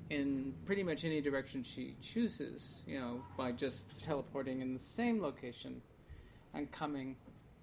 in 0.09 0.53
pretty 0.65 0.83
much 0.83 1.05
any 1.05 1.21
direction 1.21 1.63
she 1.63 1.95
chooses, 2.01 2.81
you 2.87 2.99
know, 2.99 3.21
by 3.37 3.51
just 3.51 3.83
teleporting 4.01 4.61
in 4.61 4.73
the 4.73 4.79
same 4.79 5.21
location 5.21 5.81
and 6.53 6.71
coming 6.71 7.15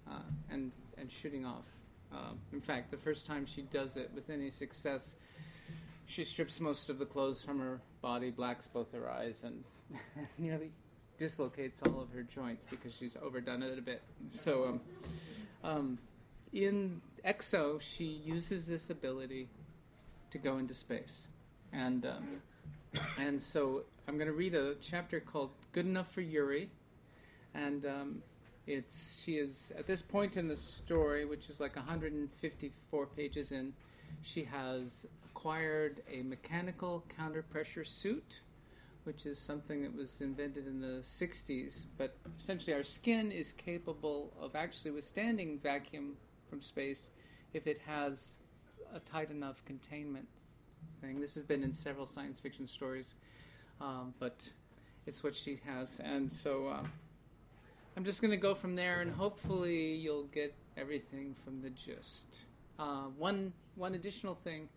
uh, 0.09 0.19
and, 0.49 0.71
and 0.97 1.11
shooting 1.11 1.45
off. 1.45 1.67
Uh, 2.13 2.31
in 2.53 2.61
fact, 2.61 2.89
the 2.89 2.97
first 2.97 3.25
time 3.25 3.45
she 3.45 3.63
does 3.63 3.97
it 3.97 4.09
with 4.15 4.29
any 4.29 4.49
success, 4.49 5.15
she 6.05 6.23
strips 6.23 6.61
most 6.61 6.89
of 6.89 6.99
the 6.99 7.05
clothes 7.05 7.43
from 7.43 7.59
her 7.59 7.81
body, 8.01 8.31
blacks 8.31 8.67
both 8.67 8.91
her 8.93 9.09
eyes, 9.11 9.43
and 9.43 9.63
nearly 10.37 10.71
dislocates 11.17 11.81
all 11.81 12.01
of 12.01 12.11
her 12.11 12.23
joints 12.23 12.65
because 12.69 12.95
she's 12.95 13.15
overdone 13.21 13.63
it 13.63 13.77
a 13.77 13.81
bit. 13.81 14.01
So, 14.29 14.65
um, 14.65 14.81
um, 15.63 15.97
in 16.53 17.01
EXO, 17.25 17.81
she 17.81 18.05
uses 18.05 18.67
this 18.67 18.89
ability 18.89 19.47
to 20.31 20.37
go 20.37 20.57
into 20.57 20.73
space, 20.73 21.27
and 21.73 22.05
um, 22.05 22.41
and 23.19 23.41
so 23.41 23.83
I'm 24.07 24.15
going 24.15 24.27
to 24.27 24.33
read 24.33 24.55
a 24.55 24.75
chapter 24.75 25.19
called 25.19 25.51
"Good 25.71 25.85
Enough 25.85 26.11
for 26.11 26.21
Yuri," 26.21 26.69
and 27.53 27.85
um, 27.85 28.23
it's 28.65 29.23
she 29.23 29.37
is 29.37 29.71
at 29.77 29.87
this 29.87 30.01
point 30.01 30.37
in 30.37 30.47
the 30.47 30.55
story, 30.55 31.25
which 31.25 31.49
is 31.49 31.59
like 31.59 31.75
154 31.75 33.05
pages 33.07 33.51
in. 33.51 33.73
She 34.21 34.43
has 34.43 35.05
acquired 35.29 36.01
a 36.11 36.23
mechanical 36.23 37.03
counter 37.15 37.43
pressure 37.43 37.85
suit, 37.85 38.41
which 39.07 39.25
is 39.25 39.39
something 39.39 39.81
that 39.81 39.95
was 39.95 40.19
invented 40.19 40.67
in 40.67 40.81
the 40.81 40.99
60s. 41.01 41.85
But 41.97 42.17
essentially, 42.37 42.75
our 42.75 42.83
skin 42.83 43.31
is 43.31 43.53
capable 43.53 44.33
of 44.37 44.53
actually 44.53 44.91
withstanding 44.91 45.59
vacuum 45.59 46.17
from 46.49 46.61
space 46.61 47.09
if 47.53 47.67
it 47.67 47.79
has 47.87 48.35
a 48.93 48.99
tight 48.99 49.31
enough 49.31 49.63
containment 49.63 50.27
thing. 50.99 51.21
This 51.21 51.33
has 51.35 51.43
been 51.43 51.63
in 51.63 51.73
several 51.73 52.05
science 52.05 52.41
fiction 52.41 52.67
stories, 52.67 53.15
um, 53.79 54.13
but 54.19 54.47
it's 55.05 55.23
what 55.23 55.33
she 55.33 55.57
has. 55.65 56.01
And 56.03 56.29
so 56.29 56.67
uh, 56.67 56.83
I'm 57.95 58.03
just 58.03 58.21
going 58.21 58.31
to 58.31 58.37
go 58.37 58.53
from 58.53 58.75
there, 58.75 58.99
and 58.99 59.09
hopefully, 59.09 59.93
you'll 59.93 60.27
get 60.33 60.53
everything 60.75 61.33
from 61.45 61.61
the 61.61 61.69
gist. 61.69 62.43
Uh, 62.77 63.05
one 63.17 63.53
one 63.75 63.95
additional 63.95 64.35
thing 64.35 64.67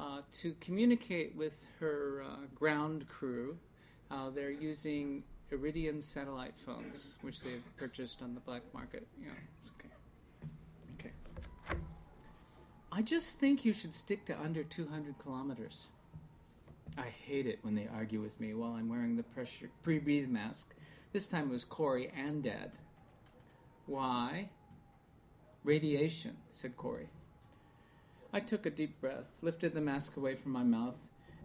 uh, 0.00 0.22
to 0.32 0.54
communicate 0.62 1.36
with 1.36 1.66
her 1.78 2.24
uh, 2.26 2.36
ground 2.54 3.06
crew. 3.06 3.54
Uh, 4.10 4.30
they're 4.30 4.50
using 4.50 5.22
Iridium 5.50 6.00
satellite 6.00 6.54
phones, 6.56 7.18
which 7.20 7.42
they've 7.42 7.62
purchased 7.76 8.22
on 8.22 8.32
the 8.32 8.40
black 8.40 8.62
market. 8.72 9.06
Yeah, 9.20 9.28
okay. 9.78 11.12
Okay. 11.68 11.78
I 12.90 13.02
just 13.02 13.38
think 13.38 13.62
you 13.62 13.74
should 13.74 13.94
stick 13.94 14.24
to 14.24 14.40
under 14.40 14.64
200 14.64 15.18
kilometers. 15.18 15.88
I 16.96 17.08
hate 17.26 17.46
it 17.46 17.58
when 17.60 17.74
they 17.74 17.86
argue 17.94 18.22
with 18.22 18.40
me 18.40 18.54
while 18.54 18.72
I'm 18.72 18.88
wearing 18.88 19.16
the 19.16 19.22
pressure 19.22 19.68
pre-breathe 19.82 20.30
mask. 20.30 20.74
This 21.12 21.26
time 21.26 21.50
it 21.50 21.52
was 21.52 21.64
Corey 21.64 22.10
and 22.16 22.42
Dad. 22.42 22.70
Why? 23.84 24.48
Radiation, 25.62 26.38
said 26.50 26.74
Corey. 26.78 27.10
I 28.32 28.40
took 28.40 28.66
a 28.66 28.70
deep 28.70 29.00
breath, 29.00 29.26
lifted 29.42 29.74
the 29.74 29.80
mask 29.80 30.16
away 30.16 30.36
from 30.36 30.52
my 30.52 30.62
mouth, 30.62 30.98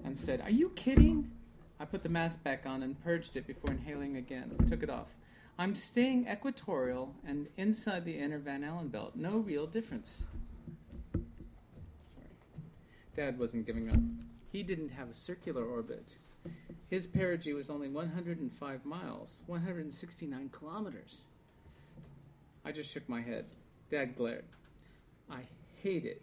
and 0.03 0.17
said, 0.17 0.41
Are 0.41 0.51
you 0.51 0.69
kidding? 0.75 1.31
I 1.79 1.85
put 1.85 2.03
the 2.03 2.09
mask 2.09 2.43
back 2.43 2.65
on 2.65 2.83
and 2.83 3.01
purged 3.03 3.35
it 3.35 3.47
before 3.47 3.71
inhaling 3.71 4.17
again. 4.17 4.55
Took 4.69 4.83
it 4.83 4.89
off. 4.89 5.07
I'm 5.57 5.73
staying 5.73 6.27
equatorial 6.27 7.13
and 7.27 7.47
inside 7.57 8.05
the 8.05 8.17
inner 8.17 8.39
Van 8.39 8.63
Allen 8.63 8.89
belt. 8.89 9.13
No 9.15 9.37
real 9.37 9.65
difference. 9.65 10.23
Sorry. 11.13 12.29
Dad 13.15 13.39
wasn't 13.39 13.65
giving 13.65 13.89
up. 13.89 13.99
He 14.51 14.63
didn't 14.63 14.89
have 14.89 15.09
a 15.09 15.13
circular 15.13 15.65
orbit. 15.65 16.17
His 16.89 17.07
perigee 17.07 17.53
was 17.53 17.69
only 17.69 17.89
105 17.89 18.85
miles, 18.85 19.41
169 19.47 20.49
kilometers. 20.49 21.23
I 22.63 22.71
just 22.71 22.91
shook 22.91 23.07
my 23.09 23.21
head. 23.21 23.45
Dad 23.89 24.15
glared. 24.15 24.45
I 25.29 25.41
hate 25.81 26.05
it. 26.05 26.21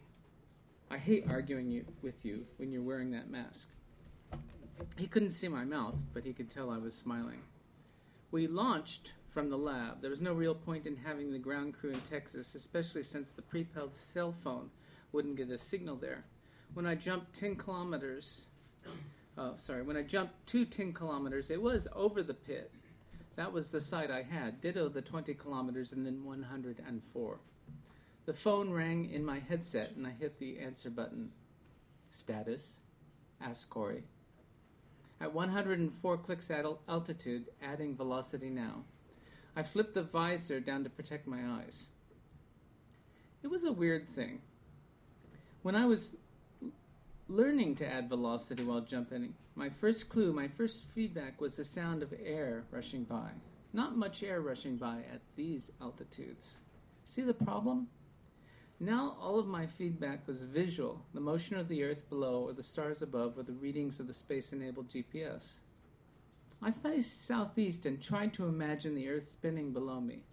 I 0.92 0.98
hate 0.98 1.24
arguing 1.30 1.70
you, 1.70 1.86
with 2.02 2.22
you 2.22 2.44
when 2.58 2.70
you're 2.70 2.82
wearing 2.82 3.12
that 3.12 3.30
mask. 3.30 3.70
He 4.98 5.06
couldn't 5.06 5.30
see 5.30 5.48
my 5.48 5.64
mouth, 5.64 5.98
but 6.12 6.22
he 6.22 6.34
could 6.34 6.50
tell 6.50 6.68
I 6.68 6.76
was 6.76 6.94
smiling. 6.94 7.40
We 8.30 8.46
launched 8.46 9.14
from 9.30 9.48
the 9.48 9.56
lab. 9.56 10.02
There 10.02 10.10
was 10.10 10.20
no 10.20 10.34
real 10.34 10.54
point 10.54 10.86
in 10.86 10.96
having 10.96 11.32
the 11.32 11.38
ground 11.38 11.72
crew 11.72 11.92
in 11.92 12.00
Texas, 12.02 12.54
especially 12.54 13.04
since 13.04 13.32
the 13.32 13.40
pre-pelled 13.40 13.96
cell 13.96 14.32
phone 14.32 14.68
wouldn't 15.12 15.36
get 15.36 15.48
a 15.48 15.56
signal 15.56 15.96
there. 15.96 16.24
When 16.74 16.84
I 16.84 16.94
jumped 16.94 17.38
10 17.38 17.56
kilometers, 17.56 18.44
oh, 19.38 19.54
sorry, 19.56 19.82
when 19.82 19.96
I 19.96 20.02
jumped 20.02 20.46
two 20.46 20.66
10 20.66 20.92
kilometers, 20.92 21.50
it 21.50 21.62
was 21.62 21.88
over 21.94 22.22
the 22.22 22.34
pit. 22.34 22.70
That 23.36 23.54
was 23.54 23.68
the 23.68 23.80
sight 23.80 24.10
I 24.10 24.20
had, 24.20 24.60
ditto 24.60 24.90
the 24.90 25.00
20 25.00 25.32
kilometers 25.32 25.92
and 25.92 26.04
then 26.04 26.22
104. 26.22 27.40
The 28.24 28.32
phone 28.32 28.70
rang 28.70 29.10
in 29.10 29.24
my 29.24 29.40
headset 29.40 29.92
and 29.96 30.06
I 30.06 30.10
hit 30.10 30.38
the 30.38 30.58
answer 30.58 30.90
button. 30.90 31.30
Status? 32.10 32.76
asked 33.40 33.70
Corey. 33.70 34.04
At 35.20 35.32
104 35.34 36.18
clicks 36.18 36.50
at 36.50 36.64
altitude, 36.88 37.46
adding 37.62 37.96
velocity 37.96 38.50
now. 38.50 38.84
I 39.56 39.62
flipped 39.62 39.94
the 39.94 40.02
visor 40.02 40.60
down 40.60 40.84
to 40.84 40.90
protect 40.90 41.26
my 41.26 41.40
eyes. 41.58 41.86
It 43.42 43.48
was 43.48 43.64
a 43.64 43.72
weird 43.72 44.08
thing. 44.08 44.40
When 45.62 45.74
I 45.74 45.86
was 45.86 46.16
learning 47.28 47.76
to 47.76 47.86
add 47.86 48.08
velocity 48.08 48.64
while 48.64 48.80
jumping, 48.80 49.34
my 49.54 49.68
first 49.68 50.08
clue, 50.08 50.32
my 50.32 50.48
first 50.48 50.84
feedback 50.94 51.40
was 51.40 51.56
the 51.56 51.64
sound 51.64 52.02
of 52.02 52.14
air 52.24 52.64
rushing 52.70 53.04
by. 53.04 53.30
Not 53.72 53.96
much 53.96 54.22
air 54.22 54.40
rushing 54.40 54.76
by 54.76 54.98
at 55.12 55.20
these 55.36 55.72
altitudes. 55.80 56.56
See 57.04 57.22
the 57.22 57.34
problem? 57.34 57.88
Now 58.82 59.16
all 59.20 59.38
of 59.38 59.46
my 59.46 59.64
feedback 59.64 60.26
was 60.26 60.42
visual 60.42 61.00
the 61.14 61.20
motion 61.20 61.56
of 61.56 61.68
the 61.68 61.84
earth 61.84 62.08
below, 62.08 62.42
or 62.42 62.52
the 62.52 62.64
stars 62.64 63.00
above, 63.00 63.38
or 63.38 63.44
the 63.44 63.52
readings 63.52 64.00
of 64.00 64.08
the 64.08 64.12
space 64.12 64.52
enabled 64.52 64.88
GPS. 64.88 65.52
I 66.60 66.72
faced 66.72 67.24
southeast 67.24 67.86
and 67.86 68.02
tried 68.02 68.34
to 68.34 68.46
imagine 68.46 68.96
the 68.96 69.08
earth 69.08 69.28
spinning 69.28 69.72
below 69.72 70.00
me. 70.00 70.24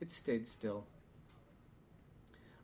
It 0.00 0.10
stayed 0.10 0.48
still. 0.48 0.86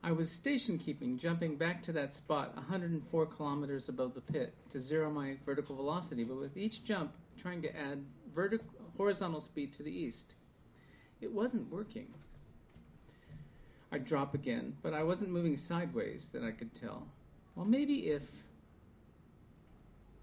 I 0.02 0.12
was 0.12 0.32
station 0.32 0.78
keeping, 0.78 1.18
jumping 1.18 1.56
back 1.56 1.82
to 1.82 1.92
that 1.92 2.14
spot 2.14 2.56
104 2.56 3.26
kilometers 3.26 3.90
above 3.90 4.14
the 4.14 4.22
pit 4.22 4.54
to 4.70 4.80
zero 4.80 5.10
my 5.10 5.36
vertical 5.44 5.76
velocity, 5.76 6.24
but 6.24 6.40
with 6.40 6.56
each 6.56 6.82
jump 6.82 7.12
trying 7.36 7.60
to 7.60 7.76
add 7.76 8.02
vertical, 8.34 8.68
horizontal 8.96 9.42
speed 9.42 9.74
to 9.74 9.82
the 9.82 9.94
east. 9.94 10.36
It 11.20 11.30
wasn't 11.30 11.70
working. 11.70 12.06
I'd 13.95 14.05
drop 14.05 14.34
again, 14.34 14.76
but 14.82 14.92
I 14.92 15.05
wasn't 15.05 15.30
moving 15.30 15.57
sideways 15.57 16.28
that 16.32 16.42
I 16.42 16.51
could 16.51 16.74
tell. 16.74 17.07
Well, 17.55 17.64
maybe 17.64 18.11
if. 18.11 18.22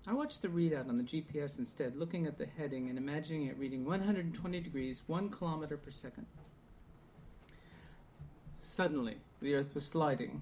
I 0.06 0.12
watched 0.12 0.42
the 0.42 0.50
readout 0.50 0.90
on 0.90 0.98
the 0.98 1.06
GPS 1.06 1.58
instead, 1.58 1.96
looking 1.96 2.28
at 2.28 2.38
the 2.38 2.46
heading 2.46 2.90
and 2.90 2.98
imagining 2.98 3.46
it 3.46 3.58
reading 3.58 3.86
120 3.86 4.60
degrees, 4.60 5.04
1 5.08 5.30
kilometer 5.30 5.78
per 5.78 5.90
second. 5.90 6.26
Suddenly, 8.62 9.16
the 9.42 9.56
earth 9.56 9.74
was 9.74 9.86
sliding, 9.86 10.42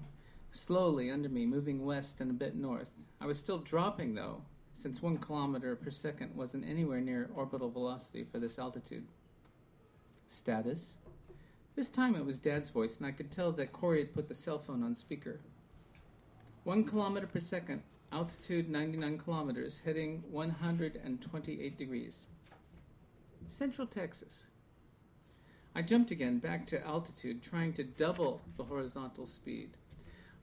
slowly 0.50 1.08
under 1.08 1.28
me, 1.28 1.46
moving 1.46 1.86
west 1.86 2.20
and 2.20 2.32
a 2.32 2.34
bit 2.34 2.56
north. 2.56 2.90
I 3.20 3.26
was 3.26 3.38
still 3.38 3.58
dropping, 3.58 4.16
though, 4.16 4.42
since 4.74 5.02
1 5.02 5.18
kilometer 5.18 5.76
per 5.76 5.92
second 5.92 6.34
wasn't 6.34 6.68
anywhere 6.68 7.00
near 7.00 7.30
orbital 7.32 7.70
velocity 7.70 8.24
for 8.24 8.40
this 8.40 8.58
altitude. 8.58 9.06
Status? 10.28 10.96
This 11.76 11.88
time 11.88 12.14
it 12.14 12.26
was 12.26 12.38
Dad's 12.38 12.70
voice, 12.70 12.98
and 12.98 13.06
I 13.06 13.12
could 13.12 13.30
tell 13.30 13.52
that 13.52 13.72
Corey 13.72 14.00
had 14.00 14.14
put 14.14 14.28
the 14.28 14.34
cell 14.34 14.58
phone 14.58 14.82
on 14.82 14.94
speaker. 14.94 15.40
1 16.64 16.84
kilometer 16.84 17.26
per 17.26 17.38
second, 17.38 17.82
altitude 18.12 18.68
99 18.68 19.18
kilometers, 19.18 19.80
heading 19.84 20.22
128 20.30 21.78
degrees. 21.78 22.26
Central 23.46 23.86
Texas. 23.86 24.48
I 25.74 25.82
jumped 25.82 26.10
again 26.10 26.38
back 26.38 26.66
to 26.66 26.84
altitude, 26.86 27.42
trying 27.42 27.72
to 27.74 27.84
double 27.84 28.42
the 28.56 28.64
horizontal 28.64 29.24
speed. 29.24 29.76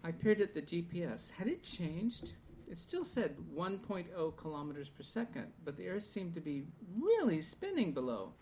I 0.03 0.11
peered 0.11 0.41
at 0.41 0.53
the 0.53 0.61
GPS. 0.61 1.31
Had 1.31 1.47
it 1.47 1.63
changed? 1.63 2.33
It 2.69 2.77
still 2.77 3.03
said 3.03 3.35
1.0 3.53 4.37
kilometers 4.37 4.89
per 4.89 5.03
second, 5.03 5.47
but 5.63 5.75
the 5.77 5.89
Earth 5.89 6.03
seemed 6.03 6.33
to 6.35 6.41
be 6.41 6.63
really 6.97 7.41
spinning 7.41 7.91
below. 7.93 8.33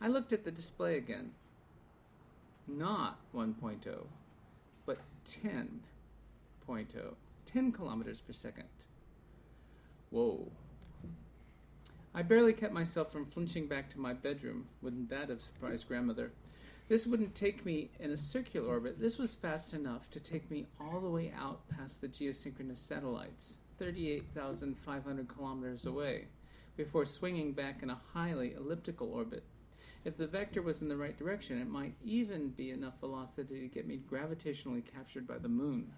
I 0.00 0.08
looked 0.08 0.32
at 0.32 0.44
the 0.44 0.50
display 0.50 0.96
again. 0.96 1.32
Not 2.76 3.18
1.0, 3.34 4.06
but 4.86 4.98
10.0. 5.26 7.14
10 7.46 7.72
kilometers 7.72 8.20
per 8.20 8.32
second. 8.32 8.68
Whoa. 10.10 10.50
I 12.14 12.22
barely 12.22 12.52
kept 12.52 12.72
myself 12.72 13.10
from 13.10 13.26
flinching 13.26 13.66
back 13.66 13.90
to 13.90 14.00
my 14.00 14.12
bedroom. 14.12 14.66
Wouldn't 14.82 15.10
that 15.10 15.30
have 15.30 15.42
surprised 15.42 15.88
grandmother? 15.88 16.30
This 16.88 17.06
wouldn't 17.06 17.34
take 17.34 17.64
me 17.64 17.90
in 17.98 18.10
a 18.10 18.18
circular 18.18 18.68
orbit. 18.68 19.00
This 19.00 19.18
was 19.18 19.34
fast 19.34 19.74
enough 19.74 20.10
to 20.10 20.20
take 20.20 20.50
me 20.50 20.66
all 20.80 21.00
the 21.00 21.08
way 21.08 21.32
out 21.36 21.68
past 21.68 22.00
the 22.00 22.08
geosynchronous 22.08 22.78
satellites, 22.78 23.58
38,500 23.78 25.28
kilometers 25.28 25.86
away, 25.86 26.26
before 26.76 27.06
swinging 27.06 27.52
back 27.52 27.82
in 27.82 27.90
a 27.90 28.00
highly 28.12 28.54
elliptical 28.54 29.12
orbit. 29.12 29.44
If 30.04 30.16
the 30.16 30.26
vector 30.26 30.62
was 30.62 30.80
in 30.80 30.88
the 30.88 30.96
right 30.96 31.16
direction, 31.16 31.60
it 31.60 31.68
might 31.68 31.94
even 32.02 32.50
be 32.50 32.70
enough 32.70 32.98
velocity 33.00 33.60
to 33.60 33.68
get 33.68 33.86
me 33.86 34.00
gravitationally 34.10 34.82
captured 34.94 35.26
by 35.26 35.38
the 35.38 35.48
moon. 35.48 35.92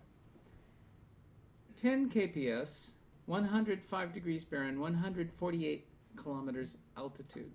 10 1.80 2.10
kps, 2.10 2.90
105 3.26 4.12
degrees 4.12 4.44
Baran, 4.44 4.80
148 4.80 5.86
kilometers 6.16 6.76
altitude. 6.96 7.50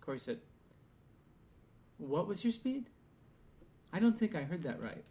Corey 0.00 0.18
said, 0.20 0.38
What 1.98 2.28
was 2.28 2.44
your 2.44 2.52
speed? 2.52 2.86
I 3.92 3.98
don't 4.00 4.18
think 4.18 4.34
I 4.34 4.42
heard 4.42 4.62
that 4.62 4.80
right. 4.80 5.04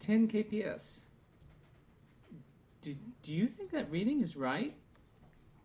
10 0.00 0.28
kps. 0.28 1.00
Do, 2.82 2.94
do 3.22 3.34
you 3.34 3.46
think 3.46 3.70
that 3.70 3.90
reading 3.90 4.20
is 4.20 4.36
right? 4.36 4.74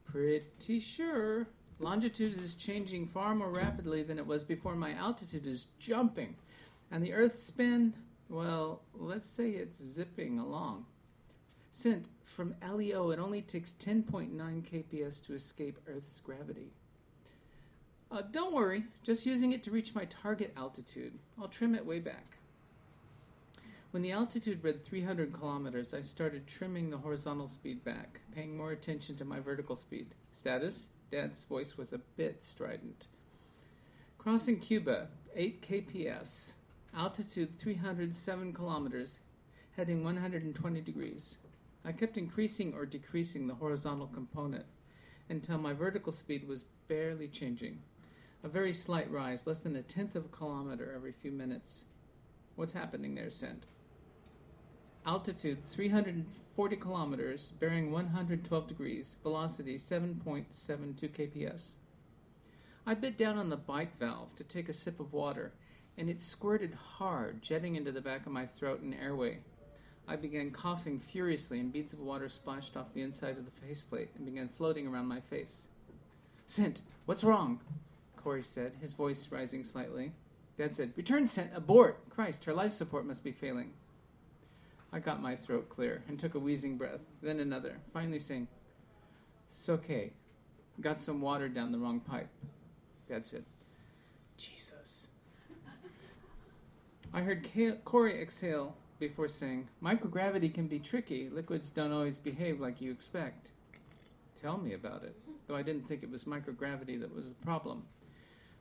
Pretty 0.06 0.80
sure. 0.80 1.48
Longitude 1.80 2.40
is 2.42 2.56
changing 2.56 3.08
far 3.08 3.36
more 3.36 3.50
rapidly 3.50 4.02
than 4.04 4.18
it 4.18 4.26
was 4.26 4.44
before. 4.44 4.76
My 4.76 4.94
altitude 4.94 5.46
is 5.46 5.68
jumping. 5.80 6.36
And 6.92 7.04
the 7.04 7.14
Earth's 7.14 7.44
spin, 7.44 7.94
well, 8.30 8.82
let's 8.94 9.30
say 9.30 9.50
it's 9.50 9.82
zipping 9.84 10.40
along. 10.40 10.86
Sent 11.72 12.08
from 12.24 12.56
LEO, 12.66 13.10
it 13.12 13.20
only 13.20 13.42
takes 13.42 13.74
10.9 13.74 14.32
kps 14.32 15.26
to 15.26 15.34
escape 15.34 15.78
Earth's 15.88 16.22
gravity. 16.22 16.72
Uh, 18.10 18.22
don't 18.32 18.54
worry, 18.54 18.86
just 19.04 19.26
using 19.26 19.52
it 19.52 19.64
to 19.64 19.72
reach 19.72 19.94
my 19.94 20.06
target 20.06 20.54
altitude. 20.56 21.14
I'll 21.38 21.50
trim 21.50 21.76
it 21.76 21.86
way 21.86 22.00
back. 22.00 22.38
When 23.92 24.02
the 24.02 24.12
altitude 24.12 24.64
read 24.64 24.84
300 24.84 25.34
kilometers, 25.34 25.94
I 25.94 26.02
started 26.02 26.48
trimming 26.48 26.90
the 26.90 26.98
horizontal 26.98 27.48
speed 27.48 27.84
back, 27.84 28.22
paying 28.34 28.56
more 28.56 28.72
attention 28.72 29.18
to 29.18 29.26
my 29.26 29.40
vertical 29.40 29.76
speed. 29.76 30.08
Status? 30.34 30.88
Dad's 31.12 31.45
voice 31.45 31.78
was 31.78 31.93
a 31.93 31.99
bit 32.18 32.43
strident. 32.43 33.08
Crossing 34.18 34.60
Cuba, 34.60 35.08
8 35.36 35.62
kps, 35.62 36.51
altitude 36.95 37.60
307 37.60 38.53
kilometers, 38.53 39.20
heading 39.76 40.03
120 40.03 40.82
degrees. 40.82 41.38
I 41.84 41.91
kept 41.91 42.18
increasing 42.18 42.74
or 42.74 42.86
decreasing 42.86 43.45
the 43.47 43.53
horizontal 43.53 44.08
component 44.08 44.66
until 45.30 45.58
my 45.58 45.74
vertical 45.74 46.12
speed 46.12 46.47
was 46.47 46.66
barely 46.88 47.28
changing. 47.28 47.80
A 48.43 48.47
very 48.47 48.74
slight 48.74 49.12
rise, 49.12 49.45
less 49.45 49.60
than 49.60 49.76
a 49.76 49.82
tenth 49.82 50.16
of 50.16 50.26
a 50.26 50.30
kilometer 50.30 50.91
every 50.95 51.12
few 51.12 51.32
minutes. 51.32 51.84
What's 52.56 52.74
happening 52.74 53.16
there, 53.16 53.30
Cent? 53.30 53.66
Altitude 55.08 55.64
340 55.64 56.76
kilometers, 56.78 57.51
bearing 57.60 57.91
112 57.91 58.68
degrees, 58.68 59.16
velocity 59.22 59.78
7.72 59.78 60.47
kps. 61.12 61.74
I 62.88 62.95
bit 62.95 63.16
down 63.16 63.38
on 63.38 63.49
the 63.49 63.56
bite 63.56 63.91
valve 63.99 64.36
to 64.36 64.43
take 64.43 64.68
a 64.68 64.74
sip 64.74 64.99
of 64.99 65.14
water, 65.14 65.51
and 65.95 66.10
it 66.10 66.22
squirted 66.22 66.74
hard, 66.74 67.43
jetting 67.43 67.76
into 67.76 67.91
the 67.91 68.01
back 68.01 68.26
of 68.26 68.32
my 68.32 68.47
throat 68.47 68.82
and 68.82 68.95
airway. 68.95 69.41
I 70.08 70.16
began 70.16 70.49
coughing 70.49 70.99
furiously, 70.99 71.60
and 71.60 71.72
beads 71.72 71.93
of 71.93 71.99
water 71.99 72.28
splashed 72.28 72.76
off 72.76 72.93
the 72.95 73.03
inside 73.03 73.38
of 73.38 73.45
the 73.45 73.68
faceplate 73.68 74.10
and 74.16 74.26
began 74.26 74.49
floating 74.49 74.88
around 74.88 75.06
my 75.06 75.20
face. 75.20 75.68
Cent, 76.47 76.82
what's 77.06 77.24
wrong? 77.24 77.60
Corey 78.18 78.41
said, 78.41 78.74
his 78.82 78.93
voice 78.93 79.28
rising 79.30 79.64
slightly. 79.64 80.14
Dad 80.58 80.76
said, 80.76 80.93
Return, 80.95 81.28
Cent, 81.28 81.51
abort! 81.53 82.10
Christ, 82.10 82.45
her 82.45 82.53
life 82.53 82.74
support 82.74 83.06
must 83.06 83.24
be 83.24 83.32
failing. 83.32 83.74
I 84.96 85.00
got 85.00 85.22
my 85.22 85.36
throat 85.36 85.68
clear 85.68 86.04
and 86.08 86.18
took 86.18 86.36
a 86.36 86.39
wheezing 86.39 86.78
breath, 86.78 87.02
then 87.22 87.41
another, 87.41 87.80
finally 87.91 88.18
saying, 88.18 88.48
It's 89.52 89.68
okay. 89.68 90.14
Got 90.80 91.02
some 91.02 91.20
water 91.20 91.50
down 91.50 91.74
the 91.74 91.78
wrong 91.78 92.00
pipe. 92.00 92.30
That's 93.10 93.34
it. 93.34 93.43
Jesus. 94.38 95.08
I 97.14 97.20
heard 97.20 97.46
Corey 97.84 98.22
exhale 98.22 98.78
before 98.98 99.28
saying, 99.28 99.68
Microgravity 99.84 100.54
can 100.54 100.68
be 100.68 100.80
tricky. 100.80 101.28
Liquids 101.30 101.72
don't 101.72 101.91
always 101.91 102.18
behave 102.18 102.62
like 102.62 102.80
you 102.80 102.89
expect. 102.89 103.52
Tell 104.41 104.58
me 104.58 104.72
about 104.72 105.04
it, 105.04 105.18
though 105.48 105.58
I 105.58 105.62
didn't 105.62 105.89
think 105.89 106.04
it 106.04 106.12
was 106.12 106.24
microgravity 106.24 107.02
that 107.02 107.14
was 107.14 107.28
the 107.28 107.46
problem. 107.46 107.84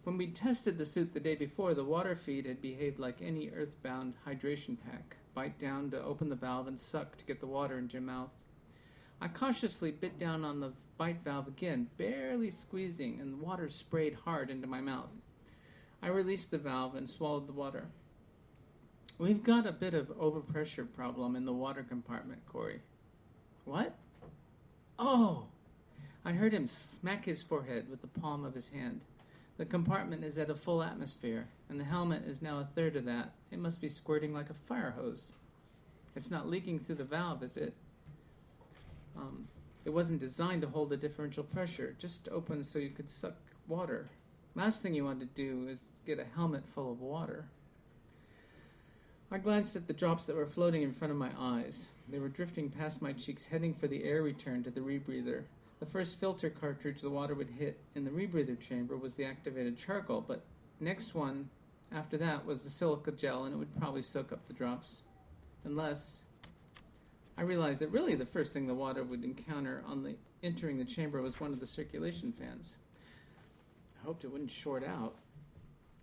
When 0.03 0.19
we 0.19 0.27
tested 0.27 0.79
the 0.79 0.85
suit 0.85 1.15
the 1.15 1.21
day 1.21 1.37
before, 1.37 1.75
the 1.75 1.85
water 1.85 2.17
feed 2.17 2.47
had 2.47 2.61
behaved 2.61 2.99
like 2.99 3.23
any 3.23 3.51
earthbound 3.51 4.15
hydration 4.27 4.77
pack 4.85 5.17
bite 5.35 5.59
down 5.59 5.91
to 5.91 6.03
open 6.03 6.29
the 6.29 6.37
valve 6.37 6.69
and 6.69 6.79
suck 6.79 7.17
to 7.17 7.25
get 7.25 7.41
the 7.41 7.47
water 7.47 7.79
into 7.79 7.95
your 7.95 8.03
mouth. 8.03 8.31
I 9.21 9.29
cautiously 9.29 9.91
bit 9.91 10.19
down 10.19 10.45
on 10.45 10.61
the 10.61 10.73
bite 10.97 11.25
valve 11.25 11.49
again, 11.49 11.89
barely 11.97 12.51
squeezing, 12.51 13.21
and 13.21 13.33
the 13.33 13.45
water 13.45 13.69
sprayed 13.69 14.19
hard 14.25 14.51
into 14.51 14.67
my 14.67 14.81
mouth. 14.81 15.11
I 16.03 16.09
released 16.09 16.51
the 16.51 16.59
valve 16.59 16.95
and 16.95 17.09
swallowed 17.09 17.49
the 17.49 17.53
water. 17.53 17.87
We've 19.19 19.43
got 19.43 19.67
a 19.67 19.73
bit 19.73 19.95
of 19.95 20.09
overpressure 20.19 20.87
problem 20.95 21.37
in 21.37 21.45
the 21.45 21.53
water 21.53 21.83
compartment, 21.83 22.43
Corey. 22.47 22.81
What? 23.65 23.95
Oh! 24.99 25.47
I 26.25 26.33
heard 26.33 26.53
him 26.53 26.67
smack 26.67 27.25
his 27.25 27.43
forehead 27.43 27.89
with 27.89 28.01
the 28.01 28.21
palm 28.21 28.45
of 28.45 28.55
his 28.55 28.71
hand. 28.71 29.03
The 29.57 29.65
compartment 29.65 30.25
is 30.25 30.37
at 30.37 30.51
a 30.51 30.55
full 30.55 30.83
atmosphere, 30.83 31.47
and 31.69 31.79
the 31.79 31.85
helmet 31.85 32.25
is 32.27 32.43
now 32.43 32.59
a 32.59 32.69
third 32.75 32.97
of 32.97 33.05
that. 33.05 33.33
It 33.53 33.61
must 33.61 33.81
be 33.81 33.89
squirting 33.89 34.35
like 34.35 34.51
a 34.51 34.55
fire 34.55 34.95
hose. 34.97 35.33
It's 36.17 36.31
not 36.31 36.49
leaking 36.49 36.81
through 36.81 36.97
the 36.97 37.05
valve, 37.05 37.43
is 37.43 37.57
it? 37.57 37.75
Um, 39.17 39.47
it 39.85 39.91
wasn't 39.91 40.21
designed 40.21 40.63
to 40.63 40.69
hold 40.69 40.93
a 40.93 40.97
differential 40.97 41.45
pressure, 41.45 41.95
just 41.99 42.29
open 42.33 42.65
so 42.65 42.79
you 42.79 42.91
could 42.91 43.11
suck 43.11 43.37
water. 43.69 44.09
Last 44.57 44.83
thing 44.83 44.95
you 44.95 45.05
want 45.05 45.21
to 45.21 45.27
do 45.27 45.69
is 45.69 45.85
get 46.07 46.19
a 46.19 46.27
helmet 46.35 46.65
full 46.75 46.91
of 46.91 47.01
water. 47.01 47.47
I 49.31 49.39
glanced 49.39 49.75
at 49.77 49.87
the 49.87 49.93
drops 49.93 50.27
that 50.27 50.37
were 50.37 50.47
floating 50.47 50.83
in 50.83 50.93
front 50.93 51.11
of 51.11 51.19
my 51.19 51.31
eyes. 51.39 51.89
They 52.09 52.19
were 52.19 52.29
drifting 52.29 52.71
past 52.71 53.03
my 53.03 53.13
cheeks, 53.13 53.47
heading 53.47 53.75
for 53.75 53.89
the 53.89 54.05
air 54.05 54.23
return 54.23 54.63
to 54.65 54.71
the 54.71 54.81
rebreather. 54.81 55.45
The 55.85 55.91
first 55.91 56.19
filter 56.19 56.49
cartridge 56.49 57.03
the 57.03 57.11
water 57.11 57.35
would 57.35 57.51
hit 57.51 57.79
in 57.95 58.07
the 58.07 58.11
rebreather 58.11 58.59
chamber 58.59 58.97
was 58.97 59.17
the 59.17 59.27
activated 59.27 59.77
charcoal, 59.77 60.23
but 60.27 60.43
next 60.81 61.15
one 61.15 61.51
after 61.93 62.17
that 62.17 62.47
was 62.47 62.63
the 62.63 62.71
silica 62.71 63.13
gel, 63.13 63.45
and 63.45 63.55
it 63.55 63.59
would 63.59 63.79
probably 63.79 64.01
soak 64.01 64.33
up 64.33 64.47
the 64.49 64.55
drops. 64.55 65.03
Unless 65.65 66.23
I 67.37 67.43
realized 67.43 67.81
that 67.81 67.93
really 67.93 68.15
the 68.15 68.25
first 68.25 68.55
thing 68.55 68.67
the 68.67 68.73
water 68.73 69.05
would 69.05 69.25
encounter 69.25 69.85
on 69.87 70.03
the 70.03 70.15
entering 70.43 70.79
the 70.79 70.87
chamber 70.87 71.21
was 71.21 71.39
one 71.39 71.53
of 71.53 71.61
the 71.61 71.67
circulation 71.67 72.33
fans. 72.33 72.79
I 74.01 74.07
hoped 74.07 74.25
it 74.25 74.33
wouldn't 74.33 74.51
short 74.51 74.85
out. 74.85 75.17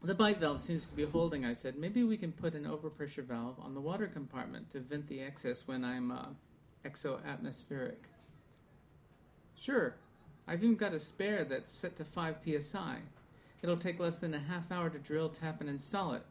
The 0.03 0.13
bite 0.13 0.39
valve 0.39 0.61
seems 0.61 0.85
to 0.85 0.95
be 0.95 1.05
holding, 1.05 1.43
I 1.43 1.55
said. 1.55 1.75
Maybe 1.75 2.03
we 2.03 2.17
can 2.17 2.33
put 2.33 2.53
an 2.53 2.65
overpressure 2.65 3.25
valve 3.25 3.55
on 3.59 3.73
the 3.73 3.81
water 3.81 4.05
compartment 4.05 4.69
to 4.73 4.79
vent 4.79 5.07
the 5.07 5.21
excess 5.21 5.67
when 5.67 5.83
I'm 5.83 6.11
uh, 6.11 6.25
exo-atmospheric. 6.85 8.10
Sure, 9.55 9.95
I've 10.47 10.63
even 10.63 10.75
got 10.75 10.93
a 10.93 10.99
spare 10.99 11.43
that's 11.43 11.71
set 11.71 11.95
to 11.97 12.03
5 12.03 12.37
psi. 12.59 12.97
It'll 13.61 13.77
take 13.77 13.99
less 13.99 14.17
than 14.17 14.33
a 14.33 14.39
half 14.39 14.71
hour 14.71 14.89
to 14.89 14.97
drill, 14.97 15.29
tap, 15.29 15.61
and 15.61 15.69
install 15.69 16.13
it. 16.13 16.23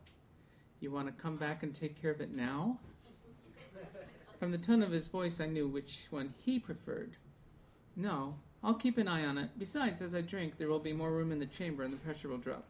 You 0.80 0.90
want 0.90 1.06
to 1.06 1.22
come 1.22 1.36
back 1.36 1.62
and 1.62 1.74
take 1.74 2.00
care 2.00 2.10
of 2.10 2.20
it 2.20 2.34
now? 2.34 2.78
From 4.38 4.50
the 4.50 4.58
tone 4.58 4.82
of 4.82 4.90
his 4.90 5.06
voice, 5.06 5.40
I 5.40 5.46
knew 5.46 5.68
which 5.68 6.06
one 6.10 6.34
he 6.44 6.58
preferred. 6.58 7.16
No, 7.94 8.36
I'll 8.64 8.74
keep 8.74 8.96
an 8.98 9.06
eye 9.06 9.24
on 9.24 9.36
it. 9.38 9.50
Besides, 9.58 10.00
as 10.00 10.14
I 10.14 10.22
drink, 10.22 10.56
there 10.56 10.68
will 10.68 10.80
be 10.80 10.92
more 10.92 11.12
room 11.12 11.30
in 11.30 11.38
the 11.38 11.46
chamber 11.46 11.82
and 11.82 11.92
the 11.92 11.98
pressure 11.98 12.28
will 12.28 12.38
drop. 12.38 12.64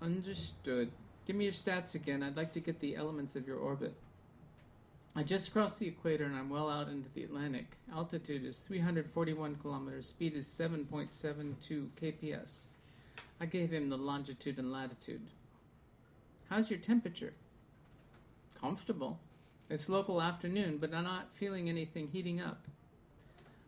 Understood. 0.00 0.90
Give 1.26 1.36
me 1.36 1.44
your 1.44 1.52
stats 1.52 1.94
again. 1.94 2.22
I'd 2.22 2.36
like 2.36 2.52
to 2.52 2.60
get 2.60 2.80
the 2.80 2.96
elements 2.96 3.34
of 3.34 3.46
your 3.46 3.58
orbit. 3.58 3.94
I 5.18 5.24
just 5.24 5.52
crossed 5.52 5.80
the 5.80 5.88
equator 5.88 6.22
and 6.22 6.36
I'm 6.36 6.48
well 6.48 6.70
out 6.70 6.86
into 6.86 7.08
the 7.12 7.24
Atlantic. 7.24 7.66
Altitude 7.92 8.44
is 8.44 8.58
341 8.58 9.56
kilometers, 9.56 10.06
speed 10.06 10.36
is 10.36 10.46
7.72 10.46 11.88
kps. 12.00 12.60
I 13.40 13.46
gave 13.46 13.72
him 13.72 13.90
the 13.90 13.96
longitude 13.98 14.58
and 14.58 14.70
latitude. 14.70 15.22
How's 16.48 16.70
your 16.70 16.78
temperature? 16.78 17.32
Comfortable. 18.60 19.18
It's 19.68 19.88
local 19.88 20.22
afternoon, 20.22 20.78
but 20.78 20.94
I'm 20.94 21.02
not 21.02 21.34
feeling 21.34 21.68
anything 21.68 22.06
heating 22.12 22.40
up. 22.40 22.68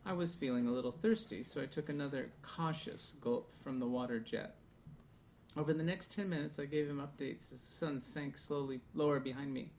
I 0.06 0.12
was 0.12 0.36
feeling 0.36 0.68
a 0.68 0.72
little 0.72 0.92
thirsty, 0.92 1.42
so 1.42 1.60
I 1.60 1.66
took 1.66 1.88
another 1.88 2.30
cautious 2.42 3.14
gulp 3.20 3.50
from 3.60 3.80
the 3.80 3.88
water 3.88 4.20
jet. 4.20 4.54
Over 5.56 5.72
the 5.72 5.82
next 5.82 6.12
10 6.12 6.30
minutes, 6.30 6.60
I 6.60 6.66
gave 6.66 6.88
him 6.88 7.02
updates 7.02 7.52
as 7.52 7.58
the 7.58 7.72
sun 7.72 7.98
sank 7.98 8.38
slowly 8.38 8.82
lower 8.94 9.18
behind 9.18 9.52
me. 9.52 9.72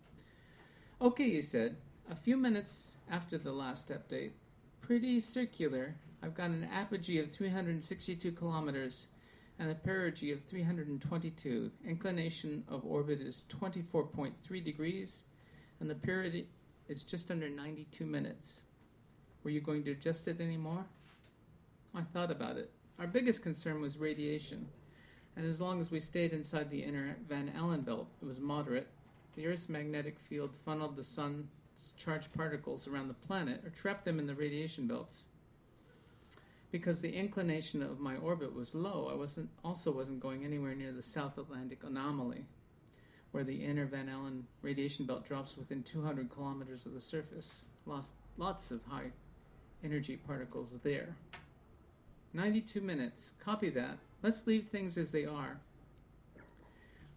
Okay, 1.01 1.31
he 1.31 1.41
said. 1.41 1.77
A 2.11 2.15
few 2.15 2.37
minutes 2.37 2.91
after 3.09 3.39
the 3.39 3.51
last 3.51 3.89
update, 3.89 4.33
pretty 4.81 5.19
circular. 5.19 5.95
I've 6.21 6.35
got 6.35 6.51
an 6.51 6.67
apogee 6.71 7.17
of 7.17 7.31
362 7.31 8.31
kilometers 8.33 9.07
and 9.57 9.71
a 9.71 9.73
perigee 9.73 10.31
of 10.31 10.43
322. 10.43 11.71
Inclination 11.87 12.63
of 12.67 12.85
orbit 12.85 13.19
is 13.19 13.41
24.3 13.49 14.63
degrees, 14.63 15.23
and 15.79 15.89
the 15.89 15.95
period 15.95 16.45
is 16.87 17.01
just 17.01 17.31
under 17.31 17.49
92 17.49 18.05
minutes. 18.05 18.61
Were 19.43 19.49
you 19.49 19.59
going 19.59 19.83
to 19.85 19.91
adjust 19.93 20.27
it 20.27 20.39
anymore? 20.39 20.85
I 21.95 22.01
thought 22.01 22.29
about 22.29 22.57
it. 22.57 22.69
Our 22.99 23.07
biggest 23.07 23.41
concern 23.41 23.81
was 23.81 23.97
radiation 23.97 24.67
and 25.35 25.45
as 25.45 25.61
long 25.61 25.79
as 25.79 25.91
we 25.91 25.99
stayed 25.99 26.33
inside 26.33 26.69
the 26.69 26.83
inner 26.83 27.15
Van 27.27 27.51
Allen 27.55 27.81
belt, 27.81 28.07
it 28.21 28.25
was 28.25 28.39
moderate. 28.39 28.87
The 29.35 29.47
Earth's 29.47 29.69
magnetic 29.69 30.19
field 30.19 30.51
funneled 30.65 30.95
the 30.95 31.03
sun's 31.03 31.45
charged 31.97 32.33
particles 32.33 32.87
around 32.87 33.07
the 33.07 33.13
planet 33.13 33.61
or 33.65 33.69
trapped 33.69 34.05
them 34.05 34.19
in 34.19 34.27
the 34.27 34.35
radiation 34.35 34.87
belts. 34.87 35.25
Because 36.71 37.01
the 37.01 37.13
inclination 37.13 37.81
of 37.81 37.99
my 37.99 38.15
orbit 38.15 38.55
was 38.55 38.75
low, 38.75 39.09
I 39.11 39.15
wasn't 39.15 39.49
also 39.63 39.91
wasn't 39.91 40.21
going 40.21 40.45
anywhere 40.45 40.75
near 40.75 40.91
the 40.91 41.01
South 41.01 41.37
Atlantic 41.37 41.83
anomaly, 41.83 42.45
where 43.31 43.43
the 43.43 43.65
inner 43.65 43.85
Van 43.85 44.07
Allen 44.07 44.47
radiation 44.61 45.05
belt 45.05 45.25
drops 45.25 45.57
within 45.57 45.83
200 45.83 46.29
kilometers 46.29 46.85
of 46.85 46.93
the 46.93 47.01
surface. 47.01 47.61
Lost 47.85 48.13
lots 48.37 48.71
of 48.71 48.81
high 48.85 49.11
energy 49.83 50.15
particles 50.15 50.71
there. 50.83 51.15
92 52.33 52.79
minutes. 52.79 53.33
Copy 53.43 53.69
that. 53.71 53.97
Let's 54.23 54.47
leave 54.47 54.67
things 54.67 54.97
as 54.97 55.11
they 55.11 55.25
are. 55.25 55.59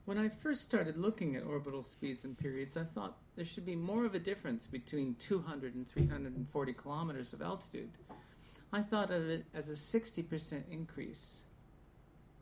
When 0.07 0.19
I 0.19 0.29
first 0.29 0.61
started 0.61 0.99
looking 0.99 1.35
at 1.35 1.47
orbital 1.47 1.83
speeds 1.83 2.25
and 2.25 2.37
periods, 2.37 2.77
I 2.77 2.85
thought 2.85 3.17
there 3.37 3.47
should 3.47 3.65
be 3.65 3.75
more 3.75 4.05
of 4.05 4.15
a 4.15 4.19
difference 4.19 4.67
between 4.67 5.15
200 5.15 5.75
and 5.75 5.89
340 5.89 6.73
kilometers 6.75 7.33
of 7.33 7.41
altitude. 7.41 7.89
I 8.71 8.83
thought 8.83 9.11
of 9.11 9.31
it 9.31 9.47
as 9.55 9.71
a 9.71 9.73
60% 9.73 10.65
increase. 10.71 11.43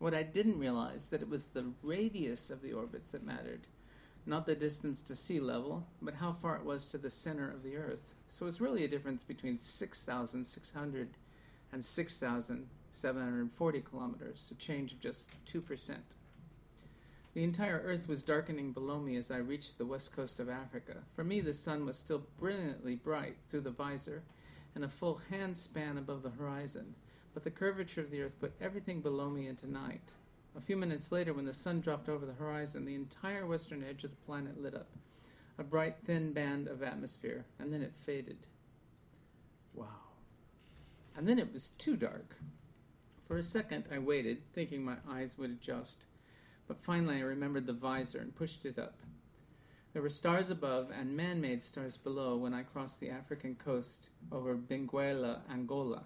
What 0.00 0.12
I 0.12 0.24
didn't 0.24 0.58
realize 0.58 1.06
that 1.06 1.22
it 1.22 1.28
was 1.28 1.44
the 1.44 1.66
radius 1.84 2.50
of 2.50 2.62
the 2.62 2.72
orbits 2.72 3.12
that 3.12 3.24
mattered, 3.24 3.68
not 4.26 4.44
the 4.44 4.56
distance 4.56 5.00
to 5.02 5.14
sea 5.14 5.38
level, 5.38 5.86
but 6.00 6.14
how 6.14 6.32
far 6.32 6.56
it 6.56 6.64
was 6.64 6.86
to 6.86 6.98
the 6.98 7.10
center 7.10 7.48
of 7.48 7.62
the 7.62 7.76
Earth. 7.76 8.16
So 8.28 8.46
it's 8.46 8.60
really 8.60 8.82
a 8.84 8.88
difference 8.88 9.22
between 9.22 9.56
6,600 9.56 11.08
and 11.72 11.84
6,740 11.84 13.80
kilometers, 13.82 14.48
a 14.50 14.54
change 14.56 14.92
of 14.92 14.98
just 14.98 15.28
2%. 15.46 15.94
The 17.34 17.44
entire 17.44 17.80
earth 17.84 18.08
was 18.08 18.22
darkening 18.22 18.72
below 18.72 18.98
me 18.98 19.16
as 19.16 19.30
I 19.30 19.38
reached 19.38 19.78
the 19.78 19.86
west 19.86 20.14
coast 20.14 20.38
of 20.38 20.50
Africa. 20.50 20.98
For 21.14 21.24
me, 21.24 21.40
the 21.40 21.54
sun 21.54 21.86
was 21.86 21.96
still 21.96 22.26
brilliantly 22.38 22.94
bright 22.94 23.36
through 23.48 23.62
the 23.62 23.70
visor 23.70 24.22
and 24.74 24.84
a 24.84 24.88
full 24.88 25.20
hand 25.30 25.56
span 25.56 25.96
above 25.96 26.22
the 26.22 26.30
horizon, 26.30 26.94
but 27.32 27.42
the 27.42 27.50
curvature 27.50 28.02
of 28.02 28.10
the 28.10 28.22
earth 28.22 28.38
put 28.38 28.52
everything 28.60 29.00
below 29.00 29.30
me 29.30 29.48
into 29.48 29.70
night. 29.70 30.12
A 30.54 30.60
few 30.60 30.76
minutes 30.76 31.10
later, 31.10 31.32
when 31.32 31.46
the 31.46 31.54
sun 31.54 31.80
dropped 31.80 32.10
over 32.10 32.26
the 32.26 32.34
horizon, 32.34 32.84
the 32.84 32.94
entire 32.94 33.46
western 33.46 33.82
edge 33.82 34.04
of 34.04 34.10
the 34.10 34.26
planet 34.26 34.62
lit 34.62 34.74
up, 34.74 34.88
a 35.58 35.64
bright, 35.64 35.96
thin 36.04 36.34
band 36.34 36.68
of 36.68 36.82
atmosphere, 36.82 37.46
and 37.58 37.72
then 37.72 37.80
it 37.80 37.94
faded. 37.96 38.36
Wow. 39.74 39.86
And 41.16 41.26
then 41.26 41.38
it 41.38 41.52
was 41.52 41.72
too 41.78 41.96
dark. 41.96 42.36
For 43.26 43.38
a 43.38 43.42
second, 43.42 43.86
I 43.90 43.98
waited, 43.98 44.42
thinking 44.52 44.84
my 44.84 44.96
eyes 45.08 45.38
would 45.38 45.50
adjust, 45.50 46.04
but 46.72 46.80
finally 46.80 47.16
I 47.16 47.20
remembered 47.20 47.66
the 47.66 47.74
visor 47.74 48.20
and 48.20 48.34
pushed 48.34 48.64
it 48.64 48.78
up. 48.78 48.94
There 49.92 50.00
were 50.00 50.08
stars 50.08 50.48
above 50.48 50.90
and 50.90 51.14
man 51.14 51.38
made 51.38 51.60
stars 51.60 51.98
below 51.98 52.34
when 52.38 52.54
I 52.54 52.62
crossed 52.62 52.98
the 52.98 53.10
African 53.10 53.56
coast 53.56 54.08
over 54.32 54.56
Benguela, 54.56 55.40
Angola. 55.50 56.04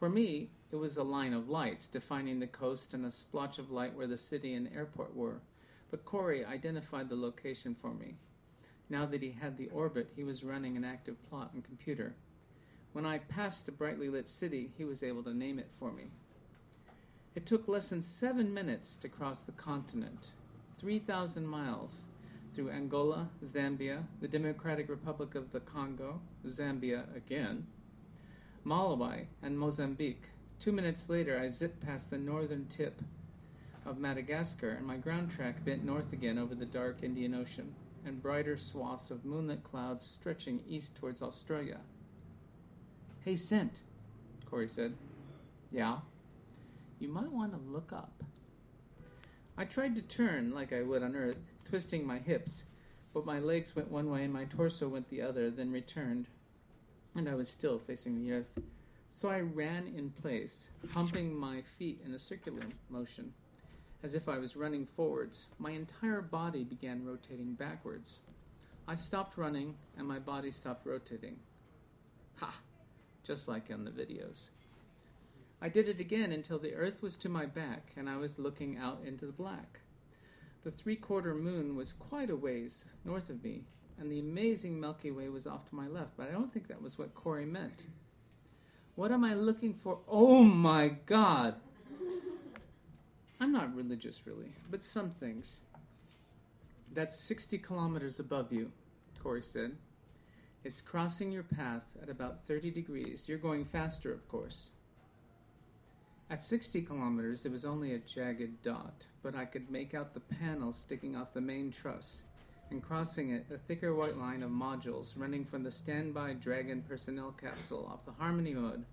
For 0.00 0.08
me, 0.08 0.50
it 0.72 0.74
was 0.74 0.96
a 0.96 1.04
line 1.04 1.32
of 1.32 1.48
lights 1.48 1.86
defining 1.86 2.40
the 2.40 2.48
coast 2.48 2.92
and 2.92 3.06
a 3.06 3.12
splotch 3.12 3.60
of 3.60 3.70
light 3.70 3.94
where 3.94 4.08
the 4.08 4.18
city 4.18 4.54
and 4.54 4.68
airport 4.74 5.14
were, 5.14 5.42
but 5.92 6.04
Corey 6.04 6.44
identified 6.44 7.08
the 7.08 7.14
location 7.14 7.76
for 7.76 7.94
me. 7.94 8.16
Now 8.90 9.06
that 9.06 9.22
he 9.22 9.30
had 9.30 9.56
the 9.56 9.68
orbit, 9.68 10.08
he 10.16 10.24
was 10.24 10.42
running 10.42 10.76
an 10.76 10.84
active 10.84 11.22
plot 11.30 11.52
and 11.54 11.62
computer. 11.62 12.16
When 12.94 13.06
I 13.06 13.18
passed 13.18 13.68
a 13.68 13.72
brightly 13.72 14.08
lit 14.08 14.28
city, 14.28 14.72
he 14.76 14.84
was 14.84 15.04
able 15.04 15.22
to 15.22 15.32
name 15.32 15.60
it 15.60 15.70
for 15.78 15.92
me. 15.92 16.10
It 17.34 17.46
took 17.46 17.66
less 17.66 17.88
than 17.88 18.02
seven 18.02 18.54
minutes 18.54 18.96
to 18.96 19.08
cross 19.08 19.40
the 19.40 19.52
continent, 19.52 20.32
3,000 20.78 21.46
miles, 21.46 22.04
through 22.54 22.70
Angola, 22.70 23.28
Zambia, 23.44 24.04
the 24.20 24.28
Democratic 24.28 24.88
Republic 24.88 25.34
of 25.34 25.50
the 25.50 25.60
Congo, 25.60 26.20
Zambia 26.46 27.04
again, 27.16 27.66
Malawi, 28.64 29.26
and 29.42 29.58
Mozambique. 29.58 30.28
Two 30.60 30.70
minutes 30.70 31.08
later, 31.08 31.38
I 31.38 31.48
zipped 31.48 31.84
past 31.84 32.10
the 32.10 32.18
northern 32.18 32.66
tip 32.66 33.02
of 33.84 33.98
Madagascar, 33.98 34.70
and 34.70 34.86
my 34.86 34.96
ground 34.96 35.30
track 35.30 35.64
bent 35.64 35.84
north 35.84 36.12
again 36.12 36.38
over 36.38 36.54
the 36.54 36.64
dark 36.64 36.98
Indian 37.02 37.34
Ocean 37.34 37.74
and 38.06 38.22
brighter 38.22 38.56
swaths 38.56 39.10
of 39.10 39.24
moonlit 39.24 39.64
clouds 39.64 40.06
stretching 40.06 40.60
east 40.68 40.94
towards 40.94 41.22
Australia. 41.22 41.80
Hey, 43.24 43.34
Cent, 43.34 43.78
Corey 44.48 44.68
said. 44.68 44.94
Yeah? 45.72 45.98
You 46.98 47.08
might 47.08 47.30
want 47.30 47.52
to 47.52 47.70
look 47.70 47.92
up. 47.92 48.22
I 49.56 49.64
tried 49.64 49.94
to 49.96 50.02
turn 50.02 50.52
like 50.52 50.72
I 50.72 50.82
would 50.82 51.02
on 51.02 51.14
Earth, 51.14 51.38
twisting 51.64 52.06
my 52.06 52.18
hips, 52.18 52.64
but 53.12 53.26
my 53.26 53.38
legs 53.38 53.76
went 53.76 53.90
one 53.90 54.10
way 54.10 54.24
and 54.24 54.32
my 54.32 54.44
torso 54.44 54.88
went 54.88 55.08
the 55.08 55.22
other, 55.22 55.50
then 55.50 55.70
returned, 55.70 56.26
and 57.14 57.28
I 57.28 57.34
was 57.34 57.48
still 57.48 57.78
facing 57.78 58.18
the 58.18 58.32
Earth. 58.32 58.58
So 59.10 59.28
I 59.28 59.40
ran 59.40 59.92
in 59.96 60.10
place, 60.10 60.68
humping 60.92 61.36
my 61.36 61.62
feet 61.78 62.00
in 62.04 62.14
a 62.14 62.18
circular 62.18 62.62
motion, 62.90 63.32
as 64.02 64.16
if 64.16 64.28
I 64.28 64.38
was 64.38 64.56
running 64.56 64.84
forwards. 64.84 65.46
My 65.58 65.70
entire 65.70 66.20
body 66.20 66.64
began 66.64 67.04
rotating 67.04 67.54
backwards. 67.54 68.18
I 68.88 68.96
stopped 68.96 69.38
running, 69.38 69.76
and 69.96 70.06
my 70.06 70.18
body 70.18 70.50
stopped 70.50 70.84
rotating. 70.84 71.36
Ha! 72.36 72.52
Just 73.22 73.46
like 73.46 73.70
on 73.72 73.84
the 73.84 73.92
videos. 73.92 74.48
I 75.64 75.70
did 75.70 75.88
it 75.88 75.98
again 75.98 76.30
until 76.30 76.58
the 76.58 76.74
earth 76.74 77.00
was 77.00 77.16
to 77.16 77.30
my 77.30 77.46
back 77.46 77.92
and 77.96 78.06
I 78.06 78.18
was 78.18 78.38
looking 78.38 78.76
out 78.76 79.00
into 79.02 79.24
the 79.24 79.32
black. 79.32 79.80
The 80.62 80.70
three 80.70 80.94
quarter 80.94 81.34
moon 81.34 81.74
was 81.74 81.94
quite 81.94 82.28
a 82.28 82.36
ways 82.36 82.84
north 83.02 83.30
of 83.30 83.42
me, 83.42 83.62
and 83.98 84.12
the 84.12 84.18
amazing 84.18 84.78
Milky 84.78 85.10
Way 85.10 85.30
was 85.30 85.46
off 85.46 85.66
to 85.70 85.74
my 85.74 85.88
left, 85.88 86.18
but 86.18 86.28
I 86.28 86.32
don't 86.32 86.52
think 86.52 86.68
that 86.68 86.82
was 86.82 86.98
what 86.98 87.14
Corey 87.14 87.46
meant. 87.46 87.84
What 88.94 89.10
am 89.10 89.24
I 89.24 89.32
looking 89.32 89.72
for? 89.72 90.00
Oh 90.06 90.42
my 90.42 90.88
God! 91.06 91.54
I'm 93.40 93.50
not 93.50 93.74
religious, 93.74 94.26
really, 94.26 94.52
but 94.70 94.82
some 94.82 95.12
things. 95.12 95.60
That's 96.92 97.18
60 97.18 97.56
kilometers 97.56 98.20
above 98.20 98.52
you, 98.52 98.70
Corey 99.22 99.42
said. 99.42 99.78
It's 100.62 100.82
crossing 100.82 101.32
your 101.32 101.42
path 101.42 101.96
at 102.02 102.10
about 102.10 102.44
30 102.44 102.70
degrees. 102.70 103.30
You're 103.30 103.38
going 103.38 103.64
faster, 103.64 104.12
of 104.12 104.28
course. 104.28 104.68
At 106.30 106.42
60 106.42 106.82
kilometers, 106.82 107.44
it 107.44 107.52
was 107.52 107.66
only 107.66 107.92
a 107.92 107.98
jagged 107.98 108.62
dot, 108.62 109.04
but 109.22 109.34
I 109.34 109.44
could 109.44 109.70
make 109.70 109.94
out 109.94 110.14
the 110.14 110.20
panel 110.20 110.72
sticking 110.72 111.14
off 111.14 111.34
the 111.34 111.40
main 111.40 111.70
truss, 111.70 112.22
and 112.70 112.82
crossing 112.82 113.30
it, 113.30 113.46
a 113.50 113.58
thicker 113.58 113.94
white 113.94 114.16
line 114.16 114.42
of 114.42 114.50
modules 114.50 115.12
running 115.16 115.44
from 115.44 115.62
the 115.62 115.70
standby 115.70 116.34
Dragon 116.34 116.82
personnel 116.88 117.32
capsule 117.32 117.86
off 117.92 118.06
the 118.06 118.12
Harmony 118.12 118.54
node 118.54 118.86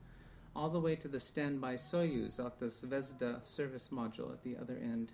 all 0.56 0.70
the 0.70 0.80
way 0.80 0.96
to 0.98 1.08
the 1.08 1.20
standby 1.20 1.76
Soyuz 1.76 2.38
off 2.38 2.60
the 2.60 2.66
Zvezda 2.66 3.46
service 3.48 3.90
module 3.94 4.34
at 4.34 4.44
the 4.44 4.58
other 4.58 4.78
end. 4.84 5.14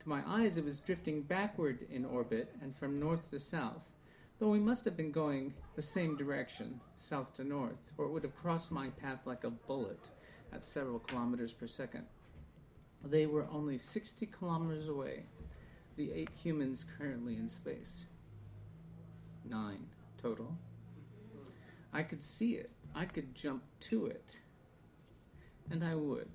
To 0.00 0.08
my 0.08 0.22
eyes, 0.26 0.58
it 0.58 0.64
was 0.64 0.80
drifting 0.80 1.22
backward 1.22 1.86
in 1.90 2.04
orbit 2.04 2.52
and 2.60 2.74
from 2.74 2.98
north 2.98 3.30
to 3.30 3.38
south, 3.38 3.90
though 4.40 4.50
we 4.50 4.58
must 4.58 4.84
have 4.84 4.96
been 4.96 5.12
going 5.12 5.54
the 5.76 5.82
same 5.82 6.16
direction, 6.16 6.80
south 6.96 7.32
to 7.36 7.44
north, 7.44 7.92
or 7.96 8.06
it 8.06 8.10
would 8.10 8.24
have 8.24 8.34
crossed 8.34 8.72
my 8.72 8.88
path 8.88 9.20
like 9.24 9.44
a 9.44 9.50
bullet 9.50 10.10
at 10.54 10.64
several 10.64 11.00
kilometers 11.00 11.52
per 11.52 11.66
second. 11.66 12.04
They 13.04 13.26
were 13.26 13.46
only 13.52 13.76
60 13.76 14.26
kilometers 14.26 14.88
away, 14.88 15.24
the 15.96 16.12
eight 16.12 16.30
humans 16.42 16.86
currently 16.98 17.36
in 17.36 17.48
space. 17.48 18.06
Nine 19.44 19.86
total. 20.20 20.56
I 21.92 22.02
could 22.02 22.22
see 22.22 22.52
it. 22.52 22.70
I 22.94 23.04
could 23.04 23.34
jump 23.34 23.62
to 23.80 24.06
it. 24.06 24.38
And 25.70 25.84
I 25.84 25.94
would, 25.94 26.28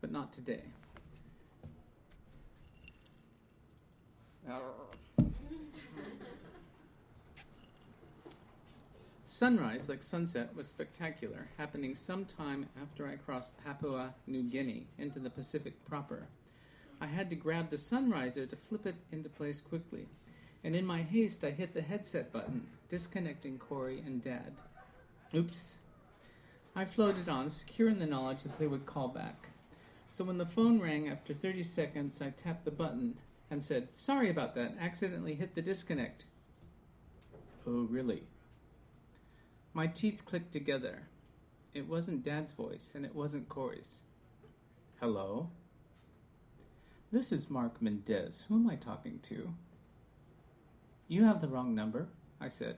but 0.00 0.10
not 0.10 0.32
today. 0.32 0.62
Sunrise, 9.36 9.90
like 9.90 10.02
sunset, 10.02 10.56
was 10.56 10.66
spectacular, 10.66 11.48
happening 11.58 11.94
some 11.94 12.24
time 12.24 12.70
after 12.80 13.06
I 13.06 13.16
crossed 13.16 13.52
Papua 13.62 14.14
New 14.26 14.42
Guinea 14.42 14.86
into 14.96 15.18
the 15.18 15.28
Pacific 15.28 15.84
proper. 15.84 16.28
I 17.02 17.06
had 17.08 17.28
to 17.28 17.36
grab 17.36 17.68
the 17.68 17.76
sunriser 17.76 18.48
to 18.48 18.56
flip 18.56 18.86
it 18.86 18.94
into 19.12 19.28
place 19.28 19.60
quickly, 19.60 20.08
and 20.64 20.74
in 20.74 20.86
my 20.86 21.02
haste 21.02 21.44
I 21.44 21.50
hit 21.50 21.74
the 21.74 21.82
headset 21.82 22.32
button, 22.32 22.66
disconnecting 22.88 23.58
Corey 23.58 24.02
and 24.06 24.22
Dad. 24.22 24.54
Oops. 25.34 25.74
I 26.74 26.86
floated 26.86 27.28
on, 27.28 27.50
secure 27.50 27.90
in 27.90 27.98
the 27.98 28.06
knowledge 28.06 28.42
that 28.44 28.58
they 28.58 28.66
would 28.66 28.86
call 28.86 29.08
back. 29.08 29.50
So 30.08 30.24
when 30.24 30.38
the 30.38 30.46
phone 30.46 30.80
rang 30.80 31.10
after 31.10 31.34
30 31.34 31.62
seconds, 31.62 32.22
I 32.22 32.30
tapped 32.30 32.64
the 32.64 32.70
button 32.70 33.18
and 33.50 33.62
said, 33.62 33.88
Sorry 33.96 34.30
about 34.30 34.54
that, 34.54 34.76
accidentally 34.80 35.34
hit 35.34 35.54
the 35.54 35.60
disconnect. 35.60 36.24
Oh, 37.66 37.86
really? 37.90 38.22
My 39.76 39.86
teeth 39.86 40.22
clicked 40.24 40.54
together. 40.54 41.02
It 41.74 41.86
wasn't 41.86 42.24
Dad's 42.24 42.52
voice, 42.52 42.92
and 42.94 43.04
it 43.04 43.14
wasn't 43.14 43.50
Corey's. 43.50 44.00
Hello? 45.00 45.50
This 47.12 47.30
is 47.30 47.50
Mark 47.50 47.82
Mendez. 47.82 48.46
Who 48.48 48.54
am 48.54 48.70
I 48.70 48.76
talking 48.76 49.20
to? 49.24 49.52
You 51.08 51.24
have 51.24 51.42
the 51.42 51.48
wrong 51.48 51.74
number, 51.74 52.08
I 52.40 52.48
said. 52.48 52.76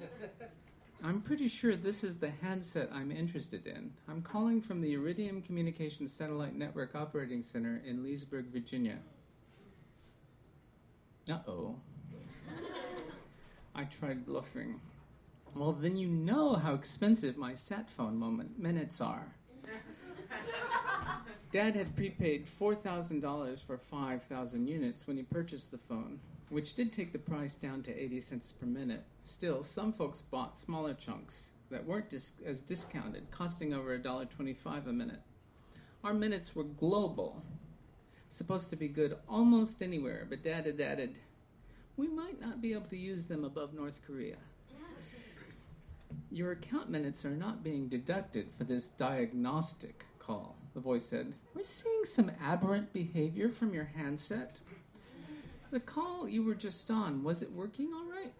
I'm 1.04 1.20
pretty 1.20 1.46
sure 1.46 1.76
this 1.76 2.02
is 2.02 2.16
the 2.16 2.30
handset 2.30 2.88
I'm 2.90 3.12
interested 3.12 3.66
in. 3.66 3.92
I'm 4.08 4.22
calling 4.22 4.62
from 4.62 4.80
the 4.80 4.94
Iridium 4.94 5.42
Communications 5.42 6.10
Satellite 6.10 6.56
Network 6.56 6.94
Operating 6.94 7.42
Center 7.42 7.82
in 7.86 8.02
Leesburg, 8.02 8.46
Virginia. 8.46 8.96
Uh 11.30 11.40
oh. 11.46 11.76
I 13.74 13.84
tried 13.84 14.24
bluffing. 14.24 14.80
Well, 15.54 15.72
then 15.72 15.96
you 15.96 16.08
know 16.08 16.54
how 16.54 16.74
expensive 16.74 17.36
my 17.36 17.54
sat 17.54 17.88
phone 17.88 18.16
moment 18.16 18.58
minutes 18.58 19.00
are. 19.00 19.34
Dad 21.52 21.76
had 21.76 21.94
prepaid 21.94 22.46
$4,000 22.48 23.64
for 23.64 23.78
5,000 23.78 24.66
units 24.66 25.06
when 25.06 25.16
he 25.16 25.22
purchased 25.22 25.70
the 25.70 25.78
phone, 25.78 26.18
which 26.48 26.74
did 26.74 26.92
take 26.92 27.12
the 27.12 27.18
price 27.20 27.54
down 27.54 27.84
to 27.84 27.96
80 27.96 28.20
cents 28.20 28.52
per 28.52 28.66
minute. 28.66 29.04
Still, 29.24 29.62
some 29.62 29.92
folks 29.92 30.22
bought 30.22 30.58
smaller 30.58 30.94
chunks 30.94 31.50
that 31.70 31.86
weren't 31.86 32.10
dis- 32.10 32.32
as 32.44 32.60
discounted, 32.60 33.30
costing 33.30 33.72
over 33.72 33.96
$1.25 33.96 34.88
a 34.88 34.92
minute. 34.92 35.20
Our 36.02 36.14
minutes 36.14 36.56
were 36.56 36.64
global, 36.64 37.44
supposed 38.28 38.70
to 38.70 38.76
be 38.76 38.88
good 38.88 39.16
almost 39.28 39.80
anywhere, 39.80 40.26
but 40.28 40.42
Dad 40.42 40.66
had 40.66 40.80
added, 40.80 41.20
we 41.96 42.08
might 42.08 42.40
not 42.40 42.60
be 42.60 42.72
able 42.72 42.88
to 42.88 42.96
use 42.96 43.26
them 43.26 43.44
above 43.44 43.72
North 43.72 44.00
Korea. 44.04 44.38
Your 46.30 46.52
account 46.52 46.90
minutes 46.90 47.24
are 47.24 47.30
not 47.30 47.62
being 47.62 47.88
deducted 47.88 48.48
for 48.56 48.64
this 48.64 48.88
diagnostic 48.88 50.04
call, 50.18 50.56
the 50.74 50.80
voice 50.80 51.06
said. 51.06 51.34
We're 51.54 51.64
seeing 51.64 52.04
some 52.04 52.30
aberrant 52.40 52.92
behavior 52.92 53.48
from 53.48 53.72
your 53.72 53.84
handset. 53.84 54.60
The 55.70 55.80
call 55.80 56.28
you 56.28 56.42
were 56.42 56.54
just 56.54 56.90
on, 56.90 57.22
was 57.24 57.42
it 57.42 57.52
working 57.52 57.92
all 57.94 58.04
right? 58.10 58.32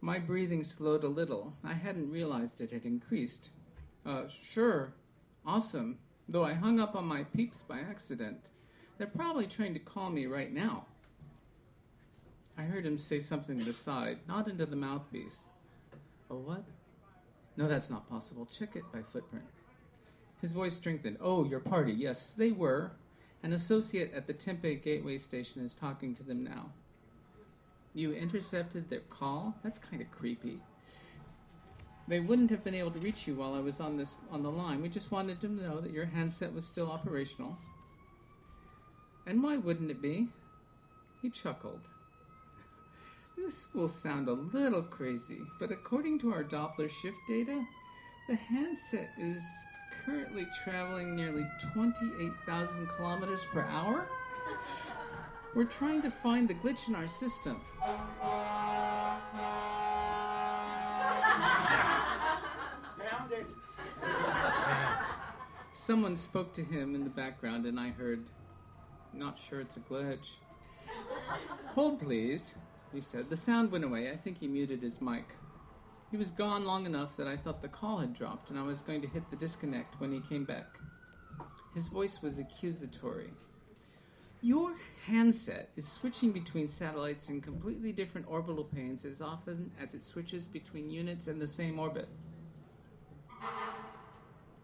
My 0.00 0.18
breathing 0.18 0.64
slowed 0.64 1.04
a 1.04 1.08
little. 1.08 1.54
I 1.62 1.74
hadn't 1.74 2.10
realized 2.10 2.60
it 2.60 2.72
had 2.72 2.84
increased. 2.84 3.50
Uh, 4.06 4.24
sure. 4.42 4.94
Awesome. 5.44 5.98
Though 6.28 6.44
I 6.44 6.54
hung 6.54 6.80
up 6.80 6.96
on 6.96 7.04
my 7.04 7.24
peeps 7.24 7.62
by 7.62 7.80
accident, 7.80 8.48
they're 8.96 9.06
probably 9.06 9.46
trying 9.46 9.74
to 9.74 9.80
call 9.80 10.10
me 10.10 10.26
right 10.26 10.52
now. 10.52 10.86
I 12.56 12.62
heard 12.62 12.86
him 12.86 12.98
say 12.98 13.20
something 13.20 13.58
to 13.58 13.64
the 13.64 13.72
side, 13.72 14.18
not 14.28 14.48
into 14.48 14.66
the 14.66 14.76
mouthpiece. 14.76 15.44
Oh, 16.30 16.36
what? 16.36 16.64
No, 17.56 17.68
that's 17.68 17.90
not 17.90 18.08
possible. 18.08 18.46
Check 18.46 18.76
it 18.76 18.84
by 18.92 19.02
footprint. 19.02 19.44
His 20.40 20.52
voice 20.52 20.74
strengthened. 20.74 21.18
Oh, 21.20 21.44
your 21.44 21.60
party. 21.60 21.92
Yes, 21.92 22.32
they 22.36 22.52
were. 22.52 22.92
An 23.42 23.52
associate 23.52 24.12
at 24.14 24.26
the 24.26 24.32
Tempe 24.32 24.76
Gateway 24.76 25.18
Station 25.18 25.64
is 25.64 25.74
talking 25.74 26.14
to 26.14 26.22
them 26.22 26.44
now. 26.44 26.70
You 27.94 28.12
intercepted 28.12 28.88
their 28.88 29.00
call? 29.00 29.56
That's 29.62 29.78
kind 29.78 30.00
of 30.00 30.10
creepy. 30.10 30.60
They 32.06 32.20
wouldn't 32.20 32.50
have 32.50 32.64
been 32.64 32.74
able 32.74 32.90
to 32.92 32.98
reach 32.98 33.26
you 33.26 33.34
while 33.34 33.54
I 33.54 33.60
was 33.60 33.80
on 33.80 33.96
this 33.96 34.18
on 34.30 34.42
the 34.42 34.50
line. 34.50 34.82
We 34.82 34.88
just 34.88 35.10
wanted 35.10 35.40
to 35.40 35.48
know 35.48 35.80
that 35.80 35.92
your 35.92 36.06
handset 36.06 36.52
was 36.52 36.66
still 36.66 36.90
operational. 36.90 37.56
And 39.26 39.42
why 39.42 39.56
wouldn't 39.56 39.90
it 39.90 40.02
be? 40.02 40.28
He 41.22 41.30
chuckled. 41.30 41.82
This 43.44 43.68
will 43.74 43.88
sound 43.88 44.28
a 44.28 44.32
little 44.32 44.82
crazy, 44.82 45.40
but 45.58 45.72
according 45.72 46.18
to 46.20 46.32
our 46.32 46.44
Doppler 46.44 46.90
shift 46.90 47.16
data, 47.26 47.64
the 48.28 48.36
handset 48.36 49.10
is 49.18 49.42
currently 50.04 50.46
traveling 50.62 51.16
nearly 51.16 51.46
28,000 51.72 52.88
kilometers 52.88 53.44
per 53.52 53.62
hour. 53.62 54.06
We're 55.54 55.64
trying 55.64 56.02
to 56.02 56.10
find 56.10 56.48
the 56.48 56.54
glitch 56.54 56.86
in 56.88 56.94
our 56.94 57.08
system. 57.08 57.60
Found 62.98 63.32
it. 63.32 63.46
Someone 65.72 66.16
spoke 66.16 66.52
to 66.54 66.62
him 66.62 66.94
in 66.94 67.04
the 67.04 67.10
background, 67.10 67.66
and 67.66 67.80
I 67.80 67.90
heard, 67.90 68.24
Not 69.12 69.38
sure 69.48 69.60
it's 69.60 69.76
a 69.76 69.80
glitch. 69.80 70.36
Hold, 71.74 72.00
please, 72.00 72.54
he 72.92 73.00
said. 73.00 73.30
The 73.30 73.36
sound 73.36 73.70
went 73.70 73.84
away. 73.84 74.10
I 74.10 74.16
think 74.16 74.38
he 74.38 74.48
muted 74.48 74.82
his 74.82 75.00
mic. 75.00 75.34
He 76.10 76.16
was 76.16 76.30
gone 76.30 76.64
long 76.64 76.86
enough 76.86 77.16
that 77.16 77.28
I 77.28 77.36
thought 77.36 77.62
the 77.62 77.68
call 77.68 77.98
had 77.98 78.14
dropped, 78.14 78.50
and 78.50 78.58
I 78.58 78.62
was 78.62 78.82
going 78.82 79.00
to 79.02 79.08
hit 79.08 79.30
the 79.30 79.36
disconnect 79.36 80.00
when 80.00 80.12
he 80.12 80.20
came 80.20 80.44
back. 80.44 80.78
His 81.74 81.88
voice 81.88 82.20
was 82.20 82.38
accusatory. 82.38 83.30
Your 84.42 84.74
handset 85.06 85.68
is 85.76 85.86
switching 85.86 86.32
between 86.32 86.66
satellites 86.68 87.28
in 87.28 87.40
completely 87.40 87.92
different 87.92 88.26
orbital 88.28 88.64
planes 88.64 89.04
as 89.04 89.20
often 89.20 89.70
as 89.80 89.94
it 89.94 90.02
switches 90.02 90.48
between 90.48 90.90
units 90.90 91.28
in 91.28 91.38
the 91.38 91.46
same 91.46 91.78
orbit. 91.78 92.08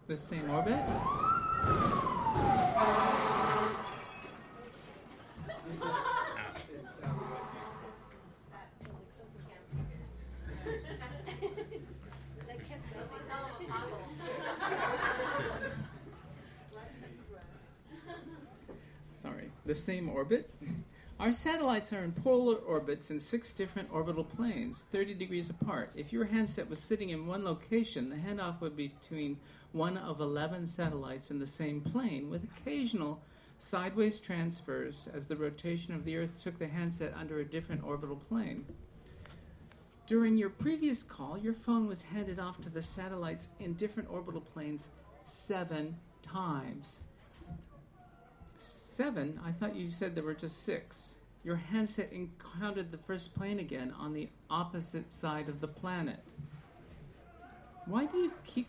The 0.07 0.17
same 0.17 0.49
orbit? 0.49 0.83
Sorry. 19.21 19.51
The 19.67 19.75
same 19.75 20.07
orbit? 20.07 20.49
Our 21.19 21.33
satellites 21.33 21.91
are 21.91 22.01
in 22.01 22.13
polar 22.13 22.55
orbits 22.55 23.11
in 23.11 23.19
six 23.19 23.51
different 23.51 23.89
orbital 23.91 24.23
planes, 24.23 24.85
30 24.93 25.13
degrees 25.15 25.49
apart. 25.49 25.91
If 25.93 26.13
your 26.13 26.23
handset 26.23 26.69
was 26.69 26.79
sitting 26.79 27.09
in 27.09 27.27
one 27.27 27.43
location, 27.43 28.09
the 28.09 28.15
handoff 28.15 28.61
would 28.61 28.77
be 28.77 28.93
between 29.01 29.37
one 29.73 29.97
of 29.97 30.21
11 30.21 30.67
satellites 30.67 31.31
in 31.31 31.39
the 31.39 31.45
same 31.45 31.81
plane, 31.81 32.29
with 32.29 32.45
occasional 32.45 33.21
sideways 33.59 34.21
transfers 34.21 35.09
as 35.13 35.27
the 35.27 35.35
rotation 35.35 35.93
of 35.93 36.05
the 36.05 36.15
Earth 36.15 36.41
took 36.41 36.57
the 36.59 36.69
handset 36.69 37.13
under 37.19 37.41
a 37.41 37.45
different 37.45 37.83
orbital 37.83 38.15
plane. 38.15 38.63
During 40.05 40.37
your 40.37 40.49
previous 40.49 41.03
call, 41.03 41.37
your 41.37 41.53
phone 41.53 41.87
was 41.89 42.03
handed 42.03 42.39
off 42.39 42.61
to 42.61 42.69
the 42.69 42.81
satellites 42.81 43.49
in 43.59 43.73
different 43.73 44.09
orbital 44.09 44.39
planes 44.39 44.87
seven 45.25 45.97
times. 46.21 46.99
Seven? 48.97 49.39
I 49.45 49.51
thought 49.51 49.75
you 49.75 49.91
said 49.91 50.15
there 50.15 50.23
were 50.23 50.33
just 50.33 50.63
six. 50.63 51.17
Your 51.43 51.55
handset 51.55 52.11
encountered 52.11 52.91
the 52.91 52.97
first 52.97 53.35
plane 53.35 53.59
again 53.59 53.93
on 53.95 54.11
the 54.11 54.27
opposite 54.49 55.13
side 55.13 55.49
of 55.49 55.61
the 55.61 55.67
planet. 55.67 56.23
Why 57.85 58.07
do 58.07 58.17
you 58.17 58.31
keep. 58.43 58.67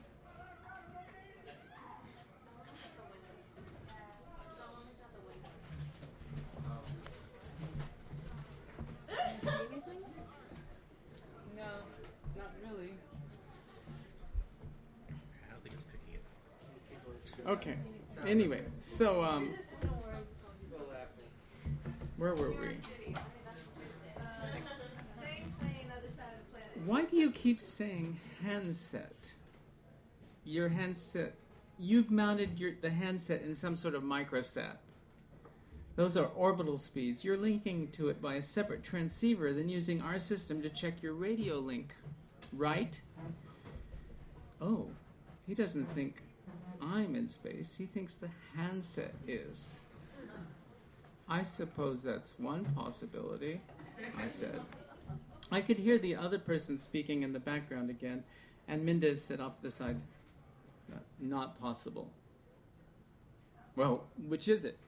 No, 11.57 11.63
not 12.37 12.53
really. 12.63 12.93
I 15.09 15.51
don't 15.51 15.63
think 15.63 15.75
it's 15.75 15.85
picking 15.85 16.17
it. 16.17 17.49
Okay. 17.49 17.77
Anyway, 18.27 18.61
so 18.79 19.25
um, 19.25 19.55
where 22.19 22.35
were 22.35 22.51
we? 22.51 22.77
Why 26.85 27.05
do 27.05 27.17
you 27.17 27.31
keep 27.31 27.61
saying 27.61 28.19
handset? 28.43 29.33
Your 30.45 30.69
handset. 30.69 31.35
You've 31.79 32.11
mounted 32.11 32.59
your 32.59 32.73
the 32.81 32.91
handset 32.91 33.43
in 33.43 33.55
some 33.55 33.77
sort 33.77 33.95
of 33.95 34.03
microsat. 34.03 34.77
Those 35.97 36.17
are 36.17 36.27
orbital 36.27 36.77
speeds. 36.77 37.25
You're 37.25 37.37
linking 37.37 37.89
to 37.93 38.09
it 38.09 38.23
by 38.23 38.35
a 38.35 38.43
separate 38.43 38.83
transceiver, 38.83 39.53
then 39.53 39.69
using 39.69 40.01
our 40.01 40.19
system 40.19 40.63
to 40.63 40.71
check 40.71 41.03
your 41.03 41.15
radio 41.15 41.57
link. 41.59 41.95
Right? 42.53 43.01
Oh, 44.61 44.89
he 45.47 45.55
doesn't 45.55 45.93
think 45.95 46.23
I'm 46.81 47.15
in 47.15 47.29
space. 47.29 47.75
He 47.77 47.87
thinks 47.87 48.15
the 48.15 48.31
handset 48.57 49.15
is. 49.27 49.81
I 51.29 51.43
suppose 51.43 52.03
that's 52.03 52.35
one 52.39 52.65
possibility, 52.65 53.61
I 54.17 54.29
said. 54.29 54.61
I 55.51 55.61
could 55.61 55.77
hear 55.77 55.99
the 55.99 56.17
other 56.17 56.39
person 56.39 56.79
speaking 56.79 57.23
in 57.23 57.33
the 57.33 57.41
background 57.41 57.91
again, 57.91 58.25
and 58.67 58.85
Mendez 58.85 59.23
said 59.23 59.41
off 59.41 59.57
to 59.57 59.63
the 59.63 59.71
side, 59.71 60.01
"Not- 61.19 61.59
possible. 61.61 62.11
Well, 63.77 64.09
which 64.17 64.49
is 64.49 64.65
it? 64.65 64.79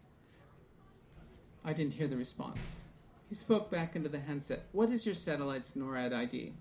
I 1.64 1.72
didn't 1.74 1.94
hear 1.94 2.08
the 2.08 2.16
response. 2.16 2.84
He 3.28 3.34
spoke 3.34 3.70
back 3.70 3.94
into 3.94 4.08
the 4.08 4.20
handset. 4.20 4.64
What 4.72 4.90
is 4.90 5.04
your 5.04 5.14
satellite's 5.14 5.72
NORAD 5.76 6.12
ID? 6.12 6.54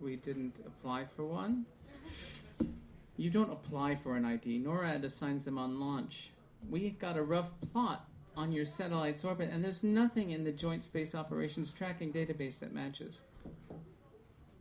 We 0.00 0.16
didn't 0.16 0.56
apply 0.66 1.06
for 1.06 1.24
one? 1.24 1.66
You 3.16 3.30
don't 3.30 3.50
apply 3.50 3.94
for 3.94 4.16
an 4.16 4.24
ID. 4.24 4.58
NORAD 4.58 5.04
assigns 5.04 5.44
them 5.44 5.58
on 5.58 5.80
launch. 5.80 6.30
We 6.68 6.90
got 6.90 7.16
a 7.16 7.22
rough 7.22 7.58
plot 7.60 8.08
on 8.36 8.52
your 8.52 8.66
satellite's 8.66 9.24
orbit, 9.24 9.50
and 9.50 9.64
there's 9.64 9.82
nothing 9.82 10.30
in 10.30 10.44
the 10.44 10.52
Joint 10.52 10.84
Space 10.84 11.14
Operations 11.14 11.72
Tracking 11.72 12.12
database 12.12 12.58
that 12.60 12.74
matches. 12.74 13.20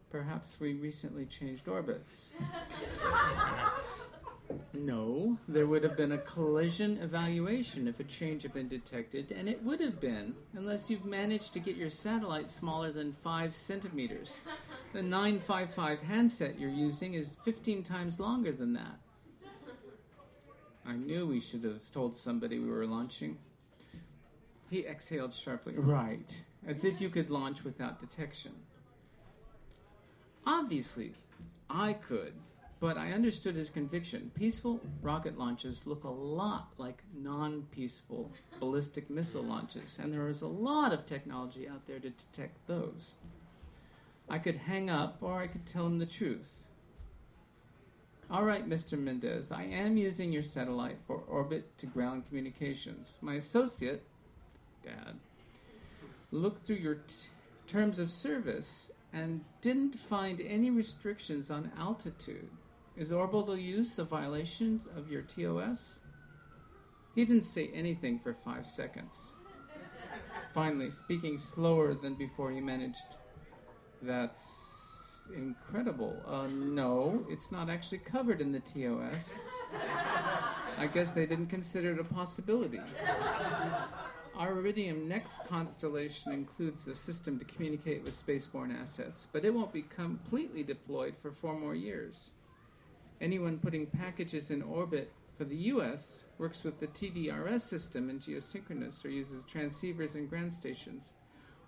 Perhaps 0.10 0.60
we 0.60 0.74
recently 0.74 1.26
changed 1.26 1.68
orbits. 1.68 2.30
No, 4.74 5.38
there 5.48 5.66
would 5.66 5.84
have 5.84 5.98
been 5.98 6.12
a 6.12 6.18
collision 6.20 7.00
evaluation 7.02 7.88
if 7.88 8.00
a 8.00 8.04
change 8.04 8.44
had 8.44 8.54
been 8.54 8.68
detected, 8.68 9.32
and 9.32 9.50
it 9.50 9.64
would 9.64 9.80
have 9.80 10.00
been, 10.00 10.36
unless 10.54 10.90
you've 10.90 11.06
managed 11.06 11.54
to 11.54 11.60
get 11.60 11.76
your 11.76 11.90
satellite 11.90 12.50
smaller 12.50 12.92
than 12.92 13.14
5 13.14 13.56
centimeters. 13.56 14.38
The 14.94 15.02
955 15.02 16.00
handset 16.02 16.60
you're 16.60 16.70
using 16.70 17.16
is 17.16 17.38
15 17.44 17.84
times 17.84 18.20
longer 18.20 18.52
than 18.52 18.74
that. 18.74 19.00
I 20.86 20.94
knew 20.94 21.26
we 21.26 21.40
should 21.40 21.64
have 21.64 21.92
told 21.92 22.18
somebody 22.18 22.60
we 22.60 22.70
were 22.70 22.86
launching. 22.86 23.40
He 24.70 24.86
exhaled 24.86 25.34
sharply. 25.34 25.76
Right, 25.78 26.36
as 26.66 26.84
if 26.84 27.00
you 27.00 27.10
could 27.10 27.30
launch 27.30 27.64
without 27.64 28.00
detection. 28.00 28.54
Obviously, 30.46 31.14
I 31.70 31.94
could, 31.94 32.34
but 32.80 32.98
I 32.98 33.12
understood 33.12 33.56
his 33.56 33.70
conviction. 33.70 34.32
Peaceful 34.36 34.80
rocket 35.02 35.38
launches 35.38 35.88
look 35.88 36.04
a 36.04 36.10
lot 36.10 36.74
like 36.78 37.04
non 37.16 37.64
peaceful 37.72 38.32
ballistic 38.60 39.10
missile 39.10 39.44
launches, 39.44 39.98
and 40.02 40.14
there 40.14 40.28
is 40.28 40.42
a 40.42 40.48
lot 40.48 40.94
of 40.94 41.06
technology 41.06 41.68
out 41.68 41.88
there 41.88 42.00
to 42.00 42.10
detect 42.10 42.68
those. 42.68 43.14
I 44.30 44.40
could 44.40 44.56
hang 44.56 44.90
up, 44.90 45.18
or 45.22 45.40
I 45.40 45.48
could 45.48 45.66
tell 45.66 45.86
him 45.86 46.00
the 46.00 46.06
truth. 46.06 46.66
All 48.30 48.44
right, 48.44 48.68
Mr. 48.68 48.98
Mendez, 48.98 49.52
I 49.52 49.64
am 49.64 49.98
using 49.98 50.34
your 50.34 50.42
satellite 50.42 50.98
for 51.06 51.18
orbit 51.18 51.78
to 51.78 51.86
ground 51.86 52.28
communications. 52.28 53.18
My 53.22 53.36
associate, 53.36 54.04
Dad, 54.86 55.16
looked 56.32 56.60
through 56.60 56.78
your 56.78 56.96
t- 56.96 57.28
terms 57.68 58.00
of 58.00 58.12
service 58.12 58.92
and 59.12 59.44
didn't 59.62 59.98
find 59.98 60.40
any 60.42 60.70
restrictions 60.70 61.50
on 61.50 61.72
altitude. 61.78 62.50
Is 62.96 63.12
orbital 63.12 63.58
use 63.58 63.98
a 64.00 64.04
violation 64.06 64.82
of 64.96 65.12
your 65.12 65.22
TOS? 65.22 66.00
He 67.16 67.26
didn't 67.26 67.44
say 67.44 67.70
anything 67.74 68.20
for 68.20 68.34
five 68.34 68.68
seconds. 68.68 69.32
Finally, 70.54 70.92
speaking 70.92 71.38
slower 71.38 71.94
than 71.94 72.16
before, 72.16 72.52
he 72.52 72.62
managed. 72.62 73.18
That's 74.02 74.42
incredible. 75.36 76.22
Uh, 76.26 76.48
no, 76.48 77.26
it's 77.30 77.52
not 77.52 77.70
actually 77.70 77.98
covered 78.00 78.42
in 78.42 78.52
the 78.52 78.60
TOS. 78.60 79.50
I 80.78 80.88
guess 80.88 81.12
they 81.12 81.26
didn't 81.26 81.48
consider 81.48 81.94
it 81.94 82.00
a 82.00 82.04
possibility. 82.04 82.80
Our 84.38 84.52
Iridium 84.52 85.08
next 85.08 85.46
constellation 85.46 86.34
includes 86.34 86.86
a 86.90 86.96
system 86.96 87.40
to 87.40 87.46
communicate 87.46 88.04
with 88.04 88.14
spaceborne 88.14 88.78
assets, 88.78 89.30
but 89.32 89.46
it 89.46 89.54
won't 89.54 89.72
be 89.72 89.84
completely 89.84 90.62
deployed 90.62 91.16
for 91.22 91.32
four 91.32 91.58
more 91.58 91.74
years. 91.74 92.32
Anyone 93.22 93.60
putting 93.60 93.86
packages 93.86 94.52
in 94.52 94.62
orbit 94.62 95.14
for 95.38 95.46
the 95.46 95.56
US 95.56 96.26
works 96.38 96.66
with 96.66 96.82
the 96.82 96.88
TDRS 96.88 97.62
system 97.62 98.10
in 98.10 98.20
geosynchronous 98.20 99.06
or 99.06 99.10
uses 99.10 99.46
transceivers 99.46 100.16
and 100.16 100.30
ground 100.30 100.52
stations. 100.52 101.14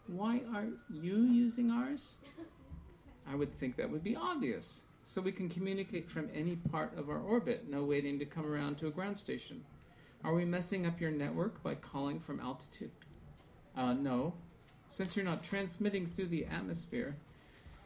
Why 0.07 0.41
are 0.53 0.67
you 0.89 1.21
using 1.23 1.71
ours? 1.71 2.15
I 3.25 3.35
would 3.35 3.53
think 3.53 3.77
that 3.77 3.89
would 3.89 4.03
be 4.03 4.17
obvious. 4.17 4.81
So 5.05 5.21
we 5.21 5.31
can 5.31 5.47
communicate 5.47 6.11
from 6.11 6.29
any 6.33 6.57
part 6.57 6.97
of 6.97 7.09
our 7.09 7.19
orbit, 7.19 7.69
no 7.69 7.85
waiting 7.85 8.19
to 8.19 8.25
come 8.25 8.45
around 8.45 8.77
to 8.79 8.87
a 8.87 8.91
ground 8.91 9.17
station. 9.17 9.63
Are 10.23 10.33
we 10.33 10.45
messing 10.45 10.85
up 10.85 10.99
your 10.99 11.11
network 11.11 11.61
by 11.63 11.75
calling 11.75 12.19
from 12.19 12.39
altitude? 12.39 12.91
Uh, 13.75 13.93
no. 13.93 14.33
Since 14.89 15.15
you're 15.15 15.25
not 15.25 15.43
transmitting 15.43 16.07
through 16.07 16.27
the 16.27 16.45
atmosphere, 16.45 17.17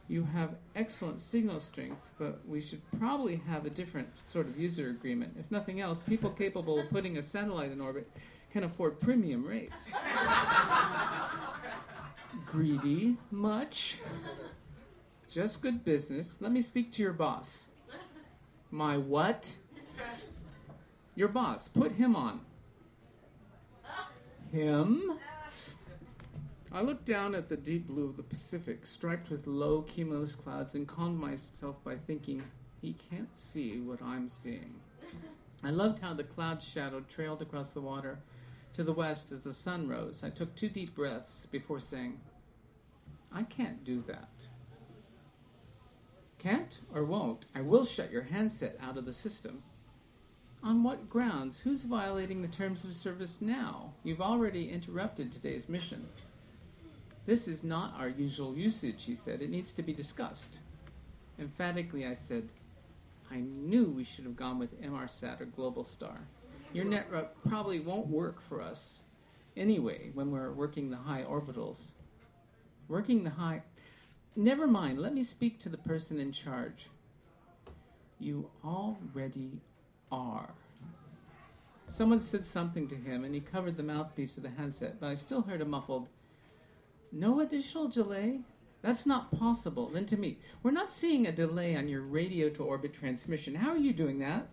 you 0.08 0.26
have 0.26 0.56
excellent 0.76 1.22
signal 1.22 1.60
strength, 1.60 2.10
but 2.18 2.42
we 2.48 2.62
should 2.62 2.82
probably 3.00 3.42
have 3.48 3.66
a 3.66 3.70
different 3.70 4.10
sort 4.28 4.48
of 4.48 4.58
user 4.58 4.90
agreement. 4.90 5.36
If 5.40 5.52
nothing 5.52 5.82
else, 5.82 6.02
people 6.02 6.30
capable 6.30 6.80
of 6.80 6.90
putting 6.90 7.18
a 7.18 7.24
satellite 7.24 7.72
in 7.72 7.80
orbit 7.80 8.10
can 8.52 8.64
afford 8.64 9.00
premium 9.00 9.46
rates. 9.46 9.92
Greedy? 12.46 13.18
Much? 13.30 13.98
Just 15.30 15.62
good 15.62 15.86
business. 15.86 16.38
Let 16.42 16.52
me 16.52 16.62
speak 16.62 16.92
to 16.94 17.02
your 17.02 17.14
boss. 17.14 17.66
My 18.70 18.98
what? 18.98 19.56
Your 21.16 21.28
boss. 21.28 21.68
Put 21.68 21.94
him 21.94 22.16
on. 22.16 22.42
Him? 24.52 25.20
I 26.74 26.82
looked 26.82 27.06
down 27.06 27.36
at 27.36 27.50
the 27.50 27.58
deep 27.58 27.88
blue 27.88 28.06
of 28.06 28.18
the 28.18 28.24
Pacific, 28.24 28.86
striped 28.86 29.30
with 29.30 29.46
low 29.46 29.82
cumulus 29.82 30.36
clouds, 30.36 30.74
and 30.74 30.88
calmed 30.88 31.20
myself 31.20 31.76
by 31.84 31.96
thinking, 31.96 32.44
he 32.82 32.96
can't 33.10 33.36
see 33.36 33.80
what 33.80 34.02
I'm 34.02 34.30
seeing. 34.30 34.76
I 35.64 35.70
loved 35.70 36.00
how 36.00 36.14
the 36.14 36.24
cloud 36.24 36.64
shadow 36.64 37.02
trailed 37.02 37.42
across 37.42 37.72
the 37.72 37.82
water 37.82 38.20
to 38.74 38.84
the 38.84 38.94
west 38.94 39.32
as 39.32 39.42
the 39.42 39.54
sun 39.54 39.88
rose. 39.88 40.24
I 40.24 40.30
took 40.30 40.56
two 40.56 40.70
deep 40.70 40.96
breaths 40.96 41.46
before 41.52 41.80
saying, 41.80 42.20
I 43.34 43.44
can't 43.44 43.84
do 43.84 44.04
that. 44.08 44.30
Can't 46.40 46.80
or 46.94 47.04
won't, 47.04 47.46
I 47.54 47.62
will 47.62 47.86
shut 47.86 48.12
your 48.12 48.24
handset 48.24 48.78
out 48.82 48.98
of 48.98 49.06
the 49.06 49.14
system. 49.14 49.62
On 50.64 50.84
what 50.84 51.10
grounds? 51.10 51.60
Who's 51.60 51.84
violating 51.84 52.42
the 52.42 52.48
terms 52.48 52.84
of 52.84 52.94
service 52.94 53.42
now? 53.42 53.94
You've 54.04 54.22
already 54.22 54.70
interrupted 54.70 55.32
today's 55.32 55.68
mission. 55.68 56.08
This 57.26 57.48
is 57.48 57.64
not 57.64 57.96
our 57.98 58.10
usual 58.10 58.56
usage, 58.56 59.06
he 59.06 59.16
said. 59.16 59.42
It 59.42 59.50
needs 59.50 59.74
to 59.74 59.82
be 59.82 59.94
discussed. 59.94 60.60
Emphatically, 61.40 62.06
I 62.06 62.14
said, 62.14 62.50
I 63.32 63.38
knew 63.38 63.86
we 63.86 64.04
should 64.04 64.26
have 64.26 64.36
gone 64.36 64.60
with 64.60 64.80
Inmarsat 64.82 65.42
or 65.42 65.46
Globalstar. 65.46 66.18
Your 66.74 66.86
network 66.86 67.34
probably 67.48 67.80
won't 67.80 68.08
work 68.08 68.40
for 68.48 68.62
us 68.62 69.02
anyway 69.58 70.12
when 70.14 70.32
we're 70.32 70.52
working 70.52 70.92
the 70.92 70.98
high 70.98 71.24
orbitals. 71.24 71.86
Working 72.88 73.24
the 73.24 73.32
high. 73.32 73.64
Never 74.36 74.68
mind, 74.68 75.00
let 75.00 75.14
me 75.14 75.24
speak 75.24 75.60
to 75.60 75.70
the 75.70 75.78
person 75.78 76.20
in 76.20 76.32
charge. 76.32 76.88
You 78.20 78.50
already 78.64 79.62
are. 80.12 80.50
Someone 81.90 82.22
said 82.22 82.46
something 82.46 82.88
to 82.88 82.96
him, 82.96 83.26
and 83.26 83.36
he 83.36 83.42
covered 83.42 83.76
the 83.76 83.84
mouthpiece 83.84 84.38
of 84.38 84.44
the 84.44 84.50
handset, 84.50 85.00
but 85.00 85.08
I 85.08 85.16
still 85.16 85.42
heard 85.42 85.62
a 85.62 85.66
muffled, 85.66 86.08
No 87.12 87.40
additional 87.42 87.88
delay? 87.88 88.42
That's 88.82 89.06
not 89.06 89.38
possible. 89.38 89.90
Then 89.90 90.06
to 90.08 90.18
me, 90.18 90.40
we're 90.64 90.72
not 90.72 90.92
seeing 90.92 91.28
a 91.28 91.32
delay 91.32 91.76
on 91.76 91.88
your 91.88 92.02
radio 92.02 92.50
to 92.50 92.64
orbit 92.64 92.94
transmission. 92.94 93.56
How 93.56 93.72
are 93.72 93.78
you 93.78 93.94
doing 93.94 94.20
that? 94.20 94.48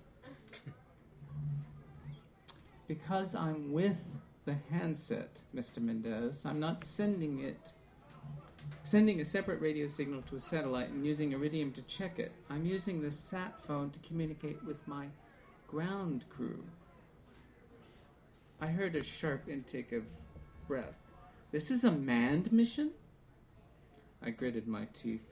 because 2.89 3.35
I'm 3.35 3.73
with 3.73 4.05
the 4.45 4.57
handset, 4.71 5.41
Mr. 5.55 5.79
Mendez. 5.79 6.45
I'm 6.45 6.59
not 6.59 6.83
sending 6.83 7.41
it 7.41 7.73
sending 8.85 9.21
a 9.21 9.25
separate 9.25 9.61
radio 9.61 9.87
signal 9.87 10.23
to 10.23 10.37
a 10.37 10.41
satellite 10.41 10.89
and 10.89 11.05
using 11.05 11.33
Iridium 11.33 11.71
to 11.73 11.83
check 11.83 12.19
it. 12.19 12.33
I'm 12.49 12.65
using 12.65 13.03
the 13.03 13.11
sat 13.11 13.61
phone 13.63 13.91
to 13.91 13.99
communicate 13.99 14.65
with 14.65 14.87
my 14.89 15.07
ground 15.69 16.25
crew. 16.31 16.64
I 18.61 18.66
heard 18.66 18.97
a 18.97 19.03
sharp 19.03 19.49
intake 19.49 19.93
of 19.93 20.03
breath. 20.66 20.99
This 21.53 21.71
is 21.71 21.85
a 21.85 21.93
manned 21.93 22.51
mission? 22.51 22.91
I 24.23 24.31
gritted 24.31 24.66
my 24.66 24.87
teeth. 24.93 25.31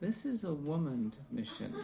This 0.00 0.24
is 0.24 0.44
a 0.44 0.54
womaned 0.54 1.16
mission. 1.30 1.74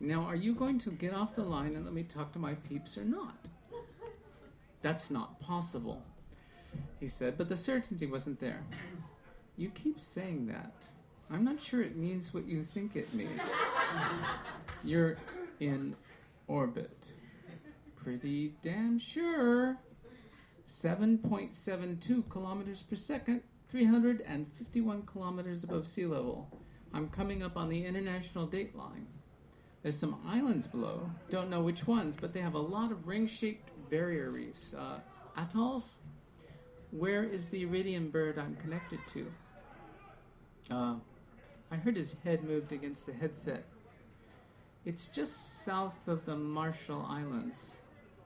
now, 0.00 0.22
are 0.22 0.36
you 0.36 0.52
going 0.54 0.78
to 0.80 0.90
get 0.90 1.14
off 1.14 1.36
the 1.36 1.44
line 1.44 1.76
and 1.76 1.84
let 1.84 1.94
me 1.94 2.02
talk 2.02 2.32
to 2.32 2.38
my 2.38 2.54
peeps 2.54 2.98
or 2.98 3.04
not? 3.04 3.38
That's 4.82 5.10
not 5.10 5.40
possible, 5.40 6.02
he 7.00 7.08
said, 7.08 7.38
but 7.38 7.48
the 7.48 7.56
certainty 7.56 8.06
wasn't 8.06 8.40
there. 8.40 8.62
You 9.56 9.70
keep 9.70 10.00
saying 10.00 10.46
that. 10.48 10.72
I'm 11.30 11.44
not 11.44 11.60
sure 11.60 11.82
it 11.82 11.96
means 11.96 12.34
what 12.34 12.46
you 12.46 12.62
think 12.62 12.96
it 12.96 13.12
means. 13.14 13.40
You're 14.84 15.16
in 15.60 15.96
orbit. 16.46 17.12
Pretty 17.96 18.54
damn 18.62 18.98
sure. 18.98 19.78
7.72 20.70 22.28
kilometers 22.28 22.82
per 22.82 22.96
second, 22.96 23.42
351 23.70 25.02
kilometers 25.02 25.64
above 25.64 25.86
sea 25.86 26.06
level. 26.06 26.50
I'm 26.92 27.08
coming 27.08 27.42
up 27.42 27.56
on 27.56 27.68
the 27.68 27.84
international 27.84 28.46
date 28.46 28.76
line. 28.76 29.06
There's 29.82 29.98
some 29.98 30.20
islands 30.26 30.66
below. 30.66 31.10
Don't 31.30 31.50
know 31.50 31.62
which 31.62 31.86
ones, 31.86 32.16
but 32.20 32.32
they 32.32 32.40
have 32.40 32.54
a 32.54 32.58
lot 32.58 32.90
of 32.90 33.06
ring 33.06 33.26
shaped 33.26 33.70
barrier 33.90 34.30
reefs. 34.30 34.74
Uh, 34.74 35.00
atolls? 35.36 35.98
Where 36.90 37.24
is 37.24 37.46
the 37.46 37.62
iridium 37.62 38.10
bird 38.10 38.38
I'm 38.38 38.56
connected 38.56 39.00
to? 39.12 39.32
Uh, 40.70 40.94
I 41.70 41.76
heard 41.76 41.96
his 41.96 42.16
head 42.24 42.44
moved 42.44 42.72
against 42.72 43.06
the 43.06 43.12
headset 43.12 43.64
it's 44.84 45.06
just 45.08 45.64
south 45.64 45.96
of 46.06 46.24
the 46.24 46.36
Marshall 46.36 47.06
Islands. 47.08 47.70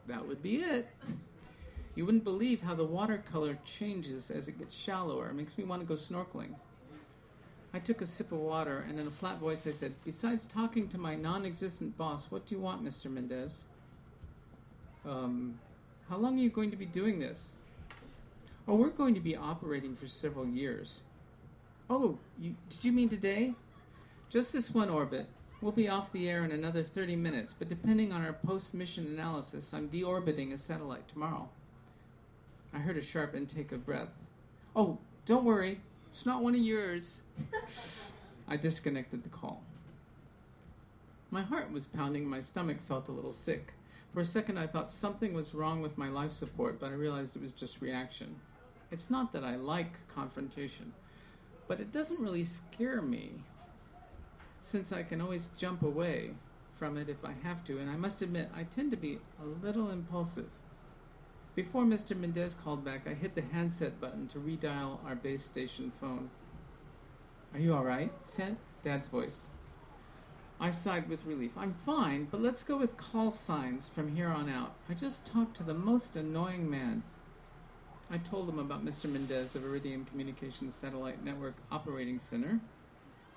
That 0.06 0.26
would 0.26 0.42
be 0.42 0.56
it. 0.56 0.88
You 1.94 2.06
wouldn't 2.06 2.24
believe 2.24 2.62
how 2.62 2.74
the 2.74 2.84
watercolor 2.84 3.58
changes 3.64 4.30
as 4.30 4.48
it 4.48 4.58
gets 4.58 4.74
shallower. 4.74 5.28
It 5.28 5.34
makes 5.34 5.58
me 5.58 5.64
want 5.64 5.82
to 5.82 5.86
go 5.86 5.94
snorkeling. 5.94 6.54
I 7.74 7.78
took 7.78 8.00
a 8.00 8.06
sip 8.06 8.32
of 8.32 8.38
water 8.38 8.84
and 8.88 8.98
in 9.00 9.06
a 9.06 9.10
flat 9.10 9.38
voice 9.38 9.66
I 9.66 9.70
said, 9.70 9.94
Besides 10.04 10.46
talking 10.46 10.88
to 10.88 10.98
my 10.98 11.14
non 11.14 11.44
existent 11.44 11.96
boss, 11.96 12.30
what 12.30 12.46
do 12.46 12.54
you 12.54 12.60
want, 12.60 12.84
Mr. 12.84 13.10
Mendez? 13.10 13.64
Um, 15.06 15.58
how 16.08 16.16
long 16.16 16.38
are 16.38 16.42
you 16.42 16.50
going 16.50 16.70
to 16.70 16.76
be 16.76 16.86
doing 16.86 17.18
this? 17.18 17.52
Oh, 18.68 18.76
we're 18.76 18.90
going 18.90 19.14
to 19.14 19.20
be 19.20 19.36
operating 19.36 19.96
for 19.96 20.06
several 20.06 20.46
years. 20.46 21.00
Oh, 21.90 22.18
you, 22.38 22.54
did 22.68 22.84
you 22.84 22.92
mean 22.92 23.08
today? 23.08 23.54
Just 24.30 24.52
this 24.52 24.72
one 24.72 24.88
orbit. 24.88 25.26
We'll 25.62 25.70
be 25.70 25.88
off 25.88 26.10
the 26.10 26.28
air 26.28 26.44
in 26.44 26.50
another 26.50 26.82
30 26.82 27.14
minutes, 27.14 27.54
but 27.56 27.68
depending 27.68 28.10
on 28.10 28.26
our 28.26 28.32
post 28.32 28.74
mission 28.74 29.06
analysis, 29.06 29.72
I'm 29.72 29.88
deorbiting 29.88 30.52
a 30.52 30.58
satellite 30.58 31.06
tomorrow. 31.06 31.48
I 32.74 32.78
heard 32.78 32.96
a 32.96 33.02
sharp 33.02 33.36
intake 33.36 33.70
of 33.70 33.86
breath. 33.86 34.12
Oh, 34.74 34.98
don't 35.24 35.44
worry, 35.44 35.80
it's 36.08 36.26
not 36.26 36.42
one 36.42 36.56
of 36.56 36.60
yours. 36.60 37.22
I 38.48 38.56
disconnected 38.56 39.22
the 39.22 39.28
call. 39.28 39.62
My 41.30 41.42
heart 41.42 41.70
was 41.70 41.86
pounding, 41.86 42.28
my 42.28 42.40
stomach 42.40 42.78
felt 42.88 43.08
a 43.08 43.12
little 43.12 43.30
sick. 43.30 43.72
For 44.12 44.18
a 44.18 44.24
second, 44.24 44.58
I 44.58 44.66
thought 44.66 44.90
something 44.90 45.32
was 45.32 45.54
wrong 45.54 45.80
with 45.80 45.96
my 45.96 46.08
life 46.08 46.32
support, 46.32 46.80
but 46.80 46.90
I 46.90 46.94
realized 46.94 47.36
it 47.36 47.42
was 47.42 47.52
just 47.52 47.80
reaction. 47.80 48.34
It's 48.90 49.10
not 49.10 49.32
that 49.32 49.44
I 49.44 49.54
like 49.54 49.92
confrontation, 50.12 50.92
but 51.68 51.78
it 51.78 51.92
doesn't 51.92 52.20
really 52.20 52.42
scare 52.42 53.00
me 53.00 53.44
since 54.62 54.92
I 54.92 55.02
can 55.02 55.20
always 55.20 55.50
jump 55.56 55.82
away 55.82 56.30
from 56.74 56.96
it 56.96 57.08
if 57.08 57.24
I 57.24 57.34
have 57.42 57.64
to, 57.64 57.78
and 57.78 57.90
I 57.90 57.96
must 57.96 58.22
admit, 58.22 58.48
I 58.56 58.64
tend 58.64 58.90
to 58.90 58.96
be 58.96 59.18
a 59.40 59.64
little 59.64 59.90
impulsive. 59.90 60.48
Before 61.54 61.84
Mr. 61.84 62.16
Mendez 62.16 62.54
called 62.54 62.84
back, 62.84 63.06
I 63.06 63.14
hit 63.14 63.34
the 63.34 63.42
handset 63.42 64.00
button 64.00 64.26
to 64.28 64.38
redial 64.38 65.04
our 65.04 65.14
base 65.14 65.44
station 65.44 65.92
phone. 66.00 66.30
Are 67.52 67.60
you 67.60 67.74
alright? 67.74 68.12
sent 68.24 68.58
Dad's 68.82 69.08
voice. 69.08 69.46
I 70.58 70.70
sighed 70.70 71.08
with 71.08 71.26
relief. 71.26 71.50
I'm 71.56 71.74
fine, 71.74 72.28
but 72.30 72.40
let's 72.40 72.62
go 72.62 72.78
with 72.78 72.96
call 72.96 73.30
signs 73.30 73.88
from 73.88 74.14
here 74.14 74.28
on 74.28 74.48
out. 74.48 74.74
I 74.88 74.94
just 74.94 75.26
talked 75.26 75.56
to 75.56 75.62
the 75.62 75.74
most 75.74 76.16
annoying 76.16 76.70
man. 76.70 77.02
I 78.10 78.18
told 78.18 78.48
him 78.48 78.58
about 78.58 78.84
Mr. 78.84 79.10
Mendez 79.10 79.54
of 79.54 79.64
Iridium 79.64 80.04
Communications 80.04 80.74
Satellite 80.74 81.24
Network 81.24 81.54
Operating 81.70 82.18
Center, 82.18 82.60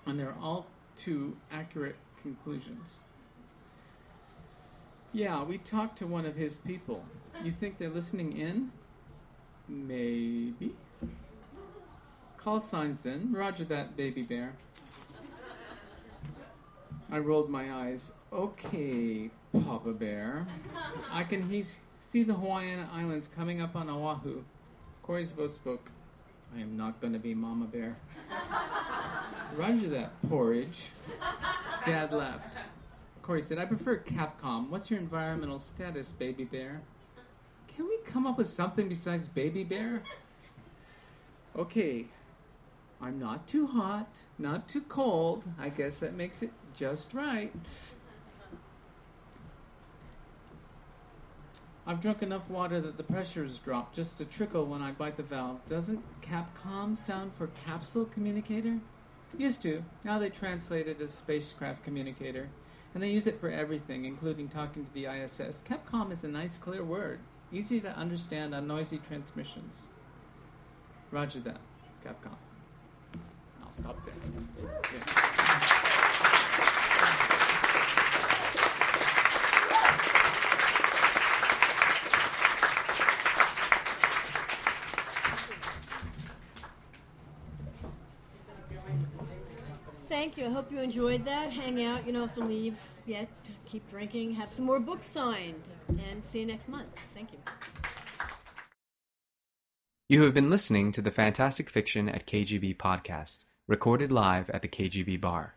and 0.05 0.19
they're 0.19 0.35
all 0.41 0.67
too 0.95 1.37
accurate 1.51 1.95
conclusions. 2.21 2.99
Yeah, 5.13 5.43
we 5.43 5.57
talked 5.57 5.97
to 5.99 6.07
one 6.07 6.25
of 6.25 6.35
his 6.35 6.57
people. 6.57 7.05
You 7.43 7.51
think 7.51 7.77
they're 7.77 7.89
listening 7.89 8.37
in? 8.37 8.71
Maybe. 9.67 10.75
Call 12.37 12.59
signs 12.59 13.01
then. 13.03 13.33
Roger 13.33 13.63
that, 13.65 13.95
baby 13.95 14.21
bear. 14.21 14.53
I 17.11 17.19
rolled 17.19 17.49
my 17.49 17.71
eyes. 17.71 18.11
Okay, 18.33 19.29
Papa 19.63 19.93
Bear. 19.93 20.45
I 21.11 21.23
can 21.23 21.49
he- 21.49 21.65
see 22.01 22.23
the 22.23 22.33
Hawaiian 22.33 22.87
Islands 22.91 23.27
coming 23.27 23.61
up 23.61 23.75
on 23.75 23.89
Oahu. 23.89 24.43
Corey's 25.03 25.31
voice 25.31 25.53
spoke. 25.53 25.91
I 26.55 26.61
am 26.61 26.75
not 26.75 26.99
going 26.99 27.13
to 27.13 27.19
be 27.19 27.33
Mama 27.33 27.65
Bear. 27.65 27.97
Roger 29.57 29.87
that, 29.89 30.11
porridge. 30.29 30.87
Dad 31.85 32.11
left. 32.11 32.59
Corey 33.21 33.41
said, 33.41 33.57
I 33.57 33.65
prefer 33.65 33.97
Capcom. 33.97 34.69
What's 34.69 34.91
your 34.91 34.99
environmental 34.99 35.59
status, 35.59 36.11
Baby 36.11 36.43
Bear? 36.43 36.81
Can 37.67 37.87
we 37.87 37.97
come 38.05 38.27
up 38.27 38.37
with 38.37 38.47
something 38.47 38.89
besides 38.89 39.27
Baby 39.27 39.63
Bear? 39.63 40.03
Okay. 41.55 42.05
I'm 43.01 43.19
not 43.19 43.47
too 43.47 43.67
hot, 43.67 44.09
not 44.37 44.67
too 44.67 44.81
cold. 44.81 45.43
I 45.59 45.69
guess 45.69 45.99
that 45.99 46.15
makes 46.15 46.41
it 46.41 46.51
just 46.75 47.13
right. 47.13 47.53
I've 51.87 52.01
drunk 52.01 52.23
enough 52.23 52.49
water 52.49 52.81
that 52.81 52.97
the 52.97 53.03
pressure's 53.03 53.59
dropped, 53.59 53.95
just 53.95 54.19
a 54.19 54.25
trickle 54.25 54.65
when 54.65 54.81
I 54.81 54.91
bite 54.91 55.17
the 55.17 55.23
valve. 55.23 55.59
Doesn't 55.69 56.03
Capcom 56.21 56.97
sound 56.97 57.33
for 57.35 57.47
capsule 57.65 58.05
communicator? 58.05 58.79
Used 59.37 59.61
to. 59.63 59.83
Now 60.03 60.19
they 60.19 60.29
translate 60.29 60.87
it 60.87 61.01
as 61.01 61.13
spacecraft 61.13 61.83
communicator. 61.83 62.47
And 62.93 63.03
they 63.03 63.09
use 63.09 63.27
it 63.27 63.41
for 63.41 63.49
everything, 63.49 64.05
including 64.05 64.47
talking 64.47 64.85
to 64.85 64.93
the 64.93 65.05
ISS. 65.07 65.61
Capcom 65.67 66.13
is 66.13 66.23
a 66.23 66.29
nice, 66.29 66.57
clear 66.57 66.83
word, 66.83 67.19
easy 67.51 67.81
to 67.81 67.89
understand 67.89 68.55
on 68.55 68.67
noisy 68.67 68.99
transmissions. 68.99 69.89
Roger 71.11 71.41
that, 71.41 71.59
Capcom. 72.05 72.35
I'll 73.61 73.71
stop 73.71 73.97
there. 74.05 74.13
Yeah. 74.63 75.91
Thank 90.35 90.47
you. 90.47 90.51
I 90.51 90.53
hope 90.53 90.69
you 90.69 90.79
enjoyed 90.79 91.23
that. 91.23 91.49
Hang 91.49 91.81
out. 91.81 92.05
You 92.05 92.11
don't 92.11 92.27
have 92.27 92.35
to 92.35 92.43
leave 92.43 92.77
yet. 93.05 93.29
Keep 93.65 93.89
drinking. 93.89 94.33
Have 94.33 94.49
some 94.49 94.65
more 94.65 94.81
books 94.81 95.05
signed. 95.05 95.63
And 95.87 96.25
see 96.25 96.41
you 96.41 96.45
next 96.45 96.67
month. 96.67 96.89
Thank 97.13 97.31
you. 97.31 97.37
You 100.09 100.23
have 100.23 100.33
been 100.33 100.49
listening 100.49 100.91
to 100.91 101.01
the 101.01 101.09
Fantastic 101.09 101.69
Fiction 101.69 102.09
at 102.09 102.27
KGB 102.27 102.75
podcast, 102.75 103.45
recorded 103.65 104.11
live 104.11 104.49
at 104.49 104.61
the 104.61 104.67
KGB 104.67 105.21
bar. 105.21 105.53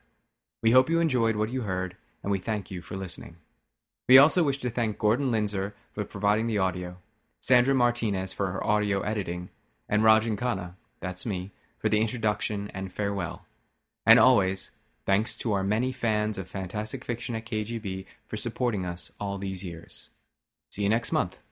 We 0.63 0.71
hope 0.71 0.89
you 0.89 1.01
enjoyed 1.01 1.35
what 1.35 1.51
you 1.51 1.63
heard, 1.63 1.97
and 2.23 2.31
we 2.31 2.39
thank 2.39 2.71
you 2.71 2.81
for 2.81 2.97
listening. 2.97 3.39
We 4.09 4.17
also 4.17 4.45
wish 4.45 4.59
to 4.59 4.71
thank 4.71 4.97
Gordon 4.97 5.33
Linzner 5.33 5.73
for 5.93 6.05
providing 6.05 6.47
the 6.47 6.59
audio, 6.59 6.99
Sandra 7.41 7.75
Martinez 7.75 8.33
for 8.33 8.53
her 8.53 8.65
audio 8.65 9.01
editing, 9.01 9.51
and 9.89 10.05
Rajan 10.05 10.39
Khanna, 10.39 10.75
that's 11.01 11.27
me, 11.27 11.51
for 11.79 11.89
the 11.89 12.01
introduction 12.01 12.71
and 12.73 12.93
farewell. 12.93 13.45
And 14.09 14.19
always, 14.19 14.71
thanks 15.05 15.37
to 15.37 15.53
our 15.53 15.63
many 15.63 15.93
fans 15.93 16.39
of 16.39 16.49
Fantastic 16.49 17.05
Fiction 17.05 17.35
at 17.35 17.45
KGB 17.45 18.07
for 18.27 18.39
supporting 18.39 18.87
us 18.87 19.13
all 19.21 19.37
these 19.37 19.63
years. 19.63 20.09
See 20.71 20.83
you 20.83 20.89
next 20.89 21.13
month. 21.13 21.43